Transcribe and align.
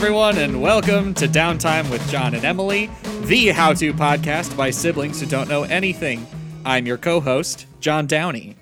Hello, 0.00 0.06
everyone, 0.30 0.38
and 0.38 0.62
welcome 0.62 1.12
to 1.14 1.26
Downtime 1.26 1.90
with 1.90 2.08
John 2.08 2.32
and 2.32 2.44
Emily, 2.44 2.88
the 3.22 3.48
how 3.48 3.72
to 3.74 3.92
podcast 3.92 4.56
by 4.56 4.70
siblings 4.70 5.18
who 5.20 5.26
don't 5.26 5.48
know 5.48 5.64
anything. 5.64 6.24
I'm 6.64 6.86
your 6.86 6.96
co 6.98 7.18
host, 7.20 7.66
John 7.80 8.06
Downey, 8.06 8.54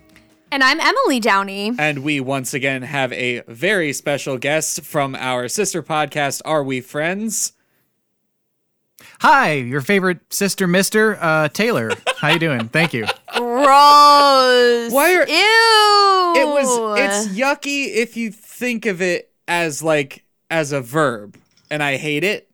And 0.50 0.64
I'm 0.64 0.80
Emily 0.80 1.20
Downey. 1.20 1.72
and 1.78 2.02
we 2.02 2.20
once 2.20 2.54
again 2.54 2.80
have 2.80 3.12
a 3.12 3.42
very 3.48 3.92
special 3.92 4.38
guest 4.38 4.80
from 4.80 5.14
our 5.14 5.46
sister 5.48 5.82
podcast, 5.82 6.40
Are 6.46 6.64
We 6.64 6.80
Friends? 6.80 7.52
Hi, 9.20 9.52
your 9.52 9.82
favorite 9.82 10.32
sister, 10.32 10.66
Mister 10.66 11.18
uh, 11.20 11.48
Taylor. 11.48 11.90
How 12.16 12.28
you 12.30 12.38
doing? 12.38 12.68
Thank 12.68 12.94
you. 12.94 13.04
Gross. 13.34 14.90
Why 14.90 15.14
are- 15.14 15.28
Ew. 15.28 16.42
It 16.42 16.46
was, 16.48 16.98
it's 16.98 17.38
yucky 17.38 17.94
if 17.94 18.16
you 18.16 18.30
think 18.30 18.86
of 18.86 19.02
it 19.02 19.30
as 19.46 19.82
like, 19.82 20.22
as 20.50 20.72
a 20.72 20.80
verb, 20.80 21.36
and 21.70 21.82
I 21.82 21.96
hate 21.96 22.24
it, 22.24 22.48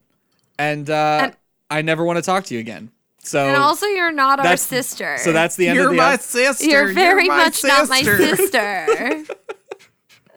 and, 0.58 0.88
uh, 0.88 1.20
And- 1.24 1.36
I 1.70 1.82
never 1.82 2.04
want 2.04 2.16
to 2.18 2.22
talk 2.22 2.44
to 2.44 2.54
you 2.54 2.60
again. 2.60 2.90
So, 3.24 3.46
And 3.46 3.56
also, 3.56 3.86
you're 3.86 4.12
not 4.12 4.44
our 4.44 4.56
sister. 4.56 5.16
so 5.22 5.32
that's 5.32 5.54
the 5.56 5.68
end 5.68 5.76
You're 5.76 5.86
of 5.86 5.90
the 5.92 5.96
my 5.96 6.14
ep- 6.14 6.20
sister. 6.20 6.64
You're 6.66 6.92
very 6.92 7.28
my 7.28 7.36
much 7.36 7.62
not 7.64 7.88
my 7.88 8.02
sister. 8.02 8.86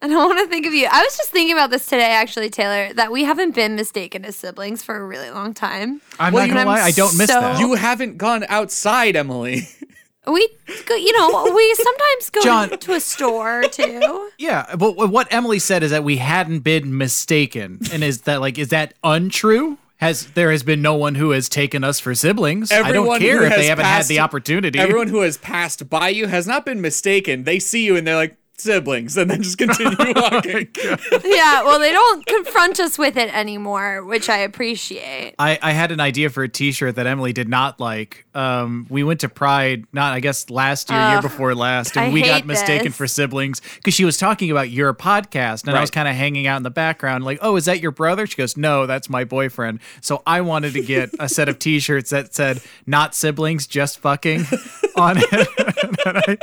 I 0.02 0.08
don't 0.08 0.30
want 0.30 0.40
to 0.40 0.48
think 0.48 0.68
of 0.68 0.74
you. 0.74 0.88
I 0.92 1.02
was 1.02 1.18
just 1.18 1.32
thinking 1.32 1.54
about 1.54 1.72
this 1.72 1.86
today, 1.88 2.12
actually, 2.12 2.52
Taylor, 2.52 2.94
that 2.94 3.12
we 3.12 3.24
haven't 3.24 3.56
been 3.56 3.76
mistaken 3.76 4.24
as 4.24 4.36
siblings 4.36 4.84
for 4.84 4.96
a 4.98 5.04
really 5.04 5.32
long 5.32 5.54
time. 5.56 6.00
I'm 6.20 6.32
Well, 6.32 6.46
not 6.48 6.54
gonna 6.54 6.70
lie, 6.70 6.80
I'm 6.82 6.86
I 6.86 6.92
don't 6.92 7.18
miss 7.18 7.30
so- 7.32 7.40
that. 7.42 7.60
You 7.60 7.74
haven't 7.74 8.18
gone 8.18 8.46
outside, 8.48 9.16
Emily. 9.16 9.68
We, 10.28 10.48
go, 10.86 10.96
you 10.96 11.12
know, 11.18 11.52
we 11.54 11.74
sometimes 11.84 12.30
go 12.32 12.42
John- 12.42 12.70
to 12.80 12.94
a 12.94 13.00
store 13.00 13.64
too. 13.64 14.30
yeah, 14.38 14.76
but 14.76 14.96
what 15.10 15.28
Emily 15.32 15.60
said 15.60 15.84
is 15.84 15.92
that 15.92 16.04
we 16.04 16.18
hadn't 16.18 16.60
been 16.60 16.98
mistaken, 16.98 17.80
and 17.92 18.04
is 18.04 18.22
that 18.22 18.42
like 18.42 18.58
is 18.58 18.70
that 18.70 18.94
untrue? 19.04 19.78
Has 19.98 20.26
there 20.32 20.52
has 20.52 20.62
been 20.62 20.82
no 20.82 20.96
one 20.96 21.16
who 21.16 21.32
has 21.32 21.48
taken 21.48 21.84
us 21.84 22.02
for 22.02 22.14
siblings? 22.14 22.70
I 22.72 22.92
don't 22.92 23.18
care 23.20 23.44
if 23.44 23.56
they 23.56 23.68
haven't 23.68 23.86
passed- 23.86 24.10
had 24.10 24.16
the 24.16 24.20
opportunity. 24.20 24.78
Everyone 24.78 25.08
who 25.08 25.22
has 25.22 25.38
passed 25.38 25.90
by 25.90 26.10
you 26.10 26.28
has 26.28 26.46
not 26.46 26.66
been 26.66 26.82
mistaken. 26.82 27.46
They 27.46 27.60
see 27.60 27.86
you 27.86 27.96
and 27.96 28.06
they're 28.06 28.16
like 28.16 28.36
siblings, 28.58 29.18
and 29.18 29.30
then 29.30 29.42
just 29.42 29.58
continue 29.58 29.96
walking. 30.16 30.68
Yeah, 31.26 31.64
well, 31.64 31.80
they 31.80 31.92
don't 31.92 32.26
confront 32.26 32.80
us 32.80 32.98
with 32.98 33.18
it 33.18 33.34
anymore, 33.34 34.04
which 34.04 34.30
I 34.30 34.38
appreciate. 34.38 35.36
I, 35.40 35.58
I 35.62 35.72
had 35.72 35.92
an 35.92 36.00
idea 36.00 36.30
for 36.30 36.44
a 36.44 36.50
T-shirt 36.50 36.96
that 36.96 37.08
Emily 37.08 37.34
did 37.34 37.50
not 37.50 37.80
like. 37.80 38.26
Um, 38.34 38.86
we 38.90 39.04
went 39.04 39.22
to 39.22 39.30
Pride, 39.30 39.86
not 39.92 40.14
I 40.14 40.20
guess 40.20 40.50
last 40.50 40.90
year, 40.90 41.10
year 41.10 41.22
before 41.22 41.56
last, 41.56 41.96
and 41.98 42.08
I 42.08 42.10
we 42.12 42.22
got 42.22 42.46
mistaken 42.46 42.88
this. 42.88 42.96
for 42.96 43.08
siblings 43.08 43.62
because 43.76 43.94
she 43.94 44.06
was 44.06 44.18
talking 44.18 44.52
about 44.52 44.70
your 44.70 44.94
podcast, 44.94 45.68
and 45.68 45.76
I 45.76 45.82
was 45.82 45.92
kind 45.92 46.08
of 46.08 46.16
hanging 46.16 46.48
out 46.48 46.58
in 46.58 46.64
the 46.64 46.70
background, 46.70 47.24
like, 47.24 47.40
"Oh, 47.42 47.56
is 47.56 47.66
that 47.66 47.82
your 47.82 47.92
brother?" 47.92 48.28
She 48.28 48.36
goes, 48.36 48.56
"No, 48.58 48.86
that's 48.86 49.10
my 49.10 49.24
boyfriend." 49.24 49.80
So 50.02 50.22
I 50.28 50.42
wanted 50.42 50.74
to 50.74 50.82
get 50.82 51.12
a 51.20 51.28
set 51.30 51.50
of 51.50 51.60
T-shirts 51.60 52.10
that 52.12 52.34
said 52.36 52.62
"Not 52.86 53.16
siblings, 53.16 53.68
just 53.68 54.00
fucking" 54.00 54.46
on 54.96 55.18
it. 55.18 56.40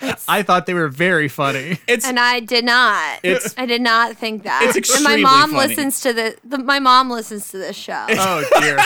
And 0.00 0.16
I, 0.28 0.42
thought- 0.42 0.66
they 0.66 0.74
were 0.74 0.88
very 0.88 1.28
funny. 1.28 1.78
It's 1.86 2.06
And 2.06 2.18
I 2.18 2.40
did 2.40 2.64
not. 2.64 3.20
It's- 3.22 3.54
I 3.58 3.66
did 3.66 3.82
not 3.82 4.16
think 4.16 4.44
that. 4.44 4.62
It's 4.64 4.76
extremely 4.76 5.14
and 5.14 5.22
my 5.22 5.30
mom 5.30 5.50
funny. 5.50 5.68
listens 5.68 6.00
to 6.02 6.12
the, 6.12 6.36
the. 6.44 6.58
My 6.58 6.78
mom 6.78 7.10
listens 7.10 7.48
to 7.50 7.58
this 7.58 7.76
show. 7.76 8.06
Oh 8.10 8.44
dear. 8.60 8.78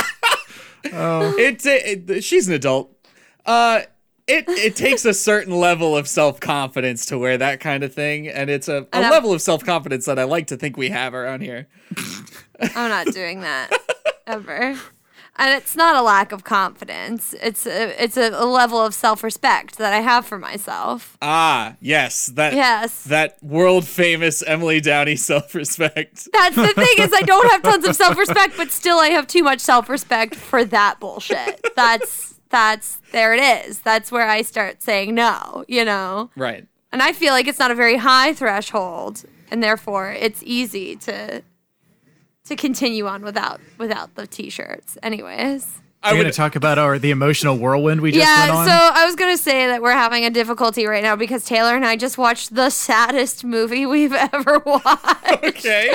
it's 1.38 1.66
it, 1.66 2.10
it- 2.10 2.24
she's 2.24 2.48
an 2.48 2.54
adult. 2.54 2.90
Uh, 3.46 3.82
it 4.26 4.44
it 4.48 4.74
takes 4.76 5.04
a 5.04 5.12
certain 5.12 5.54
level 5.54 5.96
of 5.96 6.08
self 6.08 6.40
confidence 6.40 7.06
to 7.06 7.18
wear 7.18 7.36
that 7.38 7.60
kind 7.60 7.84
of 7.84 7.92
thing, 7.92 8.26
and 8.28 8.48
it's 8.48 8.68
a, 8.68 8.86
a 8.92 9.00
level 9.00 9.32
of 9.32 9.42
self 9.42 9.64
confidence 9.64 10.06
that 10.06 10.18
I 10.18 10.24
like 10.24 10.46
to 10.48 10.56
think 10.56 10.76
we 10.78 10.88
have 10.90 11.12
around 11.14 11.42
here. 11.42 11.68
I'm 12.60 12.88
not 12.88 13.06
doing 13.08 13.40
that 13.42 13.70
ever. 14.26 14.78
And 15.36 15.52
it's 15.60 15.74
not 15.74 15.96
a 15.96 16.02
lack 16.02 16.30
of 16.30 16.44
confidence. 16.44 17.34
It's 17.42 17.66
a, 17.66 18.00
it's 18.02 18.16
a, 18.16 18.30
a 18.34 18.46
level 18.46 18.80
of 18.80 18.94
self 18.94 19.24
respect 19.24 19.78
that 19.78 19.92
I 19.92 20.00
have 20.00 20.24
for 20.24 20.38
myself. 20.38 21.16
Ah, 21.20 21.74
yes, 21.80 22.26
that 22.26 22.52
Yes. 22.54 23.02
that 23.04 23.42
world 23.42 23.84
famous 23.86 24.42
Emily 24.42 24.80
Downey 24.80 25.16
self 25.16 25.54
respect. 25.54 26.28
That's 26.32 26.54
the 26.54 26.68
thing 26.68 26.94
is 26.98 27.12
I 27.12 27.22
don't 27.26 27.50
have 27.50 27.62
tons 27.62 27.84
of 27.84 27.96
self 27.96 28.16
respect, 28.16 28.56
but 28.56 28.70
still 28.70 28.98
I 28.98 29.08
have 29.08 29.26
too 29.26 29.42
much 29.42 29.58
self 29.60 29.88
respect 29.88 30.36
for 30.36 30.64
that 30.66 31.00
bullshit. 31.00 31.60
That's 31.74 32.34
that's 32.50 33.00
there 33.10 33.34
it 33.34 33.40
is. 33.66 33.80
That's 33.80 34.12
where 34.12 34.28
I 34.28 34.42
start 34.42 34.82
saying 34.82 35.14
no, 35.16 35.64
you 35.66 35.84
know. 35.84 36.30
Right. 36.36 36.66
And 36.92 37.02
I 37.02 37.12
feel 37.12 37.32
like 37.32 37.48
it's 37.48 37.58
not 37.58 37.72
a 37.72 37.74
very 37.74 37.96
high 37.96 38.32
threshold, 38.34 39.24
and 39.50 39.60
therefore 39.60 40.12
it's 40.12 40.44
easy 40.44 40.94
to 40.96 41.42
to 42.46 42.56
continue 42.56 43.06
on 43.06 43.22
without 43.22 43.60
without 43.78 44.14
the 44.16 44.26
t-shirts. 44.26 44.98
Anyways. 45.02 45.80
I 46.02 46.12
We're 46.12 46.18
gonna 46.18 46.32
talk 46.32 46.54
about 46.54 46.76
our 46.76 46.98
the 46.98 47.10
emotional 47.10 47.56
whirlwind 47.56 48.02
we 48.02 48.12
just 48.12 48.22
yeah, 48.26 48.40
went 48.40 48.50
on. 48.50 48.66
so 48.66 48.72
I 48.72 49.06
was 49.06 49.16
gonna 49.16 49.38
say 49.38 49.68
that 49.68 49.80
we're 49.80 49.92
having 49.92 50.26
a 50.26 50.28
difficulty 50.30 50.84
right 50.84 51.02
now 51.02 51.16
because 51.16 51.46
Taylor 51.46 51.74
and 51.74 51.86
I 51.86 51.96
just 51.96 52.18
watched 52.18 52.54
the 52.54 52.68
saddest 52.68 53.42
movie 53.42 53.86
we've 53.86 54.12
ever 54.32 54.58
watched. 54.66 55.42
okay. 55.42 55.88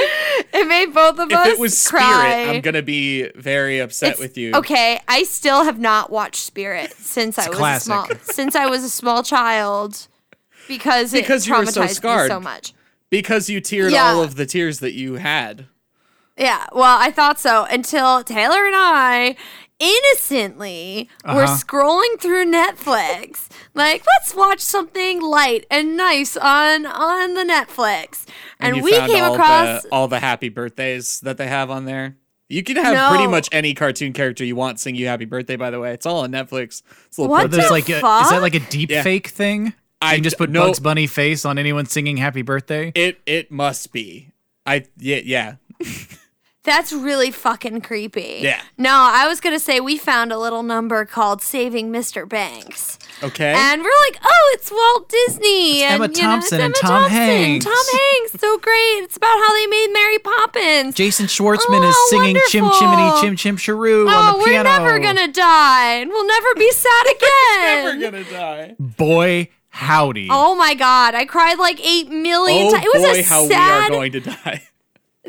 It 0.51 0.67
made 0.67 0.95
both 0.95 1.19
of 1.19 1.29
If 1.31 1.37
us 1.37 1.47
it 1.49 1.59
was 1.59 1.77
Spirit, 1.77 2.01
cry. 2.01 2.45
I'm 2.49 2.61
gonna 2.61 2.81
be 2.81 3.29
very 3.35 3.77
upset 3.77 4.13
It's- 4.13 4.19
with 4.19 4.35
you. 4.35 4.53
Okay, 4.55 4.99
I 5.07 5.21
still 5.25 5.63
have 5.65 5.77
not 5.79 6.09
watched 6.09 6.41
Spirit 6.43 6.91
since 6.93 7.37
I 7.37 7.47
was 7.49 7.57
classic. 7.59 7.81
a 7.81 7.83
small 7.83 8.07
since 8.33 8.55
I 8.55 8.65
was 8.65 8.83
a 8.83 8.89
small 8.89 9.21
child 9.21 10.07
because 10.67 11.13
it 11.13 11.21
Because 11.21 11.47
you 11.47 11.53
were 11.55 11.67
so 11.67 11.81
traumatized 11.81 11.87
me 11.87 11.93
scarred. 11.93 12.31
so 12.31 12.39
much. 12.39 12.73
Because 13.11 13.47
you 13.47 13.61
teared 13.61 13.91
Yeah. 13.91 14.05
all 14.05 14.23
of 14.23 14.37
the 14.37 14.47
tears 14.47 14.79
that 14.79 14.93
you 14.93 15.15
had. 15.15 15.67
Yeah, 16.39 16.65
well, 16.71 16.97
I 16.99 17.11
thought 17.11 17.39
so 17.39 17.65
until 17.69 18.23
Taylor 18.23 18.65
and 18.65 18.75
I 18.75 19.35
innocently 19.77 21.09
were 21.25 21.43
Uh-huh. 21.43 21.57
scrolling 21.57 22.19
through 22.19 22.45
Netflix. 22.51 23.47
Like, 23.73 24.03
let's 24.17 24.33
watch 24.35 24.59
something 24.59 25.21
light 25.21 25.65
and 25.69 25.95
nice 25.97 26.35
on 26.37 26.85
on 26.85 27.33
the 27.33 27.43
Netflix. 27.43 28.25
And, 28.59 28.77
you 28.77 28.83
we 28.83 28.91
found 28.91 29.11
came 29.11 29.23
all 29.23 29.33
across 29.33 29.83
the, 29.83 29.89
all 29.91 30.07
the 30.07 30.19
happy 30.19 30.49
birthdays 30.49 31.19
that 31.21 31.37
they 31.37 31.47
have 31.47 31.69
on 31.69 31.85
there. 31.85 32.15
You 32.49 32.63
can 32.63 32.77
have 32.77 32.93
No. 32.95 33.09
pretty 33.09 33.27
much 33.27 33.47
any 33.51 33.73
cartoon 33.73 34.11
character 34.11 34.43
you 34.43 34.55
want 34.55 34.79
sing 34.79 34.95
you 34.95 35.07
happy 35.07 35.25
birthday. 35.25 35.55
By 35.55 35.69
the 35.69 35.79
way, 35.79 35.93
it's 35.93 36.05
all 36.05 36.21
on 36.21 36.31
Netflix. 36.31 36.81
It's 37.07 37.17
a 37.17 37.21
little 37.21 37.35
What 37.35 37.51
there's 37.51 37.65
the 37.67 37.71
like 37.71 37.89
a, 37.89 37.97
is 37.97 38.01
that 38.01 38.41
like 38.41 38.55
a 38.55 38.59
deep 38.59 38.89
Yeah. 38.89 39.03
fake 39.03 39.27
thing? 39.27 39.73
I 40.01 40.13
You 40.13 40.17
can 40.17 40.23
just 40.23 40.37
put 40.37 40.49
no, 40.49 40.65
Bugs 40.67 40.79
Bunny 40.79 41.05
face 41.07 41.45
on 41.45 41.57
anyone 41.59 41.85
singing 41.85 42.17
Happy 42.17 42.41
Birthday. 42.41 42.91
It 42.95 43.19
it 43.25 43.51
must 43.51 43.91
be. 43.91 44.29
I 44.65 44.85
yeah 44.97 45.19
yeah. 45.23 45.55
That's 46.69 46.93
really 46.93 47.31
fucking 47.31 47.81
creepy. 47.81 48.41
Yeah. 48.41 48.61
No, 48.77 48.91
I 48.91 49.27
was 49.27 49.39
gonna 49.41 49.59
say 49.59 49.79
we 49.79 49.97
found 49.97 50.31
a 50.31 50.37
little 50.37 50.61
number 50.61 51.03
called 51.03 51.41
Saving 51.41 51.91
Mr. 51.91 52.29
Banks. 52.29 52.99
Okay. 53.23 53.53
And 53.57 53.81
we're 53.81 53.99
like, 54.07 54.19
oh, 54.23 54.51
it's 54.53 54.71
Walt 54.71 55.09
Disney. 55.09 55.81
and, 55.81 55.95
Emma 55.95 56.03
you 56.05 56.21
know, 56.21 56.37
it's 56.37 56.49
Thompson 56.51 56.61
and 56.61 56.65
Emma 56.65 56.73
Tom 56.75 56.89
Thompson, 57.01 57.11
Hanks. 57.17 57.65
Tom 57.65 57.73
Hanks, 57.99 58.39
so 58.39 58.57
great. 58.59 59.01
It's 59.03 59.17
about 59.17 59.35
how 59.39 59.53
they 59.55 59.65
made 59.65 59.87
Mary 59.91 60.19
Poppins. 60.19 60.93
Jason 60.93 61.25
Schwartzman 61.25 61.81
Oh, 61.81 61.89
is 61.89 62.09
singing 62.11 62.37
Chim. 62.49 62.69
Chimney 62.77 63.11
Chim 63.19 63.35
Chim 63.35 63.57
Cheroo 63.57 64.05
oh, 64.05 64.07
on 64.15 64.33
the 64.33 64.39
we're 64.39 64.45
piano. 64.45 64.69
never 64.69 64.99
gonna 64.99 65.27
die, 65.27 65.93
and 65.95 66.11
we'll 66.11 66.27
never 66.27 66.53
be 66.55 66.71
sad 66.71 67.05
again. 67.15 67.99
Never 67.99 68.11
gonna 68.11 68.23
die. 68.25 68.75
Boy, 68.79 69.49
howdy. 69.69 70.27
Oh 70.31 70.53
my 70.53 70.75
god, 70.75 71.15
I 71.15 71.25
cried 71.25 71.57
like 71.57 71.83
eight 71.83 72.09
million 72.09 72.67
Oh 72.67 72.71
times. 72.73 72.85
It 72.85 72.91
was 72.93 73.03
boy, 73.03 73.19
a 73.19 73.23
how 73.23 73.47
sad 73.47 73.89
we 73.89 73.95
are 73.95 73.97
going 73.97 74.11
to 74.11 74.19
die. 74.19 74.63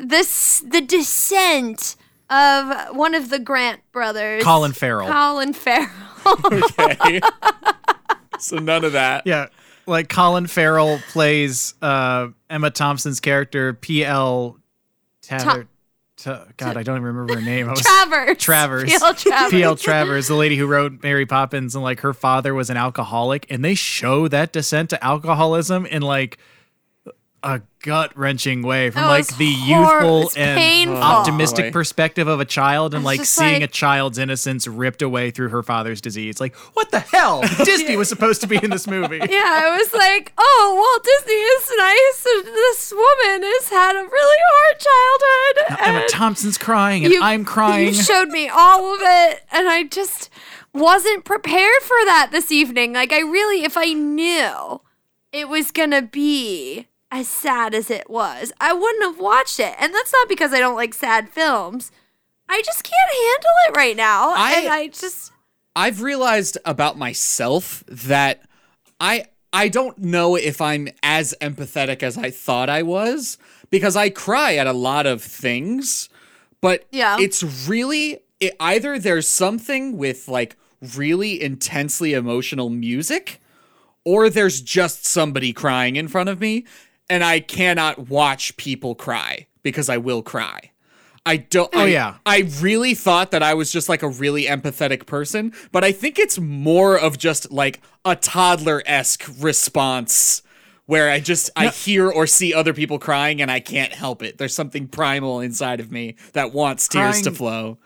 this 0.02 0.60
the 0.66 0.80
descent 0.80 1.96
of 2.28 2.96
one 2.96 3.14
of 3.14 3.30
the 3.30 3.38
Grant 3.38 3.80
brothers, 3.92 4.42
Colin 4.44 4.72
Farrell. 4.72 5.08
Colin 5.10 5.52
Farrell. 5.52 5.90
Okay. 6.26 7.20
so 8.38 8.56
none 8.58 8.84
of 8.84 8.92
that. 8.92 9.26
yeah, 9.26 9.46
like 9.86 10.08
Colin 10.10 10.46
Farrell 10.46 11.00
plays 11.10 11.74
uh, 11.80 12.28
Emma 12.50 12.70
Thompson's 12.70 13.20
character 13.20 13.72
P.L. 13.72 14.58
Tatter. 15.22 15.66
Ta- 16.18 16.44
God, 16.58 16.76
I 16.76 16.82
don't 16.82 16.96
even 16.96 17.04
remember 17.06 17.34
her 17.36 17.40
name. 17.40 17.68
I 17.68 17.72
was- 17.72 17.80
Travers. 17.80 18.36
Travers. 18.36 18.84
P.L. 18.84 19.14
Travers. 19.14 19.50
P.L. 19.50 19.76
Travers, 19.76 20.28
the 20.28 20.34
lady 20.34 20.56
who 20.58 20.66
wrote 20.66 21.02
Mary 21.02 21.24
Poppins, 21.24 21.74
and 21.74 21.82
like 21.82 22.00
her 22.00 22.12
father 22.12 22.52
was 22.52 22.68
an 22.68 22.76
alcoholic, 22.76 23.46
and 23.50 23.64
they 23.64 23.74
show 23.74 24.28
that 24.28 24.52
descent 24.52 24.90
to 24.90 25.02
alcoholism 25.02 25.86
in 25.86 26.02
like 26.02 26.36
a 27.42 27.62
gut 27.82 28.14
wrenching 28.16 28.60
way 28.62 28.90
from 28.90 29.02
That 29.02 29.08
like 29.08 29.36
the 29.38 29.50
hor- 29.54 29.80
youthful 30.02 30.30
and 30.36 30.58
painful. 30.58 30.96
Oh, 30.98 31.00
optimistic 31.00 31.66
Boy. 31.66 31.70
perspective 31.72 32.28
of 32.28 32.38
a 32.40 32.44
child, 32.44 32.92
and 32.94 33.02
like 33.04 33.24
seeing 33.24 33.54
like- 33.54 33.62
a 33.62 33.66
child's 33.66 34.18
innocence 34.18 34.66
ripped 34.66 35.00
away 35.00 35.30
through 35.30 35.48
her 35.48 35.62
father's 35.62 36.00
disease. 36.02 36.40
Like, 36.40 36.54
what 36.74 36.90
the 36.90 37.00
hell? 37.00 37.42
Disney 37.64 37.96
was 37.96 38.08
supposed 38.10 38.40
to 38.42 38.46
be 38.46 38.56
in 38.62 38.70
this 38.70 38.86
movie. 38.86 39.18
Yeah, 39.30 39.74
it 39.74 39.78
was 39.78 39.94
like, 39.94 40.32
oh, 40.36 40.74
Walt 40.76 41.04
Disney 41.04 41.34
is 41.34 41.72
nice, 41.78 42.26
and 42.36 42.54
this 42.54 42.92
woman 42.92 43.42
has 43.42 43.68
had 43.70 43.96
a 43.96 44.02
really 44.02 44.38
hard 44.50 44.80
childhood. 45.68 45.88
Emma 45.88 46.00
and 46.00 46.08
Thompson's 46.10 46.58
crying, 46.58 47.04
and 47.04 47.14
you- 47.14 47.22
I'm 47.22 47.44
crying. 47.44 47.88
You 47.88 47.94
showed 47.94 48.28
me 48.28 48.48
all 48.48 48.92
of 48.94 49.00
it, 49.02 49.40
and 49.52 49.68
I 49.68 49.84
just 49.84 50.28
wasn't 50.74 51.24
prepared 51.24 51.80
for 51.82 51.96
that 52.04 52.28
this 52.32 52.52
evening. 52.52 52.92
Like, 52.92 53.12
I 53.12 53.20
really, 53.20 53.64
if 53.64 53.76
I 53.76 53.92
knew 53.94 54.80
it 55.32 55.48
was 55.48 55.70
gonna 55.70 56.02
be 56.02 56.86
as 57.10 57.28
sad 57.28 57.74
as 57.74 57.90
it 57.90 58.08
was, 58.08 58.52
I 58.60 58.72
wouldn't 58.72 59.02
have 59.04 59.18
watched 59.20 59.58
it. 59.60 59.74
And 59.78 59.94
that's 59.94 60.12
not 60.12 60.28
because 60.28 60.52
I 60.52 60.58
don't 60.60 60.76
like 60.76 60.94
sad 60.94 61.28
films. 61.28 61.90
I 62.48 62.62
just 62.62 62.84
can't 62.84 63.10
handle 63.12 63.50
it 63.68 63.76
right 63.76 63.96
now. 63.96 64.30
I- 64.36 64.54
and 64.60 64.68
I 64.68 64.88
just 64.88 65.32
I've 65.76 66.02
realized 66.02 66.58
about 66.64 66.98
myself 66.98 67.84
that 67.88 68.42
I 69.00 69.26
I 69.52 69.68
don't 69.68 69.98
know 69.98 70.36
if 70.36 70.60
I'm 70.60 70.88
as 71.02 71.34
empathetic 71.40 72.02
as 72.02 72.16
I 72.18 72.30
thought 72.30 72.68
I 72.68 72.82
was 72.82 73.38
because 73.70 73.96
I 73.96 74.10
cry 74.10 74.54
at 74.56 74.66
a 74.66 74.72
lot 74.72 75.06
of 75.06 75.22
things, 75.22 76.08
but 76.60 76.86
Yeah. 76.90 77.18
it's 77.20 77.42
really 77.68 78.18
it, 78.40 78.54
either 78.60 78.98
there's 78.98 79.28
something 79.28 79.96
with 79.96 80.26
like 80.28 80.56
really 80.96 81.40
intensely 81.42 82.14
emotional 82.14 82.70
music 82.70 83.40
or 84.04 84.30
there's 84.30 84.60
just 84.60 85.04
somebody 85.06 85.52
crying 85.52 85.96
in 85.96 86.08
front 86.08 86.28
of 86.28 86.40
me 86.40 86.64
and 87.10 87.22
I 87.22 87.40
cannot 87.40 88.08
watch 88.08 88.56
people 88.56 88.94
cry 88.94 89.46
because 89.62 89.90
I 89.90 89.98
will 89.98 90.22
cry. 90.22 90.70
I 91.26 91.36
don't. 91.36 91.68
Oh, 91.74 91.80
I, 91.80 91.86
yeah. 91.88 92.16
I 92.24 92.48
really 92.60 92.94
thought 92.94 93.32
that 93.32 93.42
I 93.42 93.52
was 93.52 93.70
just 93.70 93.90
like 93.90 94.02
a 94.02 94.08
really 94.08 94.44
empathetic 94.44 95.04
person, 95.04 95.52
but 95.70 95.84
I 95.84 95.92
think 95.92 96.18
it's 96.18 96.38
more 96.38 96.98
of 96.98 97.18
just 97.18 97.52
like 97.52 97.82
a 98.06 98.16
toddler 98.16 98.82
esque 98.86 99.28
response 99.38 100.42
where 100.86 101.10
I 101.10 101.20
just 101.20 101.50
I 101.56 101.68
hear 101.68 102.10
or 102.10 102.26
see 102.26 102.54
other 102.54 102.72
people 102.72 102.98
crying 102.98 103.42
and 103.42 103.50
I 103.50 103.60
can't 103.60 103.92
help 103.92 104.22
it. 104.22 104.38
There's 104.38 104.54
something 104.54 104.88
primal 104.88 105.40
inside 105.40 105.78
of 105.78 105.92
me 105.92 106.16
that 106.32 106.52
wants 106.52 106.88
tears 106.88 107.20
to 107.22 107.30
flow. 107.30 107.78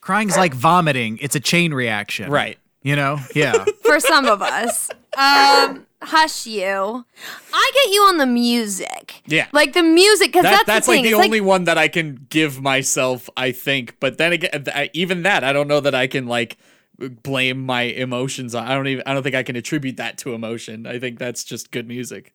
Crying's 0.00 0.36
like 0.36 0.52
vomiting. 0.52 1.18
It's 1.20 1.34
a 1.34 1.40
chain 1.40 1.72
reaction. 1.72 2.30
Right. 2.30 2.58
You 2.82 2.94
know? 2.94 3.18
Yeah. 3.34 3.64
for 3.82 4.00
some 4.00 4.26
of 4.26 4.42
us. 4.42 4.90
Um, 5.16 5.86
hush 6.02 6.46
you. 6.46 7.04
I 7.52 7.70
get 7.74 7.92
you 7.92 8.02
on 8.02 8.18
the 8.18 8.26
music. 8.26 9.22
Yeah. 9.26 9.46
Like 9.52 9.72
the 9.72 9.82
music, 9.82 10.28
because 10.28 10.42
That, 10.44 10.50
that's, 10.50 10.66
that's 10.66 10.86
the 10.86 10.92
like 10.92 10.96
thing. 10.98 11.12
the 11.12 11.18
it's 11.18 11.24
only 11.24 11.40
one 11.40 11.64
that 11.64 11.78
I 11.78 11.88
can 11.88 12.26
give 12.28 12.60
myself, 12.60 13.28
I 13.36 13.52
think. 13.52 13.98
But 13.98 14.18
then 14.18 14.32
again, 14.32 14.64
th- 14.64 14.90
even 14.92 15.22
that, 15.22 15.42
I 15.42 15.52
don't 15.52 15.68
know 15.68 15.80
that 15.80 15.94
I 15.94 16.06
can 16.06 16.26
like 16.26 16.58
blame 16.98 17.64
my 17.64 17.82
emotions 17.82 18.54
on. 18.54 18.66
I 18.66 18.74
don't 18.74 18.86
even. 18.88 19.02
I 19.06 19.14
don't 19.14 19.22
think 19.22 19.34
I 19.34 19.42
can 19.42 19.56
attribute 19.56 19.96
that 19.96 20.18
to 20.18 20.34
emotion. 20.34 20.86
I 20.86 20.98
think 20.98 21.18
that's 21.18 21.44
just 21.44 21.70
good 21.70 21.88
music. 21.88 22.34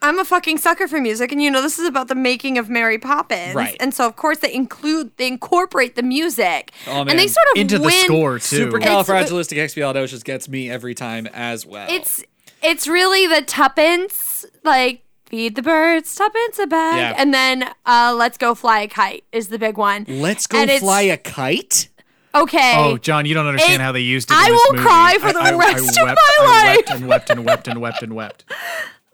I'm 0.00 0.18
a 0.18 0.24
fucking 0.24 0.58
sucker 0.58 0.86
for 0.86 1.00
music, 1.00 1.32
and 1.32 1.42
you 1.42 1.50
know 1.50 1.60
this 1.60 1.78
is 1.78 1.86
about 1.86 2.06
the 2.08 2.14
making 2.14 2.56
of 2.56 2.70
Mary 2.70 2.98
Poppins, 2.98 3.54
Right. 3.54 3.76
And 3.80 3.92
so 3.92 4.06
of 4.06 4.14
course 4.16 4.38
they 4.38 4.52
include 4.54 5.10
they 5.16 5.26
incorporate 5.26 5.96
the 5.96 6.02
music, 6.04 6.70
Oh, 6.86 7.00
and 7.00 7.18
they 7.18 7.26
sort 7.26 7.46
of 7.54 7.60
Into 7.60 7.78
the 7.78 7.84
win- 7.86 8.04
score 8.04 8.38
too. 8.38 8.68
Supercalifragilisticexpialidocious 8.70 10.22
gets 10.24 10.48
me 10.48 10.70
every 10.70 10.94
time 10.94 11.26
as 11.32 11.66
well. 11.66 11.86
It's 11.90 12.22
it's 12.62 12.86
really 12.88 13.26
the 13.26 13.42
tuppence 13.42 14.44
like. 14.64 15.02
Feed 15.26 15.56
the 15.56 15.62
birds, 15.62 16.14
tuppence 16.14 16.58
a 16.58 16.66
bag, 16.66 16.96
Yeah. 16.96 17.14
and 17.18 17.34
then 17.34 17.70
uh, 17.84 18.14
"Let's 18.16 18.38
Go 18.38 18.54
Fly 18.54 18.80
a 18.80 18.88
Kite" 18.88 19.24
is 19.30 19.48
the 19.48 19.58
big 19.58 19.76
one. 19.76 20.06
Let's 20.08 20.46
go 20.46 20.56
And 20.56 20.70
fly 20.80 21.02
a 21.02 21.18
kite. 21.18 21.90
Okay, 22.34 22.72
Oh, 22.74 22.96
John, 22.96 23.26
you 23.26 23.34
don't 23.34 23.46
understand 23.46 23.82
It- 23.82 23.84
how 23.84 23.92
they 23.92 24.00
used 24.00 24.30
it. 24.30 24.34
I 24.38 24.48
this 24.48 24.52
will 24.68 24.76
movie. 24.76 24.86
cry 24.88 25.18
for 25.20 25.30
the 25.34 25.38
I, 25.40 25.50
I, 25.50 25.54
rest 25.58 25.98
I 25.98 26.00
of 26.02 26.06
wept, 26.08 26.18
my 26.38 26.46
I 26.46 26.46
life. 26.46 26.76
wept 26.78 26.90
and 26.90 27.06
wept 27.06 27.28
and 27.30 27.44
wept 27.44 27.68
and 27.68 27.80
wept 27.82 28.02
and 28.02 28.14
wept. 28.14 28.44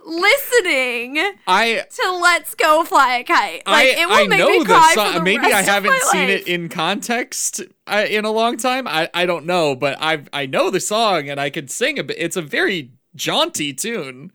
listening 0.04 1.18
I 1.46 1.84
to 1.90 2.12
"Let's 2.22 2.54
Go 2.54 2.84
Fly 2.84 3.16
a 3.16 3.24
Kite." 3.24 3.62
Like 3.66 3.96
I, 3.96 4.02
it 4.02 4.06
will 4.06 4.14
I 4.14 4.26
make 4.26 4.38
know 4.38 4.50
me 4.50 4.58
the 4.60 4.64
cry 4.66 4.92
song. 4.94 5.12
for 5.12 5.18
the 5.18 5.24
Maybe 5.24 5.42
rest 5.42 5.54
I 5.54 5.62
haven't 5.62 6.02
seen 6.02 6.28
life. 6.28 6.40
it 6.40 6.46
in 6.48 6.68
context 6.68 7.62
uh, 7.86 8.04
in 8.08 8.24
a 8.24 8.30
long 8.30 8.56
time. 8.56 8.86
I, 8.86 9.08
I 9.14 9.26
don't 9.26 9.46
know, 9.46 9.74
but 9.74 9.96
I 10.00 10.22
I 10.32 10.46
know 10.46 10.70
the 10.70 10.80
song 10.80 11.28
and 11.28 11.40
I 11.40 11.50
could 11.50 11.70
sing 11.70 11.98
a 11.98 12.04
bit. 12.04 12.16
It's 12.18 12.36
a 12.36 12.42
very 12.42 12.92
jaunty 13.16 13.72
tune. 13.72 14.30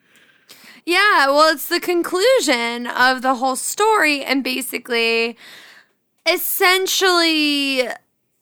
Yeah, 0.86 1.27
well, 1.27 1.54
it's 1.54 1.68
the 1.68 1.80
conclusion 1.80 2.88
of 2.88 3.22
the 3.22 3.36
whole 3.36 3.56
story, 3.56 4.24
and 4.24 4.44
basically, 4.44 5.38
essentially, 6.25 7.88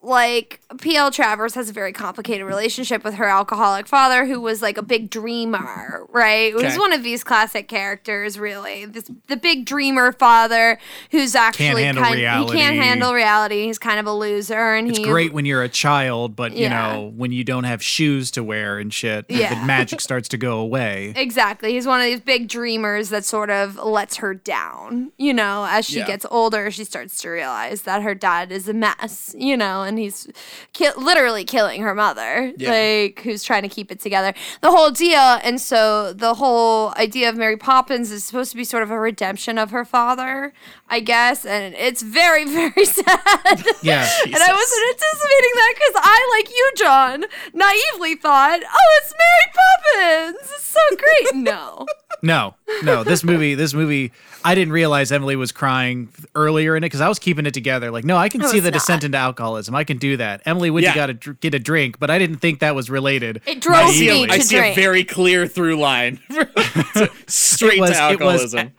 like 0.07 0.59
PL 0.79 1.11
Travers 1.11 1.53
has 1.55 1.69
a 1.69 1.73
very 1.73 1.91
complicated 1.93 2.45
relationship 2.45 3.03
with 3.03 3.15
her 3.15 3.25
alcoholic 3.25 3.87
father, 3.87 4.25
who 4.25 4.39
was 4.41 4.61
like 4.61 4.77
a 4.77 4.81
big 4.81 5.09
dreamer, 5.09 6.05
right? 6.11 6.53
Who's 6.53 6.63
Okay. 6.63 6.77
one 6.77 6.93
of 6.93 7.03
these 7.03 7.23
classic 7.23 7.67
characters, 7.67 8.39
really. 8.39 8.85
This 8.85 9.09
the 9.27 9.37
big 9.37 9.65
dreamer 9.65 10.11
father 10.11 10.77
who's 11.11 11.35
actually 11.35 11.83
handle 11.83 12.03
kind 12.03 12.15
reality. 12.15 12.53
he 12.57 12.63
can't 12.63 12.75
handle 12.77 13.13
reality. 13.13 13.65
He's 13.65 13.77
kind 13.79 13.99
of 13.99 14.05
a 14.05 14.13
loser, 14.13 14.73
and 14.75 14.87
It's 14.89 14.97
he 14.99 15.03
great 15.03 15.33
when 15.33 15.45
you're 15.45 15.63
a 15.63 15.69
child, 15.69 16.35
but 16.35 16.53
you 16.53 16.63
Yeah. 16.63 16.93
know 16.93 17.13
when 17.15 17.31
you 17.31 17.43
don't 17.43 17.65
have 17.65 17.83
shoes 17.83 18.31
to 18.31 18.43
wear 18.43 18.79
and 18.79 18.93
shit, 18.93 19.25
Yeah. 19.29 19.53
the 19.59 19.65
magic 19.65 20.01
starts 20.01 20.27
to 20.29 20.37
go 20.37 20.59
away. 20.59 21.13
Exactly. 21.27 21.73
He's 21.73 21.85
one 21.85 21.99
of 21.99 22.05
these 22.05 22.19
big 22.21 22.47
dreamers 22.47 23.09
that 23.09 23.25
sort 23.25 23.49
of 23.49 23.75
lets 23.75 24.17
her 24.17 24.33
down. 24.33 25.11
You 25.17 25.33
know, 25.33 25.67
as 25.69 25.85
she 25.85 25.97
Yeah. 25.97 26.07
gets 26.07 26.25
older, 26.31 26.71
she 26.71 26.83
starts 26.83 27.17
to 27.21 27.29
realize 27.29 27.81
that 27.83 28.01
her 28.01 28.15
dad 28.15 28.51
is 28.51 28.67
a 28.69 28.73
mess, 28.73 29.35
you 29.37 29.57
know, 29.57 29.83
and 29.83 29.96
he's 29.99 30.27
ki- 30.73 30.89
literally 30.97 31.43
killing 31.43 31.81
her 31.81 31.93
mother, 31.95 32.53
Yeah. 32.57 32.71
like, 32.71 33.21
who's 33.21 33.43
trying 33.43 33.63
to 33.63 33.69
keep 33.69 33.91
it 33.91 33.99
together. 33.99 34.33
The 34.61 34.71
whole 34.71 34.91
deal. 34.91 35.19
And 35.19 35.59
so 35.61 36.13
the 36.13 36.35
whole 36.35 36.93
idea 36.97 37.29
of 37.29 37.35
Mary 37.35 37.57
Poppins 37.57 38.11
is 38.11 38.23
supposed 38.23 38.51
to 38.51 38.57
be 38.57 38.63
sort 38.63 38.83
of 38.83 38.91
a 38.91 38.99
redemption 38.99 39.57
of 39.57 39.71
her 39.71 39.85
father, 39.85 40.53
I 40.89 40.99
guess. 41.01 41.45
And 41.45 41.75
it's 41.75 42.01
very, 42.01 42.45
very 42.59 42.85
sad. 42.85 43.65
Yeah. 43.81 44.07
And 44.25 44.35
I 44.35 44.53
wasn't 44.53 44.89
anticipating 44.89 45.53
that 45.55 45.73
because 45.75 46.01
I, 46.03 46.37
like 46.37 46.49
you, 46.49 46.71
John, 46.77 47.25
naively 47.53 48.15
thought, 48.15 48.59
oh, 48.63 48.99
it's 49.01 49.13
Mary 49.13 50.33
Poppins. 50.33 50.51
It's 50.51 50.63
so 50.63 50.79
great. 50.97 51.35
No. 51.47 51.85
No, 52.23 52.55
no. 52.83 53.03
This 53.03 53.23
movie, 53.23 53.53
this 53.53 53.75
movie, 53.75 54.11
I 54.43 54.55
didn't 54.55 54.73
realize 54.73 55.11
Emily 55.11 55.35
was 55.35 55.51
crying 55.51 56.09
earlier 56.33 56.75
in 56.75 56.83
it 56.83 56.87
because 56.87 56.99
I 57.01 57.07
was 57.09 57.19
keeping 57.19 57.45
it 57.45 57.53
together. 57.53 57.91
Like, 57.91 58.05
no, 58.05 58.17
I 58.17 58.27
can 58.27 58.41
No, 58.41 58.47
see 58.47 58.59
the 58.59 58.71
not. 58.71 58.73
descent 58.79 59.03
into 59.03 59.17
alcoholism. 59.19 59.75
I 59.75 59.83
can 59.83 59.97
do 59.97 60.17
that. 60.17 60.41
Emily 60.45 60.71
would 60.71 60.83
Yeah. 60.83 60.93
to 60.93 60.95
got 60.95 61.05
to 61.07 61.13
dr- 61.13 61.39
get 61.41 61.53
a 61.53 61.59
drink, 61.59 61.99
but 61.99 62.09
I 62.09 62.17
didn't 62.17 62.37
think 62.37 62.59
that 62.61 62.73
was 62.73 62.89
related. 62.89 63.41
It 63.45 63.57
I 63.57 63.59
drove 63.59 63.91
see, 63.91 64.07
me 64.07 64.23
a, 64.23 64.27
to 64.27 64.33
I 64.33 64.37
see 64.39 64.57
a 64.57 64.73
very 64.73 65.03
clear 65.03 65.45
through 65.47 65.75
line 65.77 66.19
straight 66.29 66.47
It 66.97 67.11
was- 67.27 67.59
to 67.59 67.75
it 67.75 67.79
was- 67.79 67.91
alcoholism. 67.91 68.71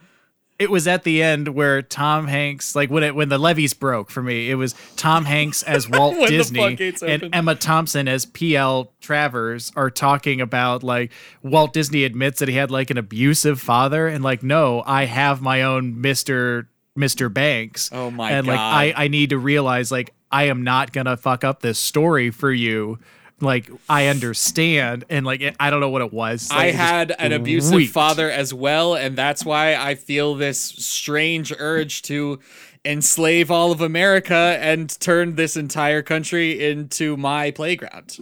It 0.58 0.70
was 0.70 0.88
at 0.88 1.04
the 1.04 1.22
end 1.22 1.48
where 1.48 1.82
Tom 1.82 2.26
Hanks, 2.26 2.74
like 2.74 2.90
when 2.90 3.04
it 3.04 3.14
when 3.14 3.28
the 3.28 3.38
levees 3.38 3.74
broke 3.74 4.10
for 4.10 4.22
me, 4.22 4.50
it 4.50 4.56
was 4.56 4.74
Tom 4.96 5.24
Hanks 5.24 5.62
as 5.62 5.88
Walt 5.90 6.16
Disney 6.28 6.76
and. 7.06 7.28
Emma 7.32 7.54
Thompson 7.54 8.08
as 8.08 8.26
PL 8.26 8.92
Travers 9.00 9.70
are 9.76 9.90
talking 9.90 10.40
about 10.40 10.82
like 10.82 11.12
Walt 11.42 11.72
Disney 11.72 12.04
admits 12.04 12.40
that 12.40 12.48
he 12.48 12.56
had 12.56 12.70
like 12.70 12.90
an 12.90 12.98
abusive 12.98 13.60
father 13.60 14.08
and 14.08 14.24
like 14.24 14.42
no, 14.42 14.82
I 14.84 15.04
have 15.04 15.40
my 15.40 15.62
own 15.62 16.00
Mister 16.00 16.68
Mister 16.96 17.28
Banks. 17.28 17.90
Oh 17.92 18.10
my 18.10 18.32
and 18.32 18.46
like 18.46 18.58
I 18.58 18.92
I 18.96 19.08
need 19.08 19.30
to 19.30 19.38
realize 19.38 19.92
like 19.92 20.12
I 20.30 20.44
am 20.44 20.64
not 20.64 20.92
gonna 20.92 21.16
fuck 21.16 21.44
up 21.44 21.60
this 21.62 21.78
story 21.78 22.30
for 22.30 22.50
you. 22.50 22.98
Like 23.40 23.70
I 23.88 24.06
understand, 24.08 25.04
and 25.08 25.24
like 25.24 25.40
it, 25.40 25.54
I 25.60 25.70
don't 25.70 25.80
know 25.80 25.90
what 25.90 26.02
it 26.02 26.12
was. 26.12 26.50
Like, 26.50 26.58
I 26.58 26.70
had 26.72 27.14
an 27.18 27.32
abusive 27.32 27.76
reeked. 27.76 27.92
father 27.92 28.28
as 28.30 28.52
well, 28.52 28.94
and 28.94 29.16
that's 29.16 29.44
why 29.44 29.76
I 29.76 29.94
feel 29.94 30.34
this 30.34 30.58
strange 30.60 31.52
urge 31.56 32.02
to 32.02 32.40
enslave 32.84 33.50
all 33.50 33.70
of 33.70 33.80
America 33.80 34.56
and 34.60 34.88
turn 35.00 35.36
this 35.36 35.56
entire 35.56 36.02
country 36.02 36.68
into 36.70 37.16
my 37.16 37.50
playground. 37.52 38.18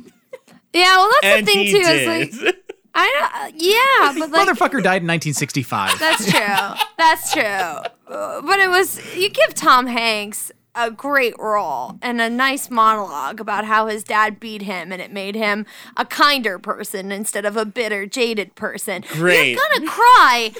yeah, 0.74 0.96
well, 0.96 1.10
that's 1.22 1.24
And 1.38 1.46
the 1.46 1.52
thing, 1.52 1.66
he 1.66 1.72
too. 1.72 1.78
did. 1.82 2.28
Is 2.28 2.42
like, 2.42 2.56
I 2.94 3.50
don't, 3.50 3.54
yeah, 3.62 4.14
but 4.18 4.30
like, 4.30 4.48
Motherfucker 4.48 4.82
died 4.82 5.02
in 5.02 5.08
1965. 5.08 5.98
That's 5.98 6.30
true. 6.30 6.86
That's 6.98 7.32
true. 7.32 7.90
But 8.08 8.58
it 8.58 8.68
was 8.68 9.00
you 9.16 9.28
give 9.30 9.54
Tom 9.54 9.86
Hanks 9.86 10.52
a 10.76 10.90
great 10.90 11.34
role 11.38 11.98
and 12.02 12.20
a 12.20 12.28
nice 12.30 12.70
monologue 12.70 13.40
about 13.40 13.64
how 13.64 13.86
his 13.86 14.04
dad 14.04 14.38
beat 14.38 14.62
him 14.62 14.92
and 14.92 15.00
it 15.00 15.10
made 15.10 15.34
him 15.34 15.64
a 15.96 16.04
kinder 16.04 16.58
person 16.58 17.10
instead 17.10 17.44
of 17.44 17.56
a 17.56 17.64
bitter, 17.64 18.06
jaded 18.06 18.54
person. 18.54 19.02
Great. 19.12 19.52
You're 19.52 19.60
gonna 19.74 19.90
cry 19.90 20.52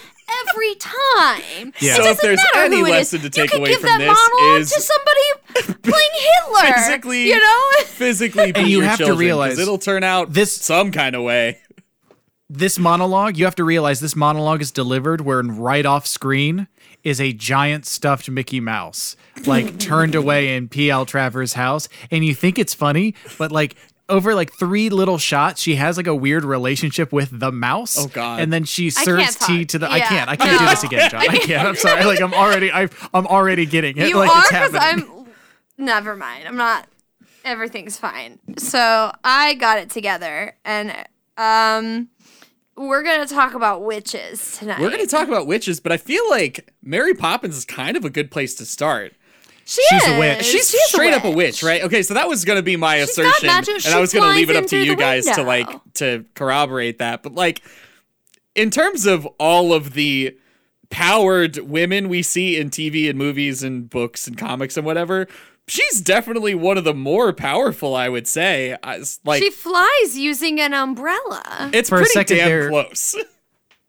every 0.49 0.75
time. 0.77 1.73
Yeah. 1.81 1.93
It 1.93 1.97
So 1.97 2.03
if 2.03 2.05
doesn't 2.17 2.19
there's 2.23 2.41
matter 2.55 2.65
any 2.67 2.77
who 2.79 2.87
it 2.87 2.89
is. 2.89 2.93
lesson 2.93 3.19
to 3.21 3.25
You 3.27 3.31
take 3.31 3.51
can 3.51 3.61
away 3.61 3.69
give 3.71 3.81
from 3.81 3.89
that 3.91 3.99
this 3.99 4.19
monologue 4.33 4.61
is- 4.63 4.73
to 4.73 4.81
somebody 4.81 5.73
playing 5.83 6.11
Hitler. 6.65 6.73
physically, 6.75 7.29
you 7.29 7.39
know. 7.39 7.71
physically 7.85 8.53
beat 8.53 8.67
you 8.69 8.79
your 8.81 8.89
have 8.89 8.99
to 8.99 9.15
realize 9.15 9.59
it'll 9.59 9.79
turn 9.79 10.03
out 10.03 10.33
this- 10.33 10.57
some 10.57 10.91
kind 10.93 11.15
of 11.15 11.23
way. 11.23 11.61
this 12.49 12.79
monologue, 12.79 13.37
you 13.37 13.45
have 13.45 13.55
to 13.57 13.65
realize 13.65 14.01
this 14.01 14.17
monologue 14.17 14.63
is 14.63 14.71
delivered 14.71 15.21
where 15.21 15.43
right 15.43 15.85
off 15.87 16.07
screen 16.07 16.69
is 17.03 17.21
a 17.21 17.33
giant 17.33 17.87
stuffed 17.87 18.29
Mickey 18.31 18.61
Mouse, 18.61 19.15
like 19.45 19.79
turned 19.79 20.15
away 20.15 20.57
in 20.57 20.69
PL 20.69 21.07
Travers' 21.07 21.53
house. 21.53 21.89
And 22.11 22.25
you 22.25 22.35
think 22.35 22.59
it's 22.59 22.75
funny, 22.75 23.15
but 23.39 23.53
like 23.53 23.77
over 24.09 24.35
like 24.35 24.53
three 24.53 24.89
little 24.89 25.19
shots, 25.19 25.61
she 25.61 25.77
has 25.77 25.97
like 25.97 26.07
a 26.07 26.15
weird 26.15 26.45
relationship 26.45 27.13
with 27.13 27.39
the 27.39 27.51
mouse. 27.51 27.99
Oh, 27.99 28.09
God. 28.09 28.41
And 28.41 28.53
then 28.53 28.65
she 28.65 28.91
serves 28.91 29.37
tea 29.37 29.65
to 29.67 29.79
the. 29.79 29.91
I 29.91 30.01
can't. 30.01 30.31
I 30.31 30.37
can't 30.37 30.59
do 30.59 30.67
this 30.67 30.85
again, 30.85 31.11
John. 31.11 31.23
I 31.23 31.39
can't. 31.39 31.69
I'm 31.69 31.77
sorry. 31.77 32.05
Like 32.05 32.21
I'm 32.21 32.35
already. 32.35 32.71
I, 32.71 32.89
I'm 33.13 33.27
already 33.27 33.67
getting 33.67 33.97
it. 33.97 34.09
You 34.09 34.17
like 34.17 34.31
are 34.31 34.39
it's 34.39 34.49
because 34.49 34.73
happening. 34.73 35.11
I'm. 35.11 35.27
Never 35.85 36.17
mind. 36.17 36.47
I'm 36.47 36.57
not. 36.57 36.87
Everything's 37.45 37.97
fine. 37.97 38.39
So 38.59 39.13
I 39.23 39.55
got 39.55 39.79
it 39.79 39.91
together, 39.91 40.57
and 40.65 40.95
um, 41.37 42.09
we're 42.77 43.03
gonna 43.03 43.27
talk 43.27 43.55
about 43.55 43.83
witches 43.83 44.59
tonight. 44.59 44.81
We're 44.81 44.91
going 44.91 45.05
to 45.05 45.11
talk 45.11 45.29
about 45.29 45.47
witches, 45.47 45.79
but 45.81 45.93
I 45.93 45.97
feel 45.97 46.29
like 46.31 46.73
Mary 46.83 47.15
Poppins 47.15 47.57
is 47.57 47.65
kind 47.65 47.97
of 47.97 48.05
a 48.05 48.11
good 48.11 48.31
place 48.31 48.55
to 48.57 48.65
start. 48.65 49.15
She 49.69 49.83
She's 49.91 50.03
is. 50.05 50.09
a 50.15 50.19
witch. 50.19 50.45
She's 50.45 50.71
She 50.71 50.77
is 50.77 50.89
straight 50.89 51.13
up 51.13 51.25
a 51.25 51.31
witch, 51.31 51.63
right? 51.63 51.83
Okay, 51.83 52.03
so 52.03 52.15
that 52.15 52.29
was 52.29 52.45
going 52.45 52.57
to 52.57 52.63
be 52.63 52.77
my 52.77 52.99
She's 53.05 53.17
got 53.17 53.27
assertion, 53.27 53.47
magic. 53.49 53.75
and 53.75 53.83
She 53.83 53.91
I 53.93 53.99
was 54.01 54.13
going 54.13 54.31
to 54.31 54.37
leave 54.37 54.49
it 54.49 54.57
up 54.57 54.67
to 54.67 54.79
you 54.79 54.93
the 54.93 54.97
guys 54.97 55.27
to 55.27 55.43
like 55.43 55.69
to 55.95 56.25
corroborate 56.35 56.99
that. 56.99 57.23
But 57.25 57.35
like, 57.35 57.63
in 58.55 58.71
terms 58.71 59.07
of 59.07 59.27
all 59.39 59.73
of 59.73 59.95
the 59.95 60.39
powered 60.89 61.59
women 61.59 62.09
we 62.09 62.23
see 62.23 62.57
in 62.57 62.71
TV 62.71 63.11
and 63.11 63.19
movies 63.19 63.63
and 63.65 63.91
books 63.91 64.29
and 64.29 64.39
comics 64.39 64.77
and 64.77 64.87
whatever, 64.87 65.27
she's 65.67 66.01
definitely 66.01 66.55
one 66.55 66.79
of 66.79 66.85
the 66.85 66.95
more 66.95 67.33
powerful. 67.33 67.97
I 67.97 68.09
would 68.09 68.29
say, 68.29 68.77
I, 68.85 69.03
like 69.25 69.43
She 69.43 69.51
flies 69.51 70.17
using 70.17 70.61
an 70.61 70.75
umbrella. 70.75 71.71
it's 71.73 71.89
For 71.89 71.97
a 71.97 71.99
pretty 71.99 72.13
second 72.13 72.37
damn 72.37 72.49
there- 72.49 72.69
close. 72.71 73.17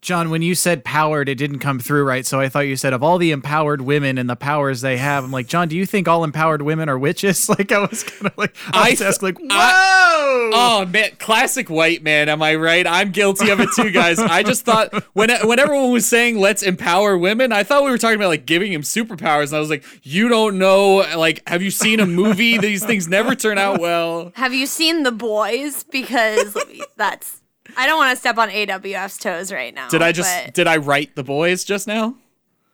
John, 0.00 0.30
when 0.30 0.42
you 0.42 0.54
said 0.54 0.84
powered, 0.84 1.28
it 1.28 1.34
didn't 1.34 1.58
come 1.58 1.80
through 1.80 2.04
right. 2.04 2.24
So 2.24 2.38
I 2.38 2.48
thought 2.48 2.60
you 2.60 2.76
said 2.76 2.92
of 2.92 3.02
all 3.02 3.18
the 3.18 3.32
empowered 3.32 3.80
women 3.80 4.16
and 4.16 4.30
the 4.30 4.36
powers 4.36 4.80
they 4.80 4.96
have. 4.96 5.24
I'm 5.24 5.32
like, 5.32 5.48
John, 5.48 5.66
do 5.66 5.76
you 5.76 5.86
think 5.86 6.06
all 6.06 6.22
empowered 6.22 6.62
women 6.62 6.88
are 6.88 6.98
witches? 6.98 7.48
Like 7.58 7.72
I 7.72 7.80
was 7.80 8.04
kind 8.04 8.26
of 8.26 8.38
like, 8.38 8.54
I 8.72 8.86
I 8.86 8.90
was 8.90 8.98
th- 8.98 9.08
ask 9.08 9.22
like, 9.22 9.38
whoa. 9.38 10.50
Oh 10.54 10.86
man, 10.88 11.10
classic 11.18 11.68
white 11.68 12.02
man. 12.02 12.28
Am 12.28 12.40
I 12.42 12.54
right? 12.54 12.86
I'm 12.86 13.10
guilty 13.10 13.50
of 13.50 13.58
it 13.58 13.70
too, 13.74 13.90
guys. 13.90 14.18
I 14.20 14.42
just 14.44 14.64
thought 14.64 14.92
when 15.14 15.30
when 15.46 15.58
everyone 15.58 15.90
was 15.90 16.06
saying 16.06 16.38
let's 16.38 16.62
empower 16.62 17.18
women, 17.18 17.50
I 17.50 17.64
thought 17.64 17.84
we 17.84 17.90
were 17.90 17.98
talking 17.98 18.16
about 18.16 18.28
like 18.28 18.46
giving 18.46 18.72
him 18.72 18.82
superpowers, 18.82 19.46
and 19.48 19.54
I 19.56 19.60
was 19.60 19.70
like, 19.70 19.84
you 20.04 20.28
don't 20.28 20.58
know. 20.58 20.96
Like, 21.16 21.46
have 21.48 21.62
you 21.62 21.70
seen 21.72 21.98
a 21.98 22.06
movie? 22.06 22.58
These 22.58 22.84
things 22.84 23.08
never 23.08 23.34
turn 23.34 23.58
out 23.58 23.80
well. 23.80 24.30
Have 24.36 24.54
you 24.54 24.66
seen 24.66 25.02
The 25.02 25.12
Boys? 25.12 25.82
Because 25.84 26.56
that's. 26.96 27.42
I 27.78 27.86
don't 27.86 27.96
want 27.96 28.10
to 28.14 28.20
step 28.20 28.36
on 28.36 28.50
AWF's 28.50 29.16
toes 29.18 29.50
right 29.52 29.72
now. 29.74 29.88
Did 29.88 30.02
I 30.02 30.12
just 30.12 30.44
but, 30.46 30.52
did 30.54 30.66
I 30.66 30.76
write 30.76 31.14
the 31.16 31.22
boys 31.24 31.64
just 31.64 31.86
now? 31.86 32.14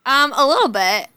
um 0.05 0.33
a 0.35 0.45
little 0.45 0.67
bit, 0.69 1.07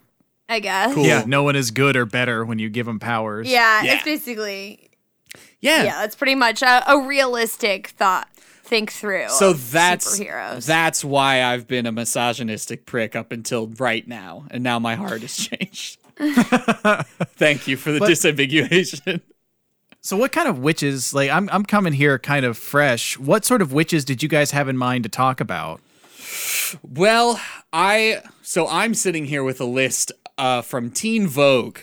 I 0.48 0.60
guess. 0.60 0.94
Cool. 0.94 1.04
Yeah, 1.06 1.24
no 1.26 1.42
one 1.42 1.56
is 1.56 1.70
good 1.70 1.96
or 1.96 2.04
better 2.06 2.44
when 2.44 2.58
you 2.58 2.68
give 2.70 2.86
them 2.86 3.00
powers. 3.00 3.48
Yeah, 3.48 3.82
Yeah. 3.82 3.94
it's 3.94 4.04
basically 4.04 4.90
Yeah. 5.60 5.82
yeah, 5.84 6.00
that's 6.02 6.14
pretty 6.16 6.34
much 6.36 6.62
a, 6.62 6.84
a 6.90 7.00
realistic 7.00 7.88
thought. 7.88 8.28
Think 8.62 8.92
through. 8.92 9.30
So 9.30 9.52
of 9.52 9.70
that's 9.72 10.20
superheroes. 10.20 10.66
that's 10.66 11.02
why 11.02 11.42
I've 11.42 11.66
been 11.66 11.86
a 11.86 11.92
misogynistic 11.92 12.84
prick 12.84 13.16
up 13.16 13.32
until 13.32 13.68
right 13.78 14.06
now, 14.06 14.44
and 14.50 14.62
now 14.62 14.78
my 14.78 14.94
heart 14.94 15.22
has 15.22 15.34
changed. 15.48 15.98
Thank 17.36 17.66
you 17.66 17.78
for 17.78 17.92
the 17.92 17.98
But- 18.00 18.10
disambiguation. 18.10 19.22
So 20.08 20.16
what 20.16 20.32
kind 20.32 20.48
of 20.48 20.60
witches? 20.60 21.12
Like 21.12 21.28
I'm 21.28 21.50
I'm 21.50 21.66
coming 21.66 21.92
here 21.92 22.18
kind 22.18 22.46
of 22.46 22.56
fresh. 22.56 23.18
What 23.18 23.44
sort 23.44 23.60
of 23.60 23.74
witches 23.74 24.06
did 24.06 24.22
you 24.22 24.28
guys 24.30 24.52
have 24.52 24.66
in 24.66 24.78
mind 24.78 25.02
to 25.02 25.10
talk 25.10 25.38
about? 25.38 25.82
Well, 26.82 27.38
I 27.74 28.22
so 28.40 28.66
I'm 28.68 28.94
sitting 28.94 29.26
here 29.26 29.44
with 29.44 29.60
a 29.60 29.66
list 29.66 30.12
uh, 30.38 30.62
from 30.62 30.90
Teen 30.90 31.26
Vogue 31.26 31.80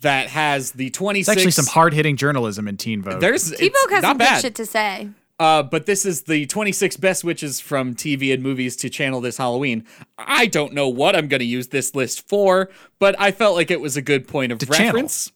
that 0.00 0.28
has 0.28 0.70
the 0.70 0.90
26. 0.90 1.28
It's 1.28 1.36
actually 1.36 1.50
some 1.50 1.66
hard 1.66 1.92
hitting 1.92 2.16
journalism 2.16 2.68
in 2.68 2.76
Teen 2.76 3.02
Vogue. 3.02 3.20
There's 3.20 3.50
Teen 3.50 3.72
Vogue 3.82 3.94
has 3.94 4.02
not 4.04 4.10
some 4.10 4.18
good 4.18 4.42
shit 4.42 4.54
to 4.54 4.66
say. 4.66 5.08
Uh, 5.40 5.64
but 5.64 5.86
this 5.86 6.06
is 6.06 6.22
the 6.22 6.46
26 6.46 6.98
best 6.98 7.24
witches 7.24 7.58
from 7.58 7.96
TV 7.96 8.32
and 8.32 8.44
movies 8.44 8.76
to 8.76 8.88
channel 8.88 9.20
this 9.20 9.38
Halloween. 9.38 9.84
I 10.16 10.46
don't 10.46 10.72
know 10.72 10.88
what 10.88 11.16
I'm 11.16 11.26
going 11.26 11.40
to 11.40 11.46
use 11.46 11.68
this 11.68 11.96
list 11.96 12.28
for, 12.28 12.70
but 13.00 13.18
I 13.18 13.32
felt 13.32 13.56
like 13.56 13.72
it 13.72 13.80
was 13.80 13.96
a 13.96 14.02
good 14.02 14.28
point 14.28 14.52
of 14.52 14.60
channel. 14.60 14.84
reference. 14.84 15.32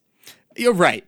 You're 0.56 0.75
right. 0.75 1.04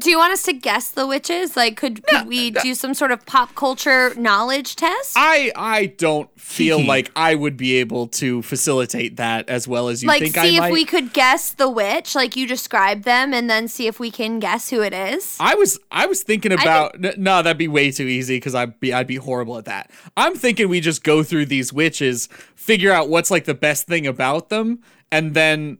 Do 0.00 0.10
you 0.10 0.18
want 0.18 0.32
us 0.32 0.42
to 0.44 0.52
guess 0.52 0.90
the 0.90 1.06
witches? 1.06 1.56
Like, 1.56 1.76
could, 1.76 2.04
could 2.08 2.26
we 2.26 2.50
do 2.50 2.74
some 2.74 2.94
sort 2.94 3.12
of 3.12 3.24
pop 3.26 3.54
culture 3.54 4.12
knowledge 4.16 4.74
test? 4.74 5.14
I 5.16 5.52
I 5.54 5.86
don't 5.86 6.28
feel 6.38 6.78
Hee 6.78 6.82
hee. 6.82 6.88
like 6.88 7.12
I 7.14 7.36
would 7.36 7.56
be 7.56 7.74
able 7.76 8.08
to 8.08 8.42
facilitate 8.42 9.18
that 9.18 9.48
as 9.48 9.68
well 9.68 9.86
as 9.86 10.02
you 10.02 10.08
think. 10.10 10.22
like, 10.24 10.32
think 10.32 10.44
see 10.46 10.54
I 10.54 10.56
if 10.56 10.60
might. 10.62 10.72
we 10.72 10.84
could 10.84 11.12
guess 11.12 11.52
the 11.52 11.70
witch, 11.70 12.16
like 12.16 12.34
you 12.34 12.48
describe 12.48 13.04
them, 13.04 13.32
and 13.32 13.48
then 13.48 13.68
see 13.68 13.86
if 13.86 14.00
we 14.00 14.10
can 14.10 14.40
guess 14.40 14.68
who 14.68 14.82
it 14.82 14.92
is. 14.92 15.36
I 15.38 15.54
was 15.54 15.78
I 15.92 16.06
was 16.06 16.24
thinking 16.24 16.50
about 16.50 16.96
n- 16.96 17.14
no, 17.16 17.40
that'd 17.42 17.56
be 17.56 17.68
way 17.68 17.92
too 17.92 18.06
easy 18.08 18.36
because 18.38 18.56
I'd 18.56 18.80
be 18.80 18.92
I'd 18.92 19.06
be 19.06 19.14
horrible 19.16 19.58
at 19.58 19.66
that. 19.66 19.92
I'm 20.16 20.34
thinking 20.34 20.68
we 20.68 20.80
just 20.80 21.04
go 21.04 21.22
through 21.22 21.46
these 21.46 21.72
witches, 21.72 22.28
figure 22.56 22.90
out 22.90 23.08
what's 23.08 23.30
like 23.30 23.44
the 23.44 23.54
best 23.54 23.86
thing 23.86 24.08
about 24.08 24.48
them, 24.48 24.80
and 25.12 25.34
then 25.34 25.78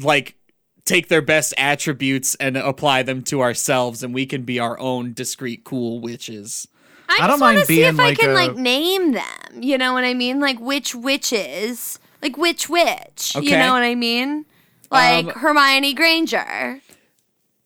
like 0.00 0.36
take 0.84 1.08
their 1.08 1.22
best 1.22 1.54
attributes 1.58 2.34
and 2.36 2.56
apply 2.56 3.02
them 3.02 3.22
to 3.24 3.40
ourselves, 3.40 4.02
and 4.02 4.12
we 4.14 4.26
can 4.26 4.42
be 4.42 4.58
our 4.58 4.78
own 4.78 5.12
discreet 5.12 5.64
cool 5.64 6.00
witches. 6.00 6.66
I, 7.08 7.18
don't 7.26 7.30
just 7.30 7.40
mind 7.40 7.58
to 7.58 7.64
see 7.66 7.76
being 7.76 7.94
if 7.94 8.00
I 8.00 8.04
like 8.04 8.18
can 8.18 8.30
a- 8.30 8.34
like 8.34 8.56
name 8.56 9.12
them. 9.12 9.62
You 9.62 9.78
know 9.78 9.92
what 9.92 10.04
I 10.04 10.14
mean? 10.14 10.38
Like 10.40 10.60
which 10.60 10.94
witches, 10.94 11.98
like 12.22 12.36
which 12.36 12.68
witch. 12.68 13.34
You 13.34 13.50
know 13.50 13.72
what 13.72 13.82
I 13.82 13.94
mean? 13.96 14.46
Like 14.90 15.26
Um, 15.26 15.32
Hermione 15.32 15.92
Granger. 15.94 16.80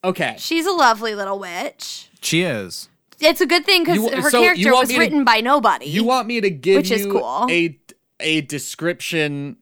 Okay. 0.03 0.37
She's 0.39 0.67
a 0.67 0.73
lovely 0.73 1.15
little 1.15 1.39
witch. 1.39 2.09
she 2.21 2.43
is. 2.43 2.89
It's 3.21 3.41
a 3.41 3.47
good 3.47 3.65
thing 3.65 3.85
because 3.85 4.11
her 4.13 4.29
so 4.31 4.43
character 4.43 4.73
was 4.73 4.89
me 4.89 4.95
to- 4.97 5.01
written 5.01 5.25
by 5.25 5.41
nobody. 5.41 5.87
You 5.87 6.05
want 6.05 6.27
me 6.27 6.41
to 6.41 6.51
give 6.51 6.77
Which 6.79 6.91
you 6.91 6.97
is 6.97 7.07
cool. 7.07 7.47
a 7.51 7.79
a 8.21 8.41
description 8.43 9.57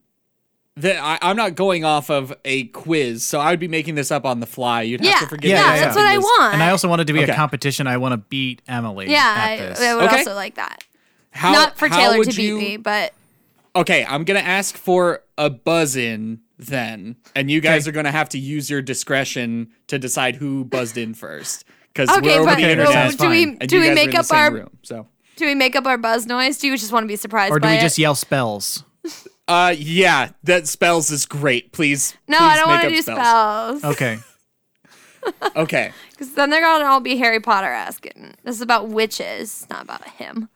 that 0.77 0.97
I, 1.03 1.19
I'm 1.31 1.37
not 1.37 1.55
going 1.55 1.85
off 1.85 2.11
of 2.11 2.33
a 2.45 2.65
quiz, 2.69 3.25
so 3.25 3.41
I 3.41 3.51
would 3.51 3.61
be 3.61 3.69
making 3.69 3.95
this 3.95 4.11
up 4.11 4.25
on 4.25 4.41
the 4.41 4.47
fly. 4.47 4.83
You'd 4.83 5.01
have 5.01 5.11
Yeah, 5.11 5.19
to 5.21 5.27
forgive 5.27 5.51
yeah, 5.51 5.57
me. 5.57 5.75
if 5.79 5.81
that's 5.85 5.95
something 5.95 6.03
what 6.05 6.15
I 6.15 6.19
want. 6.19 6.55
And 6.55 6.63
I 6.63 6.71
also 6.71 6.89
wanted 6.89 7.07
to 7.09 7.13
be 7.13 7.23
Okay. 7.23 7.33
a 7.33 7.37
competition. 7.37 7.87
I 7.87 7.99
want 7.99 8.13
to 8.13 8.17
beat 8.19 8.63
Emily. 8.67 9.11
yeah, 9.11 9.19
at 9.37 9.51
I, 9.51 9.57
this. 9.59 9.81
I 9.81 9.95
would 9.95 10.05
Okay. 10.05 10.17
also 10.19 10.35
like 10.35 10.55
that. 10.55 10.85
How, 11.31 11.53
Not 11.53 11.79
for 11.79 11.89
how 11.89 11.97
Taylor 11.99 12.19
would 12.19 12.31
to 12.31 12.37
beat 12.37 12.45
you- 12.47 12.59
me, 12.59 12.77
but 12.79 13.13
Okay, 13.75 14.05
I'm 14.07 14.25
gonna 14.25 14.41
ask 14.41 14.77
for 14.77 15.23
a 15.39 15.49
buzz 15.49 15.97
in 15.97 16.41
then, 16.59 17.17
and 17.35 17.51
you 17.51 17.63
guys 17.63 17.85
Okay. 17.85 17.91
are 17.91 17.93
gonna 17.93 18.11
have 18.13 18.29
to 18.31 18.39
use 18.39 18.69
your 18.69 18.83
discretion 18.83 19.69
to 19.87 19.99
decide 19.99 20.37
who 20.37 20.65
buzzed 20.67 20.99
in 20.99 21.15
first. 21.15 21.65
Because 21.93 22.11
Okay, 22.11 22.21
we're 22.21 22.41
over 22.43 22.45
but 22.51 22.57
the 22.57 22.71
internet, 22.71 22.93
sounds 22.93 23.17
do 23.17 23.29
we 23.31 23.55
do 23.57 23.81
we 23.81 23.91
make 23.95 24.15
up 24.15 24.31
our 24.31 24.53
room. 24.53 24.71
So, 24.83 25.07
do 25.37 25.47
we 25.47 25.55
make 25.55 25.75
up 25.75 25.87
our 25.87 25.97
buzz 25.97 26.27
noise? 26.27 26.59
Do 26.59 26.67
you 26.67 26.77
just 26.77 26.93
want 26.93 27.05
to 27.05 27.09
be 27.09 27.17
surprised 27.17 27.51
or 27.53 27.59
do 27.61 27.63
by 27.67 27.73
we 27.73 27.79
it? 27.79 27.81
just 27.83 27.99
yell 27.99 28.15
spells? 28.15 28.85
uh, 29.49 29.75
yeah, 29.77 30.31
that 30.45 30.67
spells 30.69 31.11
is 31.11 31.27
great. 31.27 31.73
Please, 31.73 32.17
no, 32.29 32.39
please 32.39 32.45
I 32.47 32.57
don't 32.57 32.69
make 32.69 32.69
want 32.69 32.81
to 32.83 32.87
up 32.87 32.93
do 32.93 33.03
spells. 33.03 33.79
spells. 33.81 33.95
Okay. 33.95 34.19
Okay, 35.55 35.93
Because 36.11 36.35
then 36.35 36.51
they're 36.51 36.61
gonna 36.61 36.85
all 36.85 36.99
be 36.99 37.17
Harry 37.17 37.39
Potter 37.39 37.69
asking. 37.69 38.35
This 38.43 38.57
is 38.57 38.61
about 38.61 38.89
witches, 38.89 39.69
not 39.71 39.85
about 39.85 40.05
him. 40.09 40.49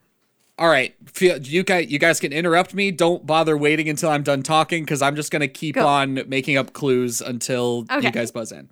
all 0.58 0.66
right. 0.68 0.92
Feel, 1.04 1.38
you 1.38 1.62
guys, 1.62 1.88
you 1.88 2.00
guys 2.00 2.18
can 2.18 2.32
interrupt 2.32 2.74
me. 2.74 2.90
Don't 2.90 3.24
bother 3.24 3.56
waiting 3.56 3.88
until 3.88 4.10
I'm 4.10 4.24
done 4.24 4.42
talking, 4.42 4.82
because 4.82 5.02
I'm 5.02 5.14
just 5.14 5.30
gonna 5.30 5.46
keep 5.46 5.76
Go. 5.76 5.86
on 5.86 6.14
making 6.28 6.56
up 6.56 6.72
clues 6.72 7.20
until 7.20 7.86
Okay. 7.88 8.06
you 8.08 8.12
guys 8.12 8.32
buzz 8.32 8.50
in. 8.50 8.68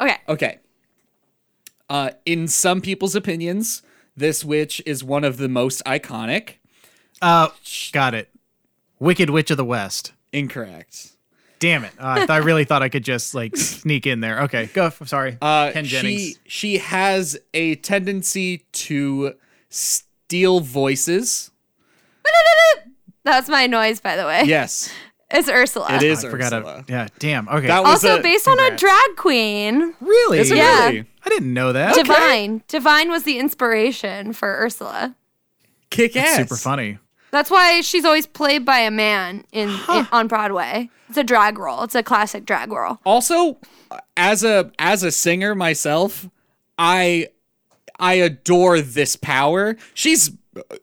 Okay. 0.00 0.16
Okay. 0.26 0.58
Uh, 1.90 2.10
in 2.24 2.48
some 2.48 2.80
people's 2.80 3.14
opinions, 3.14 3.82
this 4.16 4.42
witch 4.42 4.80
is 4.86 5.04
one 5.04 5.22
of 5.22 5.36
the 5.36 5.48
most 5.50 5.82
iconic. 5.84 6.54
Uh, 7.20 7.48
got 7.92 8.14
it. 8.14 8.30
Wicked 8.98 9.30
Witch 9.30 9.50
of 9.50 9.56
the 9.56 9.64
West. 9.64 10.12
Incorrect. 10.32 11.12
Damn 11.58 11.84
it! 11.84 11.92
Uh, 11.98 12.08
I, 12.08 12.16
th- 12.18 12.30
I 12.30 12.36
really 12.38 12.64
thought 12.64 12.82
I 12.82 12.88
could 12.90 13.04
just 13.04 13.34
like 13.34 13.56
sneak 13.56 14.06
in 14.06 14.20
there. 14.20 14.42
Okay, 14.42 14.66
go. 14.74 14.86
f- 14.86 15.02
Sorry, 15.06 15.38
Uh, 15.40 15.70
Ken 15.72 15.84
she 15.84 15.90
Jennings. 15.90 16.20
she 16.22 16.36
she 16.46 16.78
has 16.78 17.38
a 17.54 17.76
tendency 17.76 18.58
to 18.72 19.34
steal 19.70 20.60
voices. 20.60 21.50
That's 23.24 23.48
my 23.48 23.66
noise, 23.66 24.00
by 24.00 24.14
the 24.16 24.24
way. 24.24 24.44
Yes, 24.44 24.92
It's 25.30 25.48
Ursula. 25.48 25.94
it 25.96 26.02
is 26.04 26.24
I 26.24 26.28
forgot. 26.30 26.52
Ursula. 26.52 26.84
To, 26.86 26.92
yeah, 26.92 27.08
damn. 27.18 27.48
Okay. 27.48 27.66
That 27.66 27.82
was 27.82 28.04
Also 28.04 28.18
a- 28.20 28.22
based 28.22 28.46
on 28.46 28.58
a 28.60 28.76
drag 28.76 29.16
queen. 29.16 29.94
really? 30.00 30.38
Is 30.38 30.50
it 30.52 30.58
Yeah. 30.58 30.86
really? 30.86 31.06
I 31.24 31.28
didn't 31.28 31.52
know 31.52 31.72
that. 31.72 31.94
Divine. 31.96 32.62
Divine 32.68 33.10
was 33.10 33.24
the 33.24 33.38
inspiration 33.40 34.32
for 34.32 34.48
Ursula. 34.60 35.16
Kick 35.90 36.14
ass. 36.16 36.36
Super 36.36 36.56
funny. 36.56 36.98
That's 37.36 37.50
why 37.50 37.82
she's 37.82 38.06
always 38.06 38.26
played 38.26 38.64
by 38.64 38.78
a 38.78 38.90
man 38.90 39.44
in, 39.52 39.68
in 39.68 40.08
on 40.10 40.26
Broadway. 40.26 40.88
It's 41.10 41.18
a 41.18 41.22
drag 41.22 41.58
role. 41.58 41.82
It's 41.82 41.94
a 41.94 42.02
classic 42.02 42.46
drag 42.46 42.72
role. 42.72 42.98
Also, 43.04 43.58
as 44.16 44.42
a 44.42 44.72
as 44.78 45.02
a 45.02 45.12
singer 45.12 45.54
myself, 45.54 46.30
I 46.78 47.28
I 47.98 48.14
adore 48.14 48.80
this 48.80 49.16
power. 49.16 49.76
She's 49.92 50.30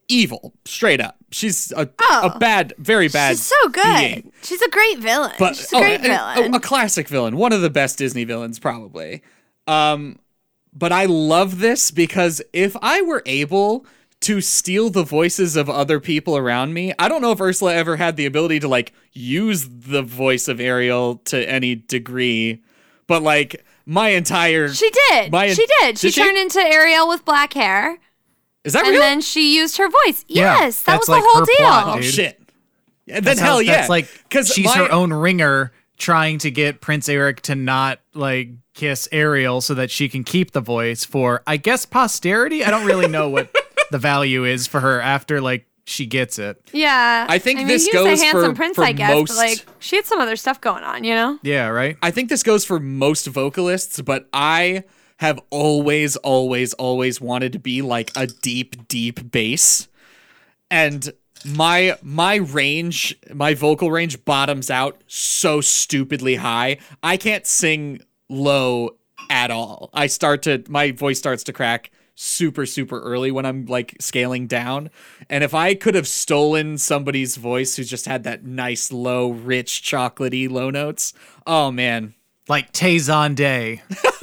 evil, 0.07 0.53
straight 0.65 1.01
up. 1.01 1.17
She's 1.31 1.71
a, 1.71 1.89
a 2.21 2.37
bad, 2.37 2.73
very 2.77 3.07
bad. 3.07 3.31
Oh. 3.31 3.33
She's 3.33 3.45
so 3.47 3.69
good. 3.69 3.97
being. 3.97 4.31
She's 4.43 4.61
a 4.61 4.69
great 4.69 4.99
villain. 4.99 5.31
but 5.39 5.55
she's 5.55 5.73
a 5.73 5.77
oh, 5.77 5.79
great 5.79 6.01
a- 6.01 6.03
a- 6.03 6.35
villain. 6.35 6.53
A, 6.53 6.59
classic 6.59 7.07
villain, 7.07 7.35
one 7.35 7.51
of 7.51 7.61
the 7.61 7.71
best 7.71 7.97
Disney 7.97 8.25
villains, 8.25 8.59
probably. 8.59 9.23
Um, 9.65 10.19
but 10.71 10.91
I 10.91 11.05
love 11.05 11.57
this 11.57 11.89
because 11.89 12.43
if 12.53 12.77
I 12.83 13.01
were 13.01 13.23
able 13.25 13.87
to 14.23 14.41
steal 14.41 14.89
the 14.89 15.03
voices 15.03 15.55
of 15.55 15.69
other 15.69 15.99
people 15.99 16.35
around 16.37 16.73
me, 16.73 16.93
I 16.99 17.07
don't 17.07 17.21
know 17.21 17.31
if 17.31 17.39
Ursula 17.41 17.73
ever 17.75 17.95
had 17.97 18.15
the 18.17 18.25
ability 18.25 18.59
to 18.61 18.67
like 18.67 18.91
use 19.11 19.67
the 19.69 20.01
voice 20.01 20.47
of 20.47 20.59
Ariel 20.59 21.17
to 21.25 21.49
any 21.49 21.75
degree, 21.75 22.61
but 23.07 23.21
like 23.23 23.63
my 23.85 24.09
entire 24.09 24.69
she 24.69 24.89
did. 25.09 25.31
My- 25.31 25.53
she 25.53 25.65
did. 25.81 25.97
She 25.97 26.07
did 26.07 26.13
she? 26.15 26.21
turned 26.21 26.37
into 26.37 26.59
Ariel 26.59 27.07
with 27.07 27.23
black 27.25 27.53
hair. 27.53 27.97
Is 28.63 28.73
that 28.73 28.79
real? 28.81 28.87
and 28.89 28.93
real? 28.93 29.01
then 29.01 29.21
she 29.21 29.55
used 29.55 29.77
her 29.77 29.89
voice. 29.89 30.23
Yeah, 30.27 30.59
yes, 30.59 30.83
that 30.83 30.93
that's 30.93 30.99
was 30.99 31.07
the 31.07 31.11
like 31.13 31.23
whole 31.25 31.45
deal. 31.45 31.55
plot, 31.57 31.97
oh 31.97 32.01
shit. 32.01 32.39
And 33.07 33.17
then 33.17 33.23
That's 33.25 33.39
how- 33.41 33.45
hell 33.47 33.61
yeah. 33.61 33.75
That's 33.77 33.89
like 33.89 34.07
because 34.29 34.47
she's 34.47 34.73
her 34.73 34.89
own 34.91 35.11
ringer 35.11 35.73
trying 35.97 36.37
to 36.39 36.49
get 36.49 36.79
Prince 36.81 37.09
Eric 37.09 37.41
to 37.41 37.55
not 37.55 37.99
like 38.13 38.49
kiss 38.73 39.07
Ariel 39.11 39.59
so 39.61 39.73
that 39.75 39.91
she 39.91 40.07
can 40.09 40.23
keep 40.23 40.51
the 40.51 40.61
voice 40.61 41.03
for 41.05 41.43
I 41.45 41.57
guess 41.57 41.85
posterity. 41.85 42.63
I 42.63 42.71
don't 42.71 42.85
really 42.85 43.07
know 43.09 43.27
what 43.29 43.53
the 43.93 43.99
value 43.99 44.43
is 44.43 44.65
for 44.67 44.79
her 44.79 44.99
after 44.99 45.39
like 45.39 45.67
she 45.85 46.05
gets 46.05 46.39
it. 46.39 46.59
Yeah, 46.73 47.27
I 47.29 47.37
think 47.37 47.59
mean, 47.59 47.67
this 47.67 47.85
he 47.85 47.95
was 47.95 48.05
goes 48.07 48.21
a 48.21 48.23
handsome 48.25 48.51
for- 48.51 48.55
prince, 48.55 48.75
for 48.75 48.83
I 48.83 48.91
guess, 48.91 49.13
most- 49.13 49.27
but 49.29 49.37
like 49.37 49.65
she 49.79 49.95
had 49.97 50.05
some 50.05 50.19
other 50.19 50.35
stuff 50.35 50.59
going 50.59 50.83
on, 50.83 51.03
you 51.03 51.13
know. 51.13 51.37
Yeah, 51.43 51.67
right? 51.67 51.95
I 52.01 52.09
think 52.11 52.29
this 52.29 52.41
goes 52.41 52.65
for 52.65 52.79
most 52.79 53.27
vocalists, 53.27 54.01
but 54.01 54.27
I 54.33 54.83
have 55.17 55.39
always, 55.51 56.15
always, 56.17 56.73
always 56.73 57.21
wanted 57.21 57.53
to 57.53 57.59
be 57.59 57.81
like 57.81 58.11
a 58.15 58.25
deep, 58.27 58.87
deep 58.87 59.31
bass. 59.31 59.87
And 60.71 61.11
my 61.45 61.97
my 62.01 62.35
range, 62.35 63.15
my 63.33 63.53
vocal 63.53 63.91
range 63.91 64.25
bottoms 64.25 64.71
out 64.71 65.01
so 65.07 65.61
stupidly 65.61 66.35
high. 66.35 66.77
I 67.03 67.17
can't 67.17 67.45
sing 67.45 68.01
low 68.29 68.95
at 69.29 69.51
all. 69.51 69.89
I 69.93 70.07
start 70.07 70.41
to 70.43 70.63
my 70.67 70.91
voice 70.91 71.19
starts 71.19 71.43
to 71.43 71.53
crack 71.53 71.91
super 72.15 72.65
super 72.65 72.99
early 73.01 73.31
when 73.31 73.45
I'm 73.45 73.65
like 73.65 73.95
scaling 73.99 74.47
down. 74.47 74.89
And 75.29 75.43
if 75.43 75.53
I 75.53 75.73
could 75.75 75.95
have 75.95 76.07
stolen 76.07 76.77
somebody's 76.77 77.37
voice 77.37 77.75
who 77.75 77.83
just 77.83 78.05
had 78.05 78.23
that 78.23 78.43
nice 78.43 78.91
low 78.91 79.31
rich 79.31 79.81
chocolatey 79.83 80.49
low 80.49 80.69
notes, 80.69 81.13
oh 81.47 81.71
man. 81.71 82.13
Like 82.49 82.73
Tay 82.73 82.97
Zonday. 82.97 83.81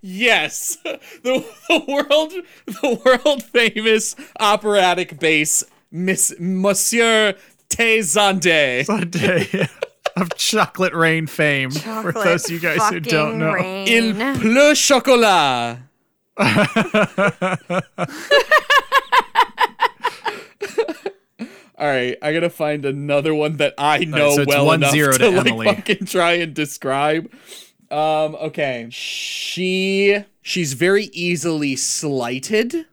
Yes. 0.00 0.78
The, 0.84 1.44
the 1.68 1.84
world 1.88 2.32
the 2.66 3.00
world 3.04 3.42
famous 3.42 4.14
operatic 4.38 5.18
bass 5.18 5.64
Miss 5.90 6.34
Monsieur 6.38 7.34
Tezande. 7.68 9.10
Day 9.10 9.68
of 10.16 10.34
chocolate 10.36 10.94
rain 10.94 11.26
fame 11.26 11.70
for 11.70 12.12
those 12.12 12.44
of 12.44 12.50
you 12.50 12.60
guys 12.60 12.88
who 12.90 13.00
don't 13.00 13.38
know. 13.38 13.52
Rain. 13.52 13.86
Il 13.88 14.14
pleut 14.14 14.76
chocolat. 14.76 15.78
All 21.78 21.86
right, 21.86 22.16
I 22.22 22.32
gotta 22.32 22.50
find 22.50 22.84
another 22.84 23.34
one 23.34 23.56
that 23.56 23.74
I 23.76 24.04
know 24.04 24.36
so 24.36 24.44
well 24.46 24.66
1-0 24.66 24.74
enough 24.74 24.92
to 24.92 25.18
to, 25.18 25.30
like 25.30 25.46
Emily. 25.46 25.66
fucking 25.66 26.06
try 26.06 26.32
and 26.34 26.54
describe. 26.54 27.32
Um, 27.90 28.36
okay, 28.36 28.86
she 28.90 30.24
she's 30.42 30.74
very 30.74 31.04
easily 31.06 31.74
slighted. 31.74 32.86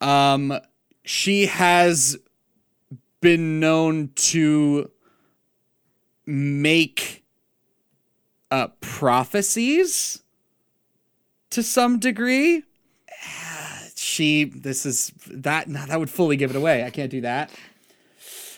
Um, 0.00 0.58
she 1.04 1.46
has 1.46 2.16
been 3.20 3.60
known 3.60 4.10
to 4.14 4.90
make 6.24 7.24
uh 8.50 8.68
prophecies 8.80 10.22
to 11.50 11.62
some 11.62 11.98
degree. 11.98 12.64
She 13.96 14.44
this 14.44 14.86
is 14.86 15.12
that 15.26 15.68
no, 15.68 15.84
that 15.86 15.98
would 16.00 16.10
fully 16.10 16.36
give 16.36 16.50
it 16.50 16.56
away. 16.56 16.84
I 16.84 16.90
can't 16.90 17.10
do 17.10 17.20
that. 17.20 17.50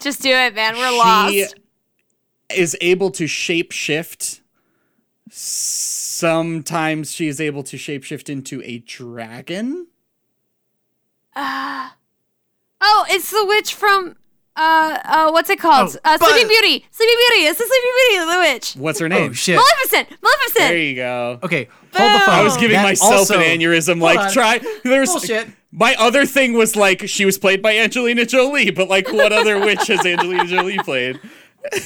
Just 0.01 0.23
do 0.23 0.31
it, 0.31 0.55
man. 0.55 0.77
We're 0.77 0.91
she 0.91 0.99
lost. 0.99 1.55
is 2.55 2.77
able 2.81 3.11
to 3.13 3.25
shapeshift. 3.25 4.41
Sometimes 5.31 7.13
she 7.13 7.29
is 7.29 7.41
able 7.41 7.63
to 7.65 7.77
shapeshift 7.77 8.29
into 8.29 8.63
a 8.63 8.79
dragon. 8.79 9.87
Uh, 11.35 11.91
oh, 12.81 13.07
it's 13.09 13.31
the 13.31 13.45
witch 13.47 13.75
from 13.75 14.17
uh 14.57 14.99
uh 15.05 15.31
what's 15.31 15.49
it 15.51 15.59
called? 15.59 15.97
Oh, 16.05 16.15
uh, 16.15 16.19
Sleeping 16.19 16.49
Beauty. 16.49 16.85
Sleeping 16.91 17.17
Beauty. 17.29 17.47
It's 17.47 17.59
the 17.59 17.65
Sleeping 17.65 17.93
Beauty, 17.97 18.33
the 18.33 18.39
witch. 18.53 18.73
What's 18.75 18.99
her 19.01 19.09
name? 19.09 19.31
Oh 19.31 19.33
shit. 19.33 19.57
Maleficent. 19.57 20.11
Maleficent. 20.23 20.69
There 20.69 20.79
you 20.79 20.95
go. 20.97 21.39
Okay, 21.43 21.69
hold 21.95 22.15
the 22.15 22.19
phone. 22.21 22.35
I 22.35 22.43
was 22.43 22.57
giving 22.57 22.77
That 22.77 22.85
myself 22.85 23.13
also- 23.13 23.39
an 23.39 23.43
aneurysm. 23.61 23.89
Hold 23.99 24.01
Like, 24.01 24.19
on. 24.19 24.33
try. 24.33 24.61
There's 24.85 25.11
Bullshit. 25.11 25.49
My 25.75 25.95
other 25.99 26.27
thing 26.27 26.53
was 26.53 26.77
like 26.77 27.09
she 27.09 27.25
was 27.25 27.39
played 27.39 27.63
by 27.63 27.79
Angelina 27.79 28.27
Jolie, 28.27 28.71
but 28.71 28.89
like, 28.89 29.11
what 29.11 29.33
other 29.33 29.59
witch 29.65 29.87
has 29.89 30.05
Angelina 30.05 30.45
Jolie 30.47 30.79
played? 30.79 31.19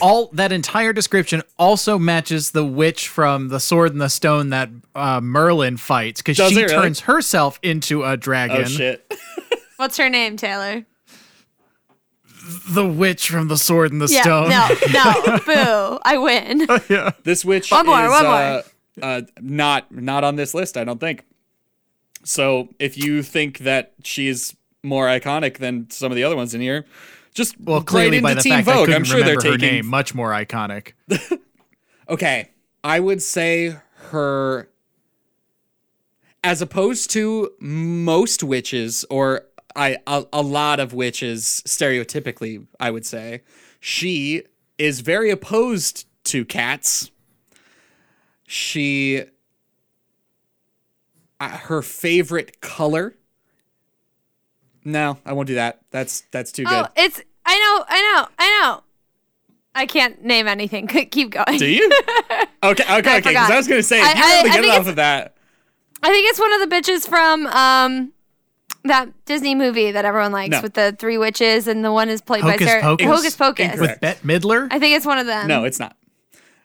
all 0.00 0.28
that 0.32 0.52
entire 0.52 0.94
description 0.94 1.42
also 1.58 1.98
matches 1.98 2.52
the 2.52 2.64
witch 2.64 3.08
from 3.08 3.48
the 3.48 3.60
sword 3.60 3.92
and 3.92 4.00
the 4.00 4.08
stone 4.08 4.48
that 4.48 4.70
uh, 4.94 5.20
merlin 5.20 5.76
fights 5.76 6.22
because 6.22 6.38
Does 6.38 6.52
she 6.52 6.60
it 6.60 6.70
really? 6.70 6.74
turns 6.82 7.00
herself 7.00 7.60
into 7.62 8.02
a 8.02 8.16
dragon 8.16 8.62
Oh 8.62 8.64
shit! 8.64 9.12
What's 9.76 9.98
her 9.98 10.08
name, 10.08 10.38
Taylor? 10.38 10.86
The 12.70 12.86
witch 12.86 13.28
from 13.28 13.48
the 13.48 13.56
sword 13.58 13.92
and 13.92 14.00
the 14.00 14.06
Yeah. 14.08 14.22
stone 14.22 14.48
No. 14.50 14.68
No. 14.92 15.38
Boo. 15.46 15.98
I 16.04 16.16
win. 16.18 16.66
yeah 16.88 17.10
This 17.24 17.44
witch 17.44 17.70
One 17.70 17.86
more, 17.86 18.04
is 18.04 18.10
one 18.10 18.24
uh, 18.26 18.62
uh, 19.02 19.20
not 19.40 19.90
not 19.92 20.24
on 20.24 20.36
this 20.36 20.54
list. 20.54 20.76
I 20.76 20.84
don't 20.84 21.00
think. 21.00 21.24
So 22.24 22.68
if 22.78 22.96
you 22.98 23.22
think 23.22 23.58
that 23.58 23.92
she's 24.04 24.56
more 24.82 25.06
iconic 25.06 25.58
than 25.58 25.88
some 25.90 26.10
of 26.12 26.16
the 26.16 26.24
other 26.24 26.36
ones 26.36 26.54
in 26.54 26.60
here, 26.60 26.84
just 27.34 27.60
well 27.60 27.82
clearly 27.82 28.20
by 28.20 28.34
the 28.34 28.40
Teen 28.40 28.52
fact 28.52 28.68
i 28.68 28.72
Vogue. 28.72 28.86
couldn't 28.86 28.94
I'm 29.00 29.04
sure 29.04 29.18
they're 29.20 29.36
remember 29.36 29.50
her 29.52 29.58
taking. 29.58 29.74
name 29.76 29.86
much 29.86 30.14
more 30.14 30.30
iconic 30.30 30.92
Okay, 32.08 32.50
I 32.84 33.00
would 33.00 33.20
say 33.20 33.76
her, 34.10 34.68
as 36.44 36.62
opposed 36.62 37.10
to 37.10 37.50
most 37.58 38.42
witches, 38.44 39.04
or 39.10 39.45
I 39.76 39.98
a, 40.06 40.24
a 40.32 40.42
lot 40.42 40.80
of 40.80 40.92
which 40.94 41.22
is 41.22 41.62
stereotypically, 41.66 42.66
I 42.80 42.90
would 42.90 43.04
say, 43.06 43.42
she 43.78 44.42
is 44.78 45.00
very 45.00 45.30
opposed 45.30 46.06
to 46.24 46.44
cats. 46.44 47.10
She, 48.48 49.24
uh, 51.40 51.48
her 51.48 51.82
favorite 51.82 52.60
color. 52.60 53.14
No, 54.84 55.18
I 55.26 55.32
won't 55.32 55.48
do 55.48 55.56
that. 55.56 55.80
That's 55.90 56.22
that's 56.30 56.52
too 56.52 56.64
Oh, 56.66 56.82
good. 56.82 56.90
it's. 56.96 57.20
I 57.44 57.58
know. 57.58 57.84
I 57.88 58.02
know. 58.14 58.28
I 58.38 58.60
know. 58.62 58.82
I 59.74 59.86
can't 59.86 60.24
name 60.24 60.46
anything. 60.48 60.86
Keep 61.10 61.30
going. 61.30 61.58
Do 61.58 61.66
you? 61.66 61.90
Okay, 62.64 62.82
okay, 62.82 62.98
okay. 62.98 63.18
Because. 63.20 63.50
I 63.50 63.56
was 63.56 63.68
gonna 63.68 63.82
say, 63.82 64.00
I- 64.00 64.12
you 64.14 64.22
I- 64.24 64.42
really 64.42 64.50
I 64.50 64.62
get 64.72 64.80
off 64.80 64.88
of 64.88 64.96
that. 64.96 65.36
I 66.02 66.08
think 66.10 66.28
it's 66.28 66.38
one 66.40 66.52
of 66.52 66.68
the 66.68 66.74
bitches 66.74 67.08
from 67.08 67.46
um 67.46 68.12
that 68.88 69.08
Disney 69.26 69.54
movie 69.54 69.90
that 69.92 70.04
everyone 70.04 70.32
likes 70.32 70.50
No. 70.52 70.62
with 70.62 70.74
the 70.74 70.94
three 70.98 71.18
witches 71.18 71.66
and 71.66 71.84
the 71.84 71.92
one 71.92 72.08
is 72.08 72.20
played 72.20 72.42
by 72.42 72.52
Hocus 72.52 72.66
Sarah 72.68 72.82
Pocus? 72.82 73.06
Hocus 73.06 73.36
Pocus. 73.36 73.72
Incorrect. 73.72 73.80
with 73.80 74.00
bette 74.00 74.20
midler 74.26 74.68
I 74.70 74.78
think 74.78 74.96
it's 74.96 75.06
one 75.06 75.18
of 75.18 75.26
them. 75.26 75.46
No, 75.48 75.64
it's 75.64 75.78
not. 75.78 75.96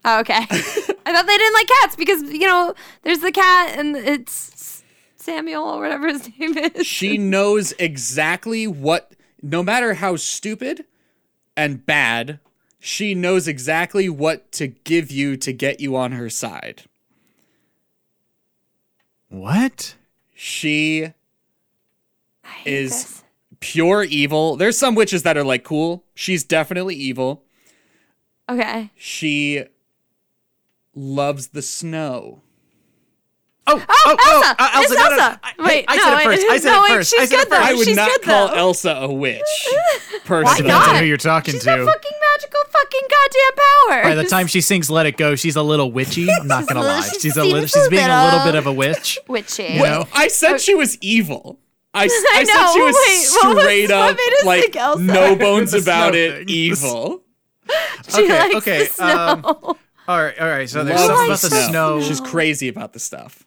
Oh, 0.03 0.19
okay. 0.21 0.33
I 0.39 1.13
thought 1.13 1.25
they 1.27 1.37
didn't 1.37 1.53
like 1.53 1.67
cats 1.81 1.95
because 1.95 2.21
you 2.23 2.47
know 2.47 2.73
there's 3.03 3.19
the 3.19 3.31
cat 3.31 3.77
and 3.77 3.95
it's 3.95 4.83
Samuel 5.15 5.63
or 5.63 5.79
whatever 5.81 6.07
his 6.07 6.27
name 6.39 6.57
is. 6.57 6.87
she 6.87 7.17
knows 7.17 7.73
exactly 7.79 8.65
what 8.67 9.11
no 9.43 9.61
matter 9.63 9.93
how 9.95 10.15
stupid 10.15 10.85
and 11.55 11.85
bad 11.85 12.39
she 12.79 13.13
knows 13.13 13.47
exactly 13.47 14.09
what 14.09 14.51
to 14.53 14.67
give 14.67 15.11
you 15.11 15.37
to 15.37 15.53
get 15.53 15.79
you 15.79 15.95
on 15.95 16.13
her 16.13 16.29
side 16.29 16.83
what 19.29 19.95
she 20.33 21.03
I 21.05 21.07
hate 21.07 21.13
is 22.65 22.89
this. 22.91 23.23
pure 23.59 24.03
evil 24.03 24.55
there's 24.55 24.77
some 24.77 24.95
witches 24.95 25.23
that 25.23 25.37
are 25.37 25.43
like 25.43 25.63
cool 25.63 26.03
she's 26.15 26.43
definitely 26.43 26.95
evil 26.95 27.43
okay. 28.49 28.91
she 28.95 29.63
loves 30.95 31.47
the 31.49 31.61
snow 31.61 32.41
oh 33.67 33.85
oh 33.87 34.15
oh 34.19 34.43
Elsa! 34.43 34.55
uh, 34.59 34.81
It's 34.81 34.89
no, 34.91 34.95
no, 34.95 35.03
no. 35.03 35.11
Elsa! 35.23 35.39
I, 35.43 35.53
Wait, 35.59 35.85
I 35.87 35.95
no, 35.95 36.03
said 36.03 36.17
it 36.19 36.23
first 36.23 36.45
i 36.51 36.57
said 36.57 36.71
no, 36.71 36.77
it 36.77 36.81
wait, 36.89 36.95
first 36.95 37.09
she's 37.11 37.19
i 37.21 37.25
said 37.25 37.35
good 37.35 37.41
it 37.41 37.49
though. 37.51 37.55
first 37.57 37.69
i 37.69 37.73
would 37.73 37.87
she's 37.87 37.95
not 37.95 38.07
good, 38.09 38.21
call 38.23 38.47
though. 38.49 38.53
elsa 38.55 38.89
a 39.01 39.13
witch 39.13 39.41
Depends 40.11 40.25
personally 40.25 40.71
on 40.71 40.79
not? 40.87 40.97
who 40.97 41.05
you're 41.05 41.17
talking 41.17 41.53
She's 41.53 41.61
to 41.63 41.65
got 41.67 41.85
fucking 41.85 42.11
magical 42.33 42.59
fucking 42.69 43.01
goddamn 43.09 43.63
powers. 43.87 44.03
by 44.03 44.15
the 44.15 44.23
time 44.29 44.47
she 44.47 44.61
sings 44.61 44.89
"Let 44.89 45.05
It 45.05 45.17
Go," 45.17 45.35
she's 45.35 45.55
a 45.55 45.63
little 45.63 45.91
witchy. 45.91 46.29
I'm 46.31 46.47
not 46.47 46.67
gonna 46.67 46.81
lie. 46.81 47.01
She's 47.13 47.21
She's 47.21 47.37
a 47.37 47.41
seems 47.41 47.53
little. 47.53 47.67
She's 47.67 47.89
being 47.89 48.05
a 48.05 48.23
little 48.25 48.39
little- 48.39 48.51
bit 48.51 48.55
of 48.57 48.67
a 48.67 48.73
witch. 48.73 49.19
witchy. 49.27 49.63
You 49.73 49.83
know? 49.83 50.07
I 50.13 50.27
said 50.27 50.59
she 50.59 50.73
was 50.75 50.97
evil. 51.01 51.59
I, 51.93 52.05
s- 52.05 52.11
I 52.33 52.39
I 52.39 52.43
said 52.43 52.53
know, 52.53 52.73
she 52.73 52.81
was 52.81 52.95
wait, 52.95 53.43
what 53.43 53.55
was- 53.55 53.63
straight 53.63 53.91
up 53.91 54.17
like 54.45 54.75
Elsa? 54.75 55.01
no 55.03 55.35
bones 55.35 55.73
about 55.73 56.15
it 56.15 56.49
evil. 56.49 57.23
she 58.09 58.23
okay, 58.23 58.39
likes 58.39 58.55
okay, 58.55 58.79
the 58.79 58.85
snow. 58.93 59.07
um, 59.07 59.43
All 60.07 60.21
right, 60.23 60.37
all 60.39 60.47
right. 60.47 60.69
So 60.69 60.83
there's 60.83 60.99
Loves 60.99 61.07
something 61.41 61.49
the 61.49 61.55
about 61.57 61.65
the 61.65 61.71
snow. 61.71 62.01
She's 62.01 62.19
crazy 62.21 62.67
about 62.67 62.93
the 62.93 62.99
stuff. 62.99 63.43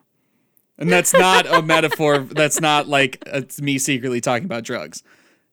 And 0.79 0.91
that's 0.91 1.13
not 1.13 1.47
a 1.47 1.63
metaphor. 1.63 2.19
That's 2.31 2.61
not 2.61 2.89
like 2.89 3.23
it's 3.27 3.61
me 3.63 3.79
secretly 3.79 4.21
talking 4.21 4.45
about 4.45 4.65
drugs. 4.65 5.05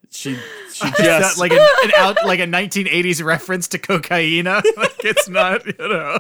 She 0.10 0.34
she 0.74 0.88
Is 0.88 0.94
that 0.98 1.20
just 1.22 1.38
like 1.40 1.52
an, 1.52 1.60
an 1.84 1.92
out 1.96 2.18
like 2.26 2.40
a 2.40 2.46
1980s 2.48 3.24
reference 3.24 3.68
to 3.70 3.78
cocaine. 3.78 4.46
like 4.46 4.64
it's 5.04 5.30
not, 5.30 5.64
you 5.66 5.74
know. 5.78 6.18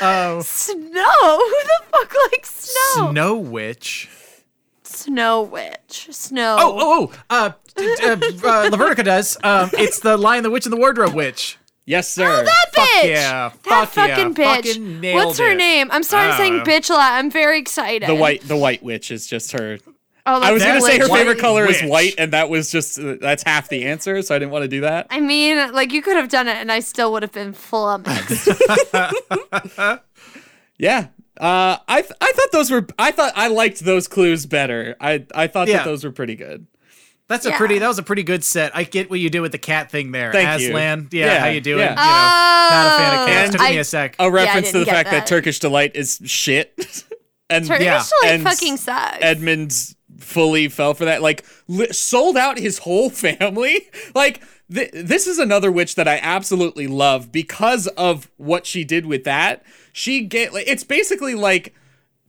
Um, 0.00 0.40
Snow? 0.42 0.78
Who 0.78 1.62
the 1.64 1.82
fuck 1.90 2.14
likes 2.32 2.70
snow? 2.94 3.10
Snow 3.10 3.36
Witch. 3.38 4.08
Snow 5.02 5.42
Witch. 5.42 6.08
Snow. 6.10 6.56
Oh, 6.58 6.76
oh, 6.78 7.12
oh. 7.12 7.18
Uh, 7.30 7.50
d- 7.76 7.94
d- 7.96 8.04
uh, 8.04 8.12
uh, 8.12 8.70
Lavertica 8.70 9.04
does. 9.04 9.36
Um, 9.42 9.70
it's 9.74 10.00
the 10.00 10.16
Lion, 10.16 10.42
the 10.42 10.50
Witch, 10.50 10.66
and 10.66 10.72
the 10.72 10.76
Wardrobe 10.78 11.14
Witch. 11.14 11.56
Yes, 11.86 12.12
sir. 12.12 12.26
Oh, 12.40 12.44
that 12.44 12.66
bitch. 12.74 13.08
yeah. 13.08 13.50
That 13.64 13.88
Fuck 13.88 13.96
yeah. 13.96 14.16
fucking 14.16 14.34
bitch. 14.34 14.66
Fucking 14.66 15.00
nailed 15.00 15.26
What's 15.26 15.38
her 15.38 15.52
it. 15.52 15.56
name? 15.56 15.88
I'm 15.90 16.02
starting 16.02 16.32
I 16.32 16.36
saying 16.36 16.56
know. 16.58 16.64
bitch 16.64 16.90
a 16.90 16.92
lot. 16.94 17.12
I'm 17.12 17.30
very 17.30 17.58
excited. 17.58 18.08
the 18.08 18.14
white 18.14 18.42
the 18.46 18.56
white 18.56 18.82
witch 18.82 19.10
is 19.10 19.26
just 19.26 19.52
her. 19.52 19.78
Oh, 20.26 20.42
I 20.42 20.52
was 20.52 20.62
gonna 20.62 20.82
say 20.82 20.98
her 20.98 21.08
favorite 21.08 21.38
color 21.38 21.64
is 21.64 21.80
white, 21.82 22.14
and 22.18 22.34
that 22.34 22.50
was 22.50 22.70
just 22.70 22.98
uh, 22.98 23.14
that's 23.18 23.42
half 23.44 23.70
the 23.70 23.86
answer, 23.86 24.20
so 24.20 24.34
I 24.34 24.38
didn't 24.38 24.52
want 24.52 24.64
to 24.64 24.68
do 24.68 24.82
that. 24.82 25.06
I 25.08 25.20
mean, 25.20 25.72
like 25.72 25.90
you 25.94 26.02
could 26.02 26.16
have 26.16 26.28
done 26.28 26.46
it, 26.48 26.56
and 26.56 26.70
I 26.70 26.80
still 26.80 27.10
would 27.12 27.22
have 27.22 27.32
been 27.32 27.54
flummoxed. 27.54 28.48
Yeah. 30.80 31.08
Uh, 31.38 31.78
I 31.86 32.02
th- 32.02 32.12
I 32.20 32.32
thought 32.32 32.52
those 32.52 32.70
were 32.70 32.86
I 32.98 33.10
thought 33.12 33.32
I 33.36 33.48
liked 33.48 33.80
those 33.80 34.08
clues 34.08 34.46
better. 34.46 34.96
I 35.00 35.24
I 35.34 35.46
thought 35.46 35.68
Yeah. 35.68 35.78
that 35.78 35.84
those 35.84 36.04
were 36.04 36.10
pretty 36.12 36.34
good. 36.36 36.66
That's 37.28 37.44
a 37.46 37.50
Yeah. 37.50 37.58
pretty. 37.58 37.78
That 37.78 37.88
was 37.88 37.98
a 37.98 38.02
pretty 38.02 38.22
good 38.22 38.42
set. 38.42 38.72
I 38.74 38.84
get 38.84 39.10
what 39.10 39.20
you 39.20 39.28
did 39.30 39.40
with 39.40 39.52
the 39.52 39.58
cat 39.58 39.90
thing 39.90 40.12
there. 40.12 40.32
Thank 40.32 40.60
you. 40.62 40.68
Aslan. 40.70 41.08
Yeah, 41.12 41.26
Yeah, 41.26 41.38
how 41.40 41.46
you 41.48 41.60
doing? 41.60 41.80
yeah. 41.80 41.90
You 41.90 41.94
know, 41.96 42.76
not 42.76 42.86
a 42.86 42.98
fan 42.98 43.14
of 43.14 43.20
Oh, 43.20 43.26
cats. 43.26 43.50
Took 43.52 43.60
I- 43.60 43.70
me 43.70 43.78
a 43.78 43.84
sec. 43.84 44.16
A 44.18 44.30
reference 44.30 44.72
to 44.72 44.78
the 44.78 44.86
fact 44.86 45.10
that. 45.10 45.18
that. 45.20 45.26
Turkish 45.26 45.58
delight 45.58 45.92
is 45.94 46.20
shit, 46.24 46.72
and 47.50 47.66
Turkish 47.66 47.84
Yeah. 47.84 48.02
delight 48.22 48.34
And 48.34 48.42
fucking 48.42 48.76
sucks. 48.78 49.18
Edmund 49.20 49.94
fully 50.18 50.68
fell 50.68 50.94
for 50.94 51.04
that. 51.04 51.22
Like 51.22 51.44
li- 51.68 51.92
sold 51.92 52.36
out 52.36 52.58
his 52.58 52.78
whole 52.78 53.10
family. 53.26 53.88
Like 54.14 54.40
th- 54.72 54.90
this 54.94 55.26
is 55.26 55.38
another 55.38 55.70
witch 55.70 55.94
that 55.96 56.08
I 56.08 56.18
absolutely 56.22 56.86
love 56.86 57.30
because 57.30 57.86
of 57.88 58.28
what 58.38 58.66
she 58.66 58.84
did 58.84 59.04
with 59.06 59.24
that. 59.24 59.62
She 59.92 60.22
get 60.22 60.52
like, 60.52 60.68
it's 60.68 60.84
basically 60.84 61.34
like 61.34 61.74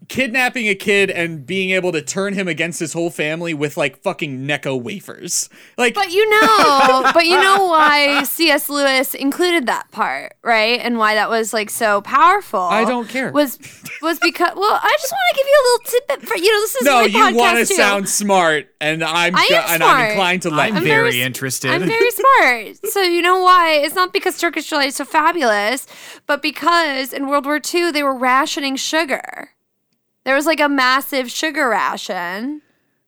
kidnapping 0.07 0.67
a 0.67 0.75
kid 0.75 1.12
and 1.12 1.45
being 1.45 1.69
able 1.69 1.91
to 1.91 2.01
turn 2.01 2.33
him 2.33 2.47
against 2.47 2.79
his 2.79 2.93
whole 2.93 3.09
family 3.12 3.53
with 3.53 3.77
like 3.77 3.97
fucking 4.01 4.47
Necco 4.47 4.81
wafers. 4.81 5.49
Like 5.77 5.93
But 5.93 6.12
you 6.12 6.27
know, 6.29 7.12
but 7.13 7.25
you 7.25 7.39
know 7.41 7.65
why 7.65 8.23
C.S. 8.23 8.69
Lewis 8.69 9.13
included 9.13 9.67
that 9.67 9.91
part, 9.91 10.35
right? 10.43 10.79
And 10.79 10.97
why 10.97 11.15
that 11.15 11.29
was 11.29 11.53
like 11.53 11.69
so 11.69 12.01
powerful. 12.01 12.59
I 12.59 12.85
don't 12.85 13.07
care. 13.07 13.31
Was 13.31 13.59
was 14.01 14.19
because 14.19 14.53
well, 14.55 14.79
I 14.81 14.97
just 14.99 15.12
want 15.12 15.21
to 15.31 15.38
give 15.38 15.47
you 15.47 15.59
a 15.59 15.65
little 15.65 15.85
tidbit 15.85 16.27
for 16.27 16.38
you 16.38 16.51
know 16.51 16.62
this 16.62 16.75
is 16.75 16.81
no, 16.83 17.01
my 17.01 17.29
you 17.29 17.35
want 17.38 17.57
to 17.59 17.65
sound 17.65 18.09
smart, 18.09 18.73
and 18.81 19.03
I'm 19.03 19.35
I 19.35 19.47
am 19.51 19.63
and 19.73 19.83
I'm 19.83 20.09
inclined 20.12 20.41
to 20.43 20.49
let 20.49 20.73
I'm 20.73 20.75
very 20.75 20.85
very 20.85 21.19
s- 21.21 21.25
interested. 21.25 21.71
I'm 21.71 21.85
very 21.85 22.12
smart. 22.12 22.85
So 22.91 23.01
you 23.01 23.21
know 23.21 23.41
why? 23.41 23.73
It's 23.73 23.95
not 23.95 24.13
because 24.13 24.38
Turkish 24.38 24.69
delight 24.69 24.89
is 24.89 24.95
so 24.95 25.05
fabulous, 25.05 25.85
but 26.25 26.41
because 26.41 27.13
in 27.13 27.27
World 27.27 27.45
War 27.45 27.59
II 27.73 27.91
they 27.91 28.03
were 28.03 28.15
rationing 28.15 28.75
sugar. 28.75 29.51
There 30.25 30.36
was 30.36 30.45
like 30.45 30.60
a 30.60 30.69
massive 30.69 31.32
sugar 31.32 31.69
ration. 31.69 32.62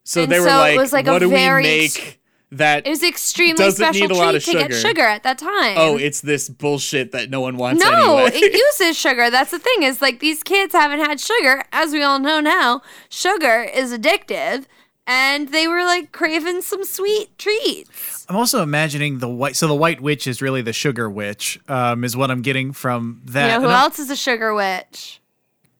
So 0.03 0.23
And 0.23 0.31
they 0.31 0.39
were 0.39 0.45
so 0.47 0.55
it 0.57 0.59
like, 0.59 0.77
was 0.79 0.93
like 0.93 1.07
a 1.07 1.11
"What 1.11 1.19
do 1.19 1.29
very 1.29 1.63
we 1.63 1.69
make 1.69 2.19
that?" 2.51 2.87
It 2.87 2.89
was 2.89 3.03
extremely 3.03 3.63
Doesn't 3.63 3.77
special 3.85 4.07
need 4.07 4.11
a 4.15 4.17
lot 4.17 4.31
treat 4.31 4.35
of 4.37 4.43
to 4.45 4.51
get 4.53 4.61
sugar. 4.73 4.87
sugar 4.87 5.01
at 5.01 5.23
that 5.23 5.37
time. 5.37 5.75
oh, 5.77 5.97
it's 5.97 6.21
this 6.21 6.49
bullshit 6.49 7.11
that 7.11 7.29
no 7.29 7.39
one 7.41 7.57
wants 7.57 7.83
No, 7.83 8.17
anyway. 8.17 8.31
it 8.33 8.53
uses 8.79 8.97
sugar. 8.97 9.29
That's 9.29 9.51
the 9.51 9.59
thing 9.59 9.83
is 9.83 10.01
like 10.01 10.19
these 10.19 10.41
kids 10.41 10.73
haven't 10.73 10.99
had 11.01 11.19
sugar, 11.19 11.63
as 11.71 11.93
we 11.93 12.01
all 12.01 12.17
know 12.19 12.39
now. 12.39 12.81
Sugar 13.09 13.61
is 13.63 13.93
addictive, 13.93 14.65
and 15.05 15.49
they 15.49 15.67
were 15.67 15.83
like 15.83 16.11
craving 16.11 16.61
some 16.63 16.83
sweet 16.83 17.37
treats. 17.37 18.25
I'm 18.27 18.35
also 18.35 18.63
imagining 18.63 19.19
the 19.19 19.29
white. 19.29 19.55
So 19.55 19.67
the 19.67 19.75
white 19.75 20.01
witch 20.01 20.25
is 20.25 20.41
really 20.41 20.63
the 20.63 20.73
sugar 20.73 21.09
witch. 21.09 21.59
Um, 21.67 22.03
is 22.03 22.17
what 22.17 22.31
I'm 22.31 22.41
getting 22.41 22.71
from 22.73 23.21
that. 23.25 23.43
You 23.45 23.47
know 23.53 23.59
who 23.59 23.65
And 23.67 23.73
I'm- 23.73 23.83
else 23.83 23.99
is 23.99 24.09
a 24.09 24.15
sugar 24.15 24.53
witch? 24.55 25.20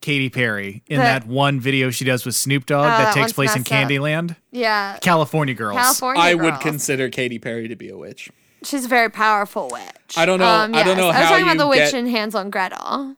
Katy 0.02 0.28
Perry 0.28 0.82
in 0.86 0.98
The- 0.98 1.02
that 1.04 1.26
one 1.26 1.58
video 1.60 1.88
she 1.90 2.04
does 2.04 2.26
with 2.26 2.34
Snoop 2.34 2.66
Dogg 2.66 2.84
Oh, 2.84 2.88
that 2.88 3.04
that 3.06 3.14
takes 3.14 3.32
place 3.32 3.54
in 3.56 3.60
messed 3.62 3.72
up. 3.72 3.88
Candyland. 3.88 4.36
Yeah, 4.50 4.98
California 5.00 5.54
Girls. 5.54 5.78
California. 5.78 6.22
I 6.22 6.34
would 6.34 6.60
consider 6.60 7.08
Katy 7.08 7.38
Perry 7.38 7.68
to 7.68 7.76
be 7.76 7.88
a 7.88 7.96
witch. 7.96 8.28
She's 8.64 8.84
a 8.84 8.88
very 8.88 9.08
powerful 9.10 9.68
witch. 9.72 10.16
I 10.16 10.26
don't 10.26 10.38
know- 10.38 10.46
Um, 10.46 10.74
I 10.74 10.82
don't 10.82 10.96
know 10.96 11.06
yes. 11.08 11.16
I 11.16 11.20
was 11.20 11.28
talking 11.30 11.44
about 11.44 11.56
the 11.58 11.66
witch 11.68 11.90
get- 11.90 11.94
in 11.94 12.06
Hansel 12.08 12.40
and 12.40 12.52
Gretel, 12.52 13.16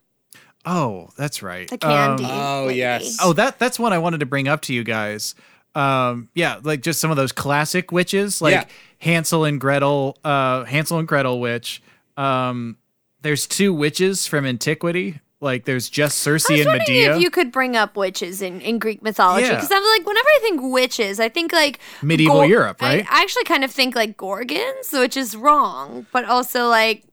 Oh, 0.66 1.09
that's 1.18 1.42
right. 1.42 1.68
the 1.68 1.77
candy. 1.77 2.25
Um, 2.25 2.31
Oh, 2.31 2.64
lady. 2.68 2.79
yes. 2.79 3.18
oh, 3.20 3.33
that 3.35 3.59
that's 3.59 3.79
one 3.79 3.92
I 3.92 3.99
wanted 3.99 4.20
to 4.20 4.27
bring 4.27 4.49
up 4.49 4.62
to 4.62 4.73
you 4.73 4.85
guys. 4.85 5.35
Um, 5.75 6.29
yeah, 6.35 6.61
like 6.62 6.81
just 6.83 7.01
some 7.01 7.11
of 7.11 7.16
those 7.16 7.33
classic 7.33 7.90
witches, 7.92 8.40
like 8.40 8.53
Yeah. 8.53 8.64
Hansel 8.99 9.44
and 9.44 9.61
Gretel, 9.61 10.16
uh, 10.25 10.64
Hansel 10.64 10.99
and 10.99 11.09
Gretel 11.09 11.40
witch. 11.40 11.83
Um, 12.16 12.77
there's 13.23 13.47
two 13.47 13.75
witches 13.75 14.27
from 14.27 14.47
antiquity. 14.47 15.20
Like 15.44 15.64
there's 15.66 15.88
just 15.88 16.26
I 16.26 16.33
was 16.33 16.42
Circe 16.44 16.50
and 16.50 16.66
wondering 16.66 16.78
Medea. 16.78 17.16
if 17.16 17.22
you 17.22 17.30
could 17.30 17.52
bring 17.52 17.76
up 17.76 17.96
witches 17.96 18.42
in, 18.42 18.61
in 18.62 18.78
Greek 18.80 19.02
mythology 19.02 19.46
Yeah. 19.46 19.54
because 19.54 19.70
I'm 19.70 19.85
like 19.85 20.07
whenever 20.07 20.26
I 20.26 20.38
think 20.40 20.61
witches, 20.62 21.20
I 21.20 21.28
think 21.28 21.52
like 21.52 21.78
Medieval 22.02 22.44
Europe, 22.46 22.80
right? 22.83 23.07
I, 23.09 23.22
actually 23.22 23.44
kind 23.44 23.62
of 23.62 23.70
think 23.70 23.94
like 23.94 24.16
gorgons, 24.16 24.92
which 24.92 25.16
is 25.16 25.37
wrong, 25.37 26.07
but 26.12 26.24
also 26.24 26.68
like, 26.68 27.04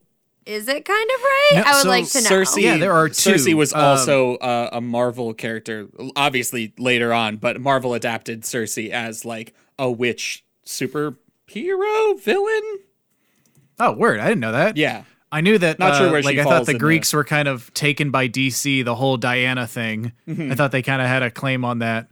is 0.45 0.67
it 0.67 0.85
kind 0.85 1.09
of 1.15 1.21
right? 1.21 1.51
No, 1.55 1.61
I 1.67 1.71
would 1.73 1.81
so 1.83 1.89
like 1.89 2.07
to 2.09 2.21
know. 2.21 2.27
Circe, 2.29 2.57
Yeah, 2.57 2.77
there 2.77 2.93
are 2.93 3.09
two. 3.09 3.37
Circe 3.37 3.53
was 3.53 3.73
Um, 3.73 3.79
also 3.81 4.35
uh, 4.37 4.69
a 4.73 4.81
Marvel 4.81 5.33
character, 5.35 5.87
obviously 6.15 6.73
later 6.79 7.13
on, 7.13 7.37
but 7.37 7.61
Marvel 7.61 7.93
adapted 7.93 8.43
Circe 8.45 8.77
as 8.77 9.23
like 9.25 9.53
a 9.77 9.91
witch 9.91 10.43
superhero 10.65 12.19
villain. 12.19 12.63
oh, 13.79 13.91
word! 13.93 14.19
I 14.19 14.27
didn't 14.29 14.39
know 14.41 14.51
that. 14.51 14.77
Yeah, 14.77 15.03
I 15.31 15.41
knew 15.41 15.57
that. 15.57 15.79
Not 15.79 15.97
sure 15.97 16.07
uh, 16.07 16.11
where 16.11 16.21
she 16.21 16.25
like 16.27 16.37
I 16.39 16.43
thought 16.43 16.65
the 16.65 16.71
in 16.71 16.75
the- 16.77 16.79
Greeks 16.79 17.13
were 17.13 17.23
kind 17.23 17.47
of 17.47 17.73
taken 17.73 18.11
by 18.11 18.27
DC. 18.27 18.83
The 18.83 18.95
whole 18.95 19.17
Diana 19.17 19.65
thing. 19.67 20.11
Mm-hmm. 20.27 20.51
I 20.51 20.55
thought 20.55 20.71
they 20.71 20.81
kind 20.81 21.01
of 21.01 21.07
had 21.07 21.23
a 21.23 21.31
claim 21.31 21.63
on 21.63 21.79
that. 21.79 22.09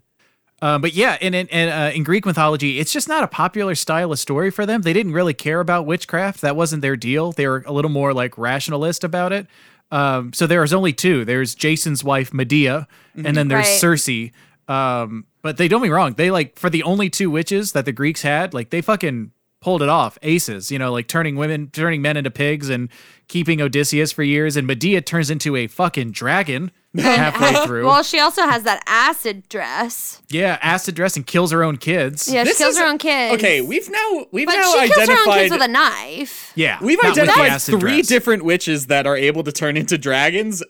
Uh, 0.62 0.78
but 0.78 0.94
yeah, 0.94 1.18
in 1.22 1.34
in 1.34 1.48
in, 1.48 1.70
uh, 1.70 1.92
in 1.94 2.04
Greek 2.04 2.26
mythology, 2.26 2.80
it's 2.80 2.92
just 2.92 3.08
not 3.08 3.24
a 3.24 3.28
popular 3.28 3.76
style 3.76 4.12
of 4.12 4.20
story 4.20 4.52
for 4.52 4.66
them. 4.66 4.82
They 4.82 4.94
didn't 4.94 5.14
really 5.14 5.34
care 5.34 5.60
about 5.62 5.86
witchcraft. 5.86 6.42
That 6.42 6.56
wasn't 6.56 6.82
their 6.82 6.96
deal. 6.98 7.32
They 7.32 7.48
were 7.48 7.64
a 7.66 7.72
little 7.72 7.92
more 7.92 8.14
like 8.14 8.38
rationalist 8.38 9.04
about 9.04 9.32
it. 9.32 9.48
Um, 9.92 10.34
so 10.34 10.46
there 10.48 10.64
is 10.64 10.74
only 10.74 10.94
two. 10.94 11.26
There's 11.26 11.56
Jason's 11.56 12.04
wife 12.04 12.34
Medea, 12.34 12.88
and 13.16 13.36
then 13.36 13.48
there's 13.48 13.68
Right. 13.68 13.80
Circe. 13.80 14.32
Um, 14.68 15.26
but 15.42 15.58
they 15.58 15.68
don't 15.68 15.82
get 15.82 15.88
me 15.88 15.94
wrong. 15.94 16.14
They 16.14 16.30
like 16.30 16.60
for 16.60 16.70
the 16.70 16.84
only 16.84 17.10
two 17.10 17.32
witches 17.32 17.72
that 17.72 17.86
the 17.86 17.92
Greeks 17.92 18.22
had, 18.22 18.54
like 18.54 18.70
they 18.70 18.82
fucking 18.82 19.32
pulled 19.62 19.82
it 19.82 19.90
off. 19.90 20.18
Aces, 20.22 20.72
you 20.72 20.80
know, 20.80 20.92
like 20.92 21.08
turning 21.08 21.36
women, 21.36 21.70
turning 21.72 22.02
men 22.02 22.16
into 22.18 22.32
pigs, 22.32 22.70
and 22.70 22.90
keeping 23.28 23.62
Odysseus 23.62 24.12
for 24.12 24.24
years. 24.24 24.56
And 24.56 24.66
Medea 24.66 25.02
turns 25.02 25.30
into 25.30 25.56
a 25.56 25.68
fucking 25.68 26.12
dragon 26.12 26.72
halfway 26.98 27.66
through. 27.66 27.86
Well, 27.86 28.02
she 28.04 28.20
also 28.20 28.44
has 28.44 28.64
that 28.64 28.82
acid 28.88 29.48
dress. 29.50 30.22
yeah, 30.30 30.58
acid 30.62 30.96
dress 30.96 31.16
and 31.16 31.26
kills 31.28 31.52
her 31.52 31.64
own 31.64 31.78
kids. 31.78 32.28
Yeah, 32.32 32.44
This 32.44 32.58
she 32.58 32.64
kills 32.64 32.76
is- 32.76 32.80
her 32.82 32.88
own 32.88 32.98
kids. 32.98 33.36
Okay, 33.36 33.62
we've 33.62 33.90
now 33.90 34.26
we've 34.32 34.46
but 34.48 34.56
now 34.56 34.72
she 34.74 34.88
kills 34.88 34.96
her 34.96 35.02
own 35.04 35.10
identified 35.20 35.40
kids 35.42 35.52
with 35.52 35.62
a 35.62 35.68
knife. 35.68 36.52
yeah. 36.56 36.78
we've 36.82 37.02
not 37.04 37.16
with 37.16 37.26
the 37.26 37.32
identified 37.32 37.62
three 37.62 37.80
dress. 37.98 38.08
different 38.08 38.44
witches 38.46 38.88
that 38.88 39.06
are 39.06 39.18
able 39.18 39.44
to 39.44 39.52
turn 39.52 39.76
into 39.78 39.98
dragons. 39.98 40.64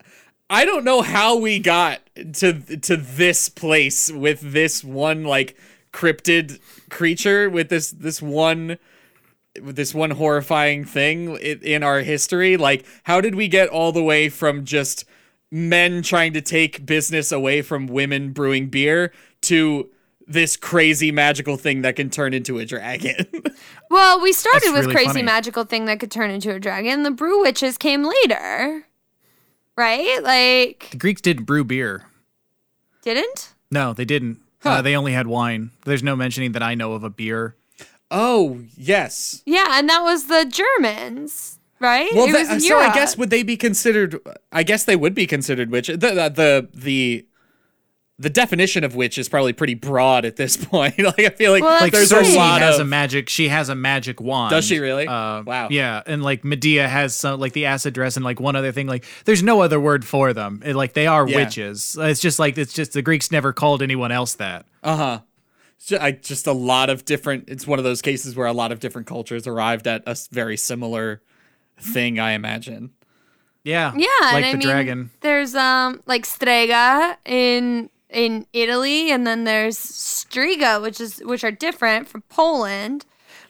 I 0.50 0.66
don't 0.66 0.84
know 0.84 1.04
how 1.04 1.38
we 1.38 1.60
got 1.60 2.00
to 2.16 2.54
to 2.78 2.98
this 2.98 3.50
place 3.50 4.12
with 4.12 4.40
this 4.42 4.84
one 4.84 5.24
like 5.24 5.56
cryptid 5.94 6.60
creature 6.90 7.50
with 7.50 7.70
this 7.70 7.92
this 7.92 8.22
one 8.22 8.78
with 9.62 9.76
this 9.76 9.94
one 9.94 10.12
horrifying 10.12 10.86
thing 10.86 11.36
in 11.38 11.84
our 11.84 12.00
history. 12.02 12.56
Like, 12.56 12.86
how 13.04 13.20
did 13.22 13.36
we 13.36 13.48
get 13.48 13.68
all 13.70 13.92
the 13.92 14.04
way 14.04 14.30
from 14.30 14.64
just 14.64 15.06
men 15.52 16.02
trying 16.04 16.34
to 16.34 16.42
take 16.42 16.86
business 16.86 17.32
away 17.32 17.62
from 17.62 17.88
women 17.88 18.32
brewing 18.32 18.68
beer 18.68 19.12
to 19.42 19.90
this 20.28 20.56
crazy 20.56 21.12
magical 21.12 21.58
thing 21.58 21.82
that 21.82 21.96
can 21.96 22.10
turn 22.12 22.34
into 22.34 22.60
a 22.60 22.66
dragon? 22.66 23.26
Well, 23.92 24.22
we 24.22 24.34
started 24.34 24.62
That's 24.68 24.72
with 24.74 24.82
really 24.86 24.94
crazy 24.94 25.08
funny. 25.14 25.24
magical 25.24 25.64
thing 25.64 25.86
that 25.86 26.00
could 26.00 26.12
turn 26.12 26.30
into 26.30 26.54
a 26.54 26.60
dragon. 26.60 27.02
The 27.02 27.10
brew 27.10 27.42
witches 27.42 27.76
came 27.76 28.04
later, 28.04 28.86
right? 29.76 30.20
Like, 30.22 30.90
The 30.92 30.98
Greeks 30.98 31.22
didn't 31.22 31.46
brew 31.46 31.64
beer. 31.64 32.06
didn't? 33.02 33.56
No, 33.72 33.94
they 33.94 34.06
didn't. 34.06 34.42
Uh, 34.64 34.82
they 34.82 34.96
only 34.96 35.14
had 35.14 35.28
wine. 35.28 35.72
There's 35.86 36.04
no 36.04 36.16
mentioning 36.16 36.52
that 36.54 36.64
I 36.64 36.76
know 36.76 36.94
of 36.94 37.04
a 37.04 37.10
beer. 37.10 37.56
oh, 38.12 38.62
yes. 38.76 39.42
Yeah, 39.46 39.66
and 39.80 39.88
that 39.90 40.02
was 40.04 40.26
the 40.26 40.46
Germans, 40.46 41.60
right? 41.80 42.10
Well, 42.14 42.28
It 42.28 42.32
that- 42.34 42.40
was 42.40 42.50
in 42.50 42.60
so 42.62 42.78
I 42.80 42.94
guess 42.94 43.18
would 43.18 43.30
they 43.30 43.44
be 43.44 43.56
considered? 43.58 44.20
I 44.52 44.64
guess 44.64 44.84
they 44.84 44.96
would 44.96 45.14
be 45.16 45.28
considered 45.28 45.70
witch. 45.72 45.88
The 45.88 45.96
the 45.98 46.30
the 46.36 46.70
the, 46.74 47.26
the 48.22 48.30
definition 48.30 48.84
of 48.84 48.96
which 48.96 49.18
is 49.18 49.30
probably 49.30 49.54
pretty 49.54 49.76
broad 49.76 50.26
at 50.26 50.36
this 50.36 50.58
point. 50.66 51.00
like 51.00 51.20
I 51.20 51.30
feel 51.30 51.52
like, 51.54 51.64
Well, 51.64 51.80
Like 51.80 51.94
That's 51.94 52.10
there's 52.10 52.28
Circe 52.28 52.36
a 52.36 52.38
lot 52.38 52.62
has 52.62 52.76
of 52.76 52.82
a 52.82 52.90
magic. 52.90 53.30
She 53.30 53.48
has 53.48 53.70
a 53.70 53.76
magic 53.76 54.20
wand. 54.20 54.52
Does 54.52 54.66
she 54.66 54.80
really? 54.80 55.08
Uh, 55.08 55.42
Wow. 55.44 55.70
Yeah, 55.72 56.04
and 56.06 56.22
like 56.22 56.44
Medea 56.44 56.88
has 56.88 57.16
some 57.16 57.40
like 57.40 57.54
the 57.54 57.66
acid 57.68 57.94
dress 57.94 58.18
and 58.18 58.26
like 58.26 58.40
one 58.40 58.56
other 58.58 58.72
thing. 58.74 58.88
Like 58.88 59.06
there's 59.26 59.42
no 59.42 59.62
other 59.62 59.80
word 59.80 60.04
for 60.04 60.34
them. 60.34 60.62
It, 60.66 60.76
like 60.76 60.94
they 60.94 61.08
are 61.08 61.28
Yeah. 61.28 61.38
witches. 61.38 61.96
It's 62.00 62.20
just 62.20 62.40
like 62.40 62.58
it's 62.58 62.74
just 62.74 62.92
the 62.94 63.02
Greeks 63.02 63.32
never 63.32 63.54
called 63.54 63.82
anyone 63.82 64.12
else 64.12 64.36
that. 64.36 64.66
uh 64.84 64.96
huh. 64.98 65.20
I, 66.00 66.12
just 66.12 66.46
a 66.46 66.52
lot 66.52 66.90
of 66.90 67.06
different. 67.06 67.46
It's 67.48 67.66
one 67.66 67.80
of 67.80 67.86
those 67.86 68.02
cases 68.02 68.36
where 68.36 68.48
a 68.48 68.52
lot 68.54 68.74
of 68.74 68.82
different 68.82 69.08
cultures 69.08 69.48
arrived 69.48 69.88
at 69.88 70.04
a 70.06 70.16
very 70.30 70.58
similar 70.58 71.22
thing. 71.80 72.20
I 72.20 72.32
imagine. 72.34 72.92
Yeah. 73.64 73.94
Yeah, 73.96 74.08
Like 74.22 74.36
and 74.36 74.46
I 74.46 74.52
the 74.52 74.58
mean, 74.58 74.68
dragon. 74.68 75.10
there's 75.22 75.56
um 75.56 76.02
like 76.06 76.26
Strega 76.26 77.18
in 77.26 77.90
in 78.10 78.46
Italy, 78.54 79.12
and 79.12 79.26
then 79.26 79.44
there's 79.44 79.78
Striga, 79.78 80.82
which 80.82 81.00
is 81.00 81.20
which 81.20 81.44
are 81.44 81.52
different 81.52 82.08
from 82.08 82.24
Poland, 82.30 83.06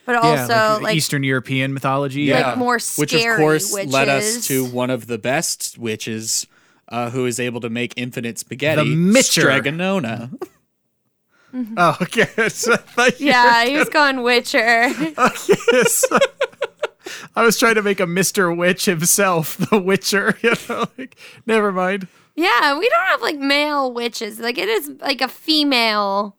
but 0.06 0.16
also 0.16 0.54
yeah, 0.54 0.80
like, 0.82 0.96
Eastern 0.96 1.24
European 1.24 1.74
mythology. 1.74 2.24
Yeah. 2.24 2.56
more 2.56 2.80
which 2.98 3.14
of 3.14 3.20
scary 3.20 3.38
course 3.38 3.74
led 3.74 4.10
us 4.10 4.48
to 4.48 4.66
one 4.66 4.90
of 4.90 5.08
the 5.08 5.18
best 5.18 5.78
witches, 5.78 6.46
uh, 6.90 7.10
who 7.10 7.26
is 7.26 7.40
able 7.40 7.62
to 7.62 7.70
make 7.70 7.94
infinite 7.96 8.38
spaghetti. 8.40 8.90
The 8.90 8.96
Mitcher. 8.96 9.42
Strega 9.42 9.72
Nona. 9.72 10.32
Oh, 11.78 11.98
okay. 12.02 12.50
So 12.50 12.74
I 12.74 12.78
thought 12.78 13.20
you 13.20 13.28
yeah, 13.28 13.66
he 13.66 13.78
was 13.78 13.90
going 13.90 14.22
Witcher. 14.22 14.90
Yes. 15.72 16.06
I 17.36 17.44
was 17.44 17.58
trying 17.58 17.76
to 17.76 17.82
make 17.82 18.00
a 18.00 18.06
Mr. 18.06 18.56
Witch 18.56 18.86
himself, 18.86 19.58
the 19.70 19.80
Witcher. 19.80 20.38
You 20.44 20.54
know, 20.68 20.86
like, 20.98 21.18
never 21.46 21.72
mind. 21.72 22.08
Yeah, 22.40 22.78
we 22.78 22.88
don't 22.88 23.06
have 23.08 23.22
like 23.22 23.38
male 23.38 23.92
witches. 23.92 24.40
Like 24.40 24.58
it 24.58 24.70
is 24.70 24.90
like 25.02 25.22
a 25.22 25.28
female 25.28 26.38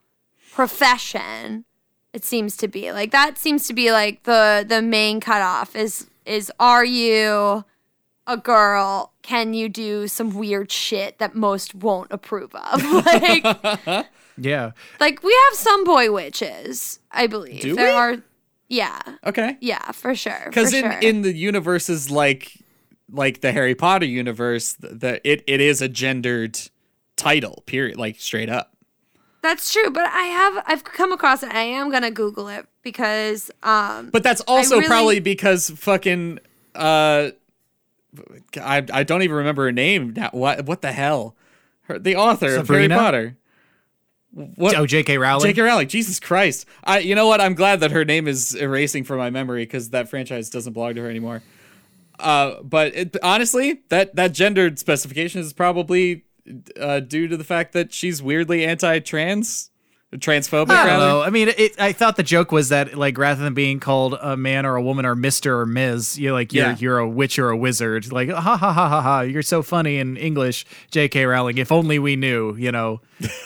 profession. 0.52 1.64
It 2.12 2.24
seems 2.24 2.56
to 2.58 2.68
be 2.68 2.90
like 2.92 3.10
that. 3.12 3.36
Seems 3.38 3.66
to 3.68 3.74
be 3.74 3.92
like 3.92 4.22
the 4.24 4.64
the 4.66 4.80
main 4.82 5.20
cutoff 5.20 5.76
is 5.76 6.08
is 6.24 6.50
are 6.58 6.84
you 6.84 7.64
a 8.26 8.36
girl? 8.36 9.12
Can 9.22 9.52
you 9.54 9.68
do 9.68 10.08
some 10.08 10.30
weird 10.30 10.72
shit 10.72 11.18
that 11.18 11.34
most 11.34 11.74
won't 11.74 12.10
approve 12.10 12.54
of? 12.54 12.82
Like 13.04 14.06
Yeah. 14.38 14.70
like 15.00 15.22
we 15.22 15.38
have 15.50 15.58
some 15.58 15.84
boy 15.84 16.10
witches, 16.10 16.98
I 17.12 17.26
believe. 17.26 17.60
Do 17.60 17.74
there 17.74 17.92
we? 17.92 17.98
are 17.98 18.22
yeah. 18.68 19.00
Okay. 19.26 19.58
Yeah, 19.60 19.90
for 19.92 20.14
sure. 20.14 20.44
Because 20.46 20.72
in 20.72 20.84
sure. 20.84 20.98
in 21.02 21.22
the 21.22 21.34
universes 21.36 22.10
like 22.10 22.56
like 23.12 23.40
the 23.40 23.52
Harry 23.52 23.74
Potter 23.74 24.06
universe, 24.06 24.74
the 24.78 25.20
it, 25.28 25.42
it 25.46 25.60
is 25.60 25.82
a 25.82 25.88
gendered 25.88 26.58
title. 27.16 27.62
Period. 27.66 27.98
Like 27.98 28.18
straight 28.20 28.48
up. 28.48 28.74
That's 29.42 29.72
true, 29.72 29.90
but 29.90 30.06
I 30.06 30.24
have 30.24 30.64
I've 30.66 30.84
come 30.84 31.12
across 31.12 31.42
it. 31.42 31.52
I 31.52 31.62
am 31.62 31.90
gonna 31.90 32.10
Google 32.10 32.48
it 32.48 32.66
because 32.82 33.50
um 33.62 34.10
But 34.10 34.22
that's 34.22 34.42
also 34.42 34.76
really- 34.76 34.86
probably 34.86 35.20
because 35.20 35.70
fucking 35.70 36.38
uh, 36.74 37.30
I 38.60 38.84
I 38.92 39.02
don't 39.02 39.22
even 39.22 39.36
remember 39.36 39.64
her 39.64 39.72
name 39.72 40.12
now. 40.16 40.30
What 40.32 40.66
what 40.66 40.82
the 40.82 40.92
hell? 40.92 41.36
Her, 41.82 41.98
the 41.98 42.16
author 42.16 42.50
Sabrina? 42.56 42.94
of 42.94 43.00
Harry 43.00 43.04
Potter. 43.06 43.36
What? 44.32 44.76
Oh, 44.76 44.86
J.K. 44.86 45.18
Rowling. 45.18 45.48
J.K. 45.48 45.60
Rowling. 45.60 45.88
Jesus 45.88 46.20
Christ. 46.20 46.64
I. 46.84 47.00
You 47.00 47.16
know 47.16 47.26
what? 47.26 47.40
I'm 47.40 47.54
glad 47.54 47.80
that 47.80 47.90
her 47.90 48.04
name 48.04 48.28
is 48.28 48.54
erasing 48.54 49.02
from 49.02 49.18
my 49.18 49.28
memory 49.30 49.62
because 49.64 49.90
that 49.90 50.08
franchise 50.08 50.48
doesn't 50.50 50.72
belong 50.72 50.94
to 50.94 51.02
her 51.02 51.10
anymore. 51.10 51.42
Uh, 52.20 52.62
but 52.62 52.94
it, 52.94 53.16
honestly, 53.22 53.82
that 53.88 54.14
that 54.16 54.32
gendered 54.32 54.78
specification 54.78 55.40
is 55.40 55.52
probably 55.52 56.24
uh, 56.80 57.00
due 57.00 57.28
to 57.28 57.36
the 57.36 57.44
fact 57.44 57.72
that 57.72 57.92
she's 57.92 58.22
weirdly 58.22 58.64
anti-trans, 58.64 59.70
transphobic. 60.14 60.70
I 60.70 60.76
don't 60.76 60.86
rather. 60.86 61.06
know. 61.06 61.22
I 61.22 61.30
mean, 61.30 61.48
it, 61.56 61.80
I 61.80 61.92
thought 61.92 62.16
the 62.16 62.22
joke 62.24 62.50
was 62.50 62.70
that 62.70 62.94
like 62.98 63.16
rather 63.16 63.42
than 63.42 63.54
being 63.54 63.78
called 63.78 64.14
a 64.20 64.36
man 64.36 64.66
or 64.66 64.74
a 64.76 64.82
woman 64.82 65.06
or 65.06 65.14
Mister 65.14 65.60
or 65.60 65.66
Ms, 65.66 66.18
you're 66.18 66.32
like 66.32 66.52
you're 66.52 66.66
Yeah. 66.66 66.76
you're 66.78 66.98
a 66.98 67.08
witch 67.08 67.38
or 67.38 67.50
a 67.50 67.56
wizard. 67.56 68.10
Like 68.12 68.28
ha 68.30 68.40
ha 68.40 68.56
ha 68.56 68.72
ha 68.72 69.00
ha. 69.02 69.20
You're 69.20 69.42
so 69.42 69.62
funny 69.62 69.98
in 69.98 70.16
English, 70.16 70.66
J.K. 70.90 71.24
Rowling. 71.26 71.58
If 71.58 71.70
only 71.70 71.98
we 71.98 72.16
knew, 72.16 72.56
you 72.56 72.72
know, 72.72 73.00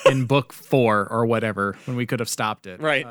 in 0.06 0.24
book 0.26 0.52
four 0.52 1.06
or 1.10 1.26
whatever, 1.26 1.76
when 1.84 1.96
we 1.96 2.06
could 2.06 2.20
have 2.20 2.28
stopped 2.30 2.66
it. 2.66 2.80
Right. 2.80 3.06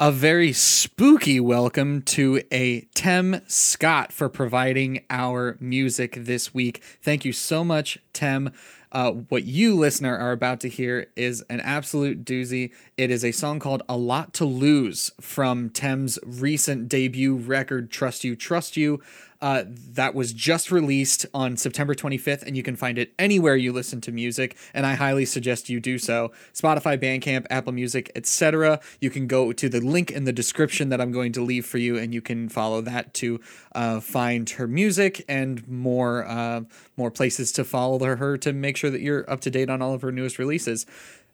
A 0.00 0.10
very 0.10 0.52
spooky 0.52 1.38
welcome 1.38 2.02
to 2.02 2.42
a 2.50 2.80
Tem 2.94 3.40
Scott 3.46 4.12
for 4.12 4.28
providing 4.28 5.04
our 5.08 5.56
music 5.60 6.16
this 6.18 6.52
week. 6.52 6.82
Thank 7.00 7.24
you 7.24 7.32
so 7.32 7.62
much, 7.62 7.98
Tem. 8.12 8.50
Uh, 8.90 9.12
what 9.12 9.44
you, 9.44 9.74
listener, 9.74 10.16
are 10.16 10.32
about 10.32 10.60
to 10.60 10.68
hear 10.68 11.06
is 11.16 11.42
an 11.50 11.60
absolute 11.60 12.24
doozy. 12.24 12.72
It 12.96 13.10
is 13.10 13.24
a 13.24 13.32
song 13.32 13.58
called 13.58 13.82
A 13.88 13.96
Lot 13.96 14.32
to 14.34 14.44
Lose 14.44 15.12
from 15.20 15.70
Tem's 15.70 16.18
recent 16.24 16.88
debut 16.88 17.34
record, 17.36 17.90
Trust 17.90 18.24
You, 18.24 18.36
Trust 18.36 18.76
You. 18.76 19.00
Uh, 19.44 19.64
that 19.92 20.14
was 20.14 20.32
just 20.32 20.70
released 20.70 21.26
on 21.34 21.54
September 21.54 21.94
25th, 21.94 22.42
and 22.44 22.56
you 22.56 22.62
can 22.62 22.74
find 22.74 22.96
it 22.96 23.12
anywhere 23.18 23.54
you 23.54 23.74
listen 23.74 24.00
to 24.00 24.10
music, 24.10 24.56
and 24.72 24.86
I 24.86 24.94
highly 24.94 25.26
suggest 25.26 25.68
you 25.68 25.80
do 25.80 25.98
so. 25.98 26.32
Spotify, 26.54 26.96
Bandcamp, 26.96 27.44
Apple 27.50 27.74
Music, 27.74 28.10
etc. 28.16 28.80
You 29.02 29.10
can 29.10 29.26
go 29.26 29.52
to 29.52 29.68
the 29.68 29.82
link 29.82 30.10
in 30.10 30.24
the 30.24 30.32
description 30.32 30.88
that 30.88 30.98
I'm 30.98 31.12
going 31.12 31.32
to 31.32 31.42
leave 31.42 31.66
for 31.66 31.76
you, 31.76 31.98
and 31.98 32.14
you 32.14 32.22
can 32.22 32.48
follow 32.48 32.80
that 32.80 33.12
to 33.14 33.38
uh, 33.74 34.00
find 34.00 34.48
her 34.48 34.66
music 34.66 35.22
and 35.28 35.68
more 35.68 36.24
uh, 36.26 36.62
more 36.96 37.10
places 37.10 37.52
to 37.52 37.64
follow 37.64 38.02
her 38.02 38.38
to 38.38 38.54
make 38.54 38.78
sure 38.78 38.88
that 38.88 39.02
you're 39.02 39.30
up 39.30 39.42
to 39.42 39.50
date 39.50 39.68
on 39.68 39.82
all 39.82 39.92
of 39.92 40.00
her 40.00 40.10
newest 40.10 40.38
releases. 40.38 40.86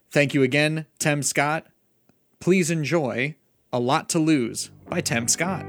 Thank 0.09 0.33
you 0.33 0.43
again, 0.43 0.85
Tem 0.99 1.23
Scott. 1.23 1.65
Please 2.41 2.69
enjoy 2.69 3.35
A 3.71 3.79
Lot 3.79 4.09
to 4.09 4.19
Lose 4.19 4.69
by 4.89 4.99
Tem 4.99 5.29
Scott. 5.29 5.65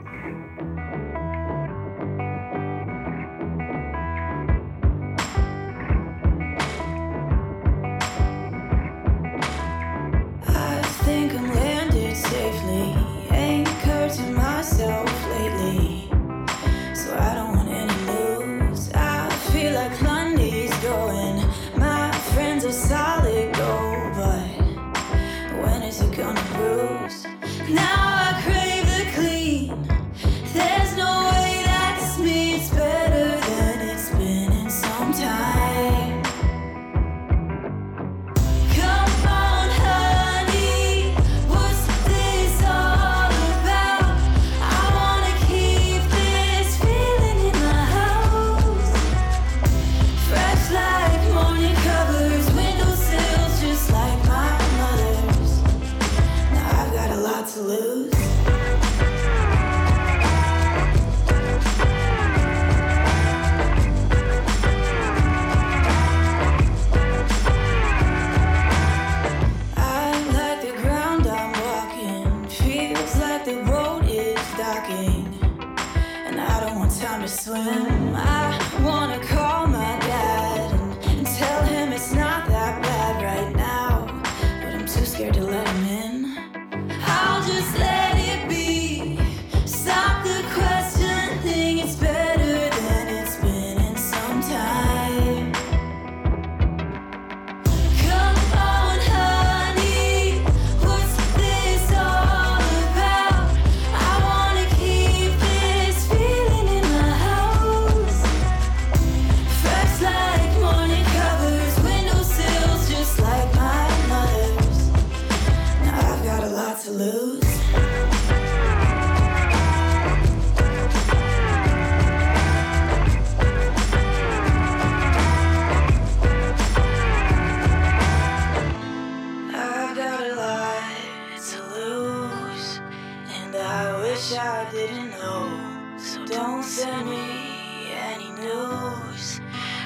I 133.62 134.01
wish 134.01 134.33
I 134.35 134.68
didn't 134.72 135.11
know. 135.11 135.96
So 135.98 136.25
don't 136.27 136.62
send 136.64 137.09
me 137.09 137.92
any 137.92 138.31
news. 138.33 139.40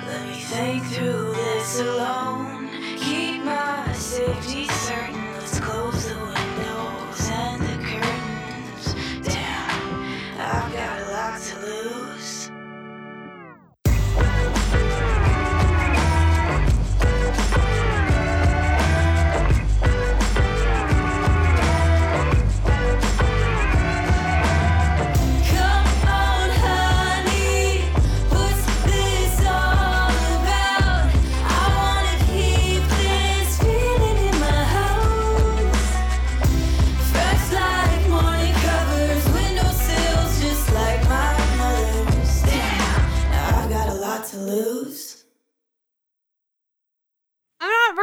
Let 0.07 0.27
me 0.27 0.41
think 0.41 0.85
through 0.87 1.33
this 1.35 1.81
alone. 1.81 2.71
Keep 2.97 3.45
my 3.45 3.93
safety 3.93 4.67
certain. 4.69 5.33
Let's 5.35 5.61
close 5.61 6.09
the 6.09 6.15
windows 6.17 6.46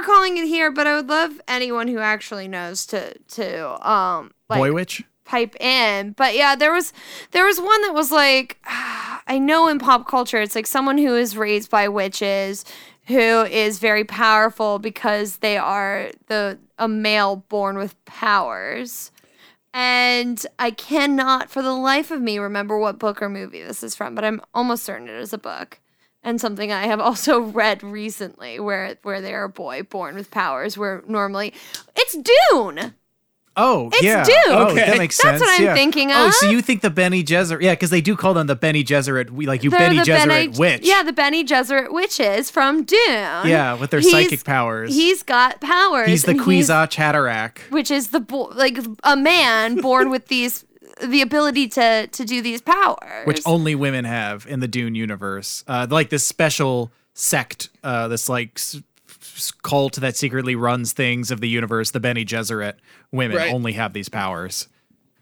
I'm 0.04 0.10
not 0.10 0.13
recalling 0.13 0.38
it 0.38 0.48
here, 0.48 0.72
but 0.72 0.88
I 0.88 0.96
would 0.96 1.10
love 1.10 1.42
anyone 1.48 1.88
who 1.88 2.00
actually 2.00 2.48
knows 2.48 2.86
to 2.88 3.18
to 3.20 3.89
um 3.89 4.32
like 4.50 4.60
Boy 4.60 4.74
Witch. 4.74 5.04
pipe 5.26 5.56
in. 5.60 6.12
But 6.12 6.36
yeah, 6.36 6.56
there 6.56 6.74
was 6.74 6.94
there 7.32 7.46
was 7.46 7.60
one 7.60 7.82
that 7.84 7.94
was 7.94 8.12
like 8.12 8.58
I 8.66 9.39
know 9.39 9.68
in 9.68 9.80
pop 9.80 10.08
culture 10.08 10.42
it's 10.42 10.56
like 10.56 10.68
someone 10.68 10.98
who 10.98 11.16
is 11.16 11.38
raised 11.38 11.70
by 11.70 11.88
witches 11.88 12.66
who 13.08 13.44
is 13.44 13.80
very 13.80 14.06
powerful 14.06 14.80
because 14.80 15.38
they 15.38 15.58
are 15.58 16.12
the 16.28 16.58
a 16.78 16.88
male 16.88 17.38
born 17.38 17.78
with 17.78 18.04
powers. 18.06 19.12
And 19.76 20.46
I 20.60 20.70
cannot 20.70 21.50
for 21.50 21.63
the 21.63 21.74
life 21.74 22.12
of 22.12 22.22
me 22.22 22.38
remember 22.38 22.78
what 22.78 23.00
book 23.00 23.22
or 23.22 23.30
movie 23.30 23.63
this 23.63 23.82
is 23.82 23.96
from, 23.96 24.13
but 24.13 24.24
I'm 24.24 24.39
almost 24.54 24.84
certain 24.84 25.08
it 25.08 25.16
is 25.16 25.34
a 25.34 25.38
book. 25.38 25.80
And 26.24 26.40
something 26.40 26.72
I 26.72 26.88
have 26.88 27.00
also 27.08 27.40
read 27.42 27.84
recently 27.84 28.60
where 28.60 28.96
where 29.04 29.22
they 29.22 29.34
are 29.34 29.44
a 29.46 29.50
boy 29.50 29.84
born 29.84 30.16
with 30.16 30.32
powers 30.32 30.78
where 30.78 31.04
normally 31.08 31.54
it's 31.96 32.18
Dune. 32.18 32.94
Oh, 33.56 33.90
It's 33.94 34.02
yeah. 34.02 34.24
Dune. 34.24 34.34
Oh, 34.48 34.68
Okay. 34.72 34.78
that 34.78 34.98
makes 34.98 35.16
sense. 35.16 35.40
That's 35.40 35.44
what 35.52 35.60
I'm 35.60 35.66
yeah. 35.68 35.74
thinking 35.76 36.10
of. 36.10 36.18
Oh, 36.18 36.32
so 36.32 36.50
you 36.50 36.60
think 36.64 36.82
the 36.82 36.90
Bene 36.90 37.18
Gesserit? 37.18 37.62
Yeah, 37.62 37.74
because 37.74 37.92
they 37.92 38.02
do 38.02 38.16
call 38.16 38.34
them 38.34 38.48
the 38.48 38.56
Bene 38.56 38.80
Gesserit. 38.80 39.30
Like 39.46 39.64
you 39.64 39.70
They're 39.70 39.80
Benny 39.80 39.98
the 40.00 40.06
Gesserit 40.06 40.28
Bene- 40.28 40.58
witch. 40.58 40.82
Yeah, 40.84 41.04
the 41.04 41.14
Bene 41.14 41.44
Gesserit 41.44 41.94
witches 41.94 42.50
from 42.50 42.84
Dune. 42.84 42.98
Yeah, 43.08 43.76
with 43.76 43.92
their 43.92 44.00
He's- 44.00 44.12
psychic 44.12 44.44
powers. 44.44 44.96
He's 44.96 45.22
got 45.22 45.62
powers. 45.62 46.08
He's 46.08 46.24
the 46.24 46.32
and 46.32 46.40
Kwisatz 46.40 46.96
Haderach. 46.96 47.60
which 47.70 47.92
is 47.92 48.08
the 48.08 48.22
bo- 48.22 48.50
like 48.56 48.80
a 49.04 49.16
man 49.16 49.76
born 49.82 50.10
with 50.10 50.30
these 50.30 50.66
the 51.08 51.22
ability 51.22 51.68
to 51.70 52.08
to 52.08 52.26
do 52.26 52.42
these 52.42 52.62
powers. 52.62 53.26
which 53.26 53.42
only 53.46 53.76
women 53.76 54.06
have 54.06 54.46
in 54.48 54.60
the 54.60 54.68
Dune 54.68 54.96
universe. 54.96 55.63
Uh, 55.68 55.88
like 55.89 56.10
this 56.10 56.26
special 56.26 56.92
sect, 57.13 57.70
uh, 57.84 58.08
this 58.08 58.28
like 58.30 58.52
s- 58.58 58.82
s- 59.36 59.52
cult 59.63 59.96
that 59.98 60.16
secretly 60.18 60.56
runs 60.56 60.94
things 60.94 61.32
of 61.32 61.42
the 61.42 61.48
universe. 61.50 61.92
The 61.92 62.00
Bene 62.00 62.22
Gesserit 62.26 62.74
women 63.12 63.38
Right. 63.38 63.54
only 63.54 63.74
have 63.74 63.94
these 63.94 64.10
powers. 64.10 64.68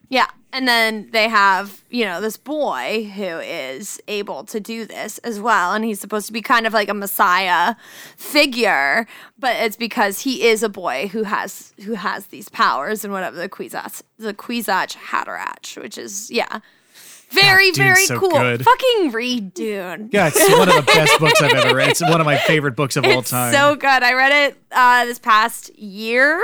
Yeah. 0.10 0.28
And 0.54 0.68
then 0.68 1.10
they 1.12 1.30
have, 1.30 1.84
you 1.90 2.04
know, 2.04 2.20
this 2.20 2.38
boy 2.38 3.12
who 3.16 3.40
is 3.40 4.02
able 4.08 4.44
to 4.46 4.60
do 4.60 4.86
this 4.86 5.18
as 5.20 5.40
well. 5.40 5.74
And 5.74 5.86
he's 5.86 6.00
supposed 6.00 6.28
to 6.28 6.34
be 6.34 6.42
kind 6.42 6.68
of 6.68 6.74
like 6.74 6.90
a 6.90 6.94
messiah 6.94 7.76
figure, 8.18 9.08
but 9.40 9.56
it's 9.58 9.78
because 9.78 10.22
he 10.22 10.44
is 10.44 10.62
a 10.64 10.70
boy 10.70 11.08
who 11.08 11.24
has 11.24 11.74
who 11.86 11.94
has 11.94 12.28
these 12.28 12.50
powers 12.50 13.04
and 13.04 13.14
whatever 13.14 13.38
the 13.38 13.50
Kwisatz 13.50 14.02
the 14.18 14.34
Kwisatz 14.34 14.96
Haderach, 14.96 15.82
which 15.82 15.98
is 15.98 16.30
yeah. 16.30 16.60
Very, 17.32 17.67
God, 17.72 17.76
Dune's 17.76 17.78
very 17.78 18.06
so 18.06 18.20
cool. 18.20 18.30
good. 18.32 18.63
Fucking 18.63 19.12
read 19.12 19.54
Dune. 19.54 20.10
Yeah, 20.12 20.28
it's 20.34 20.52
one 20.52 20.67
of 20.70 20.76
the 20.76 20.82
best 20.82 21.20
books 21.20 21.41
I've 21.41 21.54
ever 21.54 21.76
read. 21.76 21.89
It's 21.89 22.02
one 22.02 22.20
of 22.20 22.26
my 22.26 22.38
favorite 22.48 22.76
books 22.76 22.98
of 22.98 23.06
all 23.06 23.22
time. 23.22 23.54
so 23.54 23.76
good. 23.76 23.86
I 24.04 24.13
read 24.13 24.50
it 24.50 24.58
uh, 24.72 25.06
this 25.06 25.20
past 25.20 25.74
year. 25.78 26.44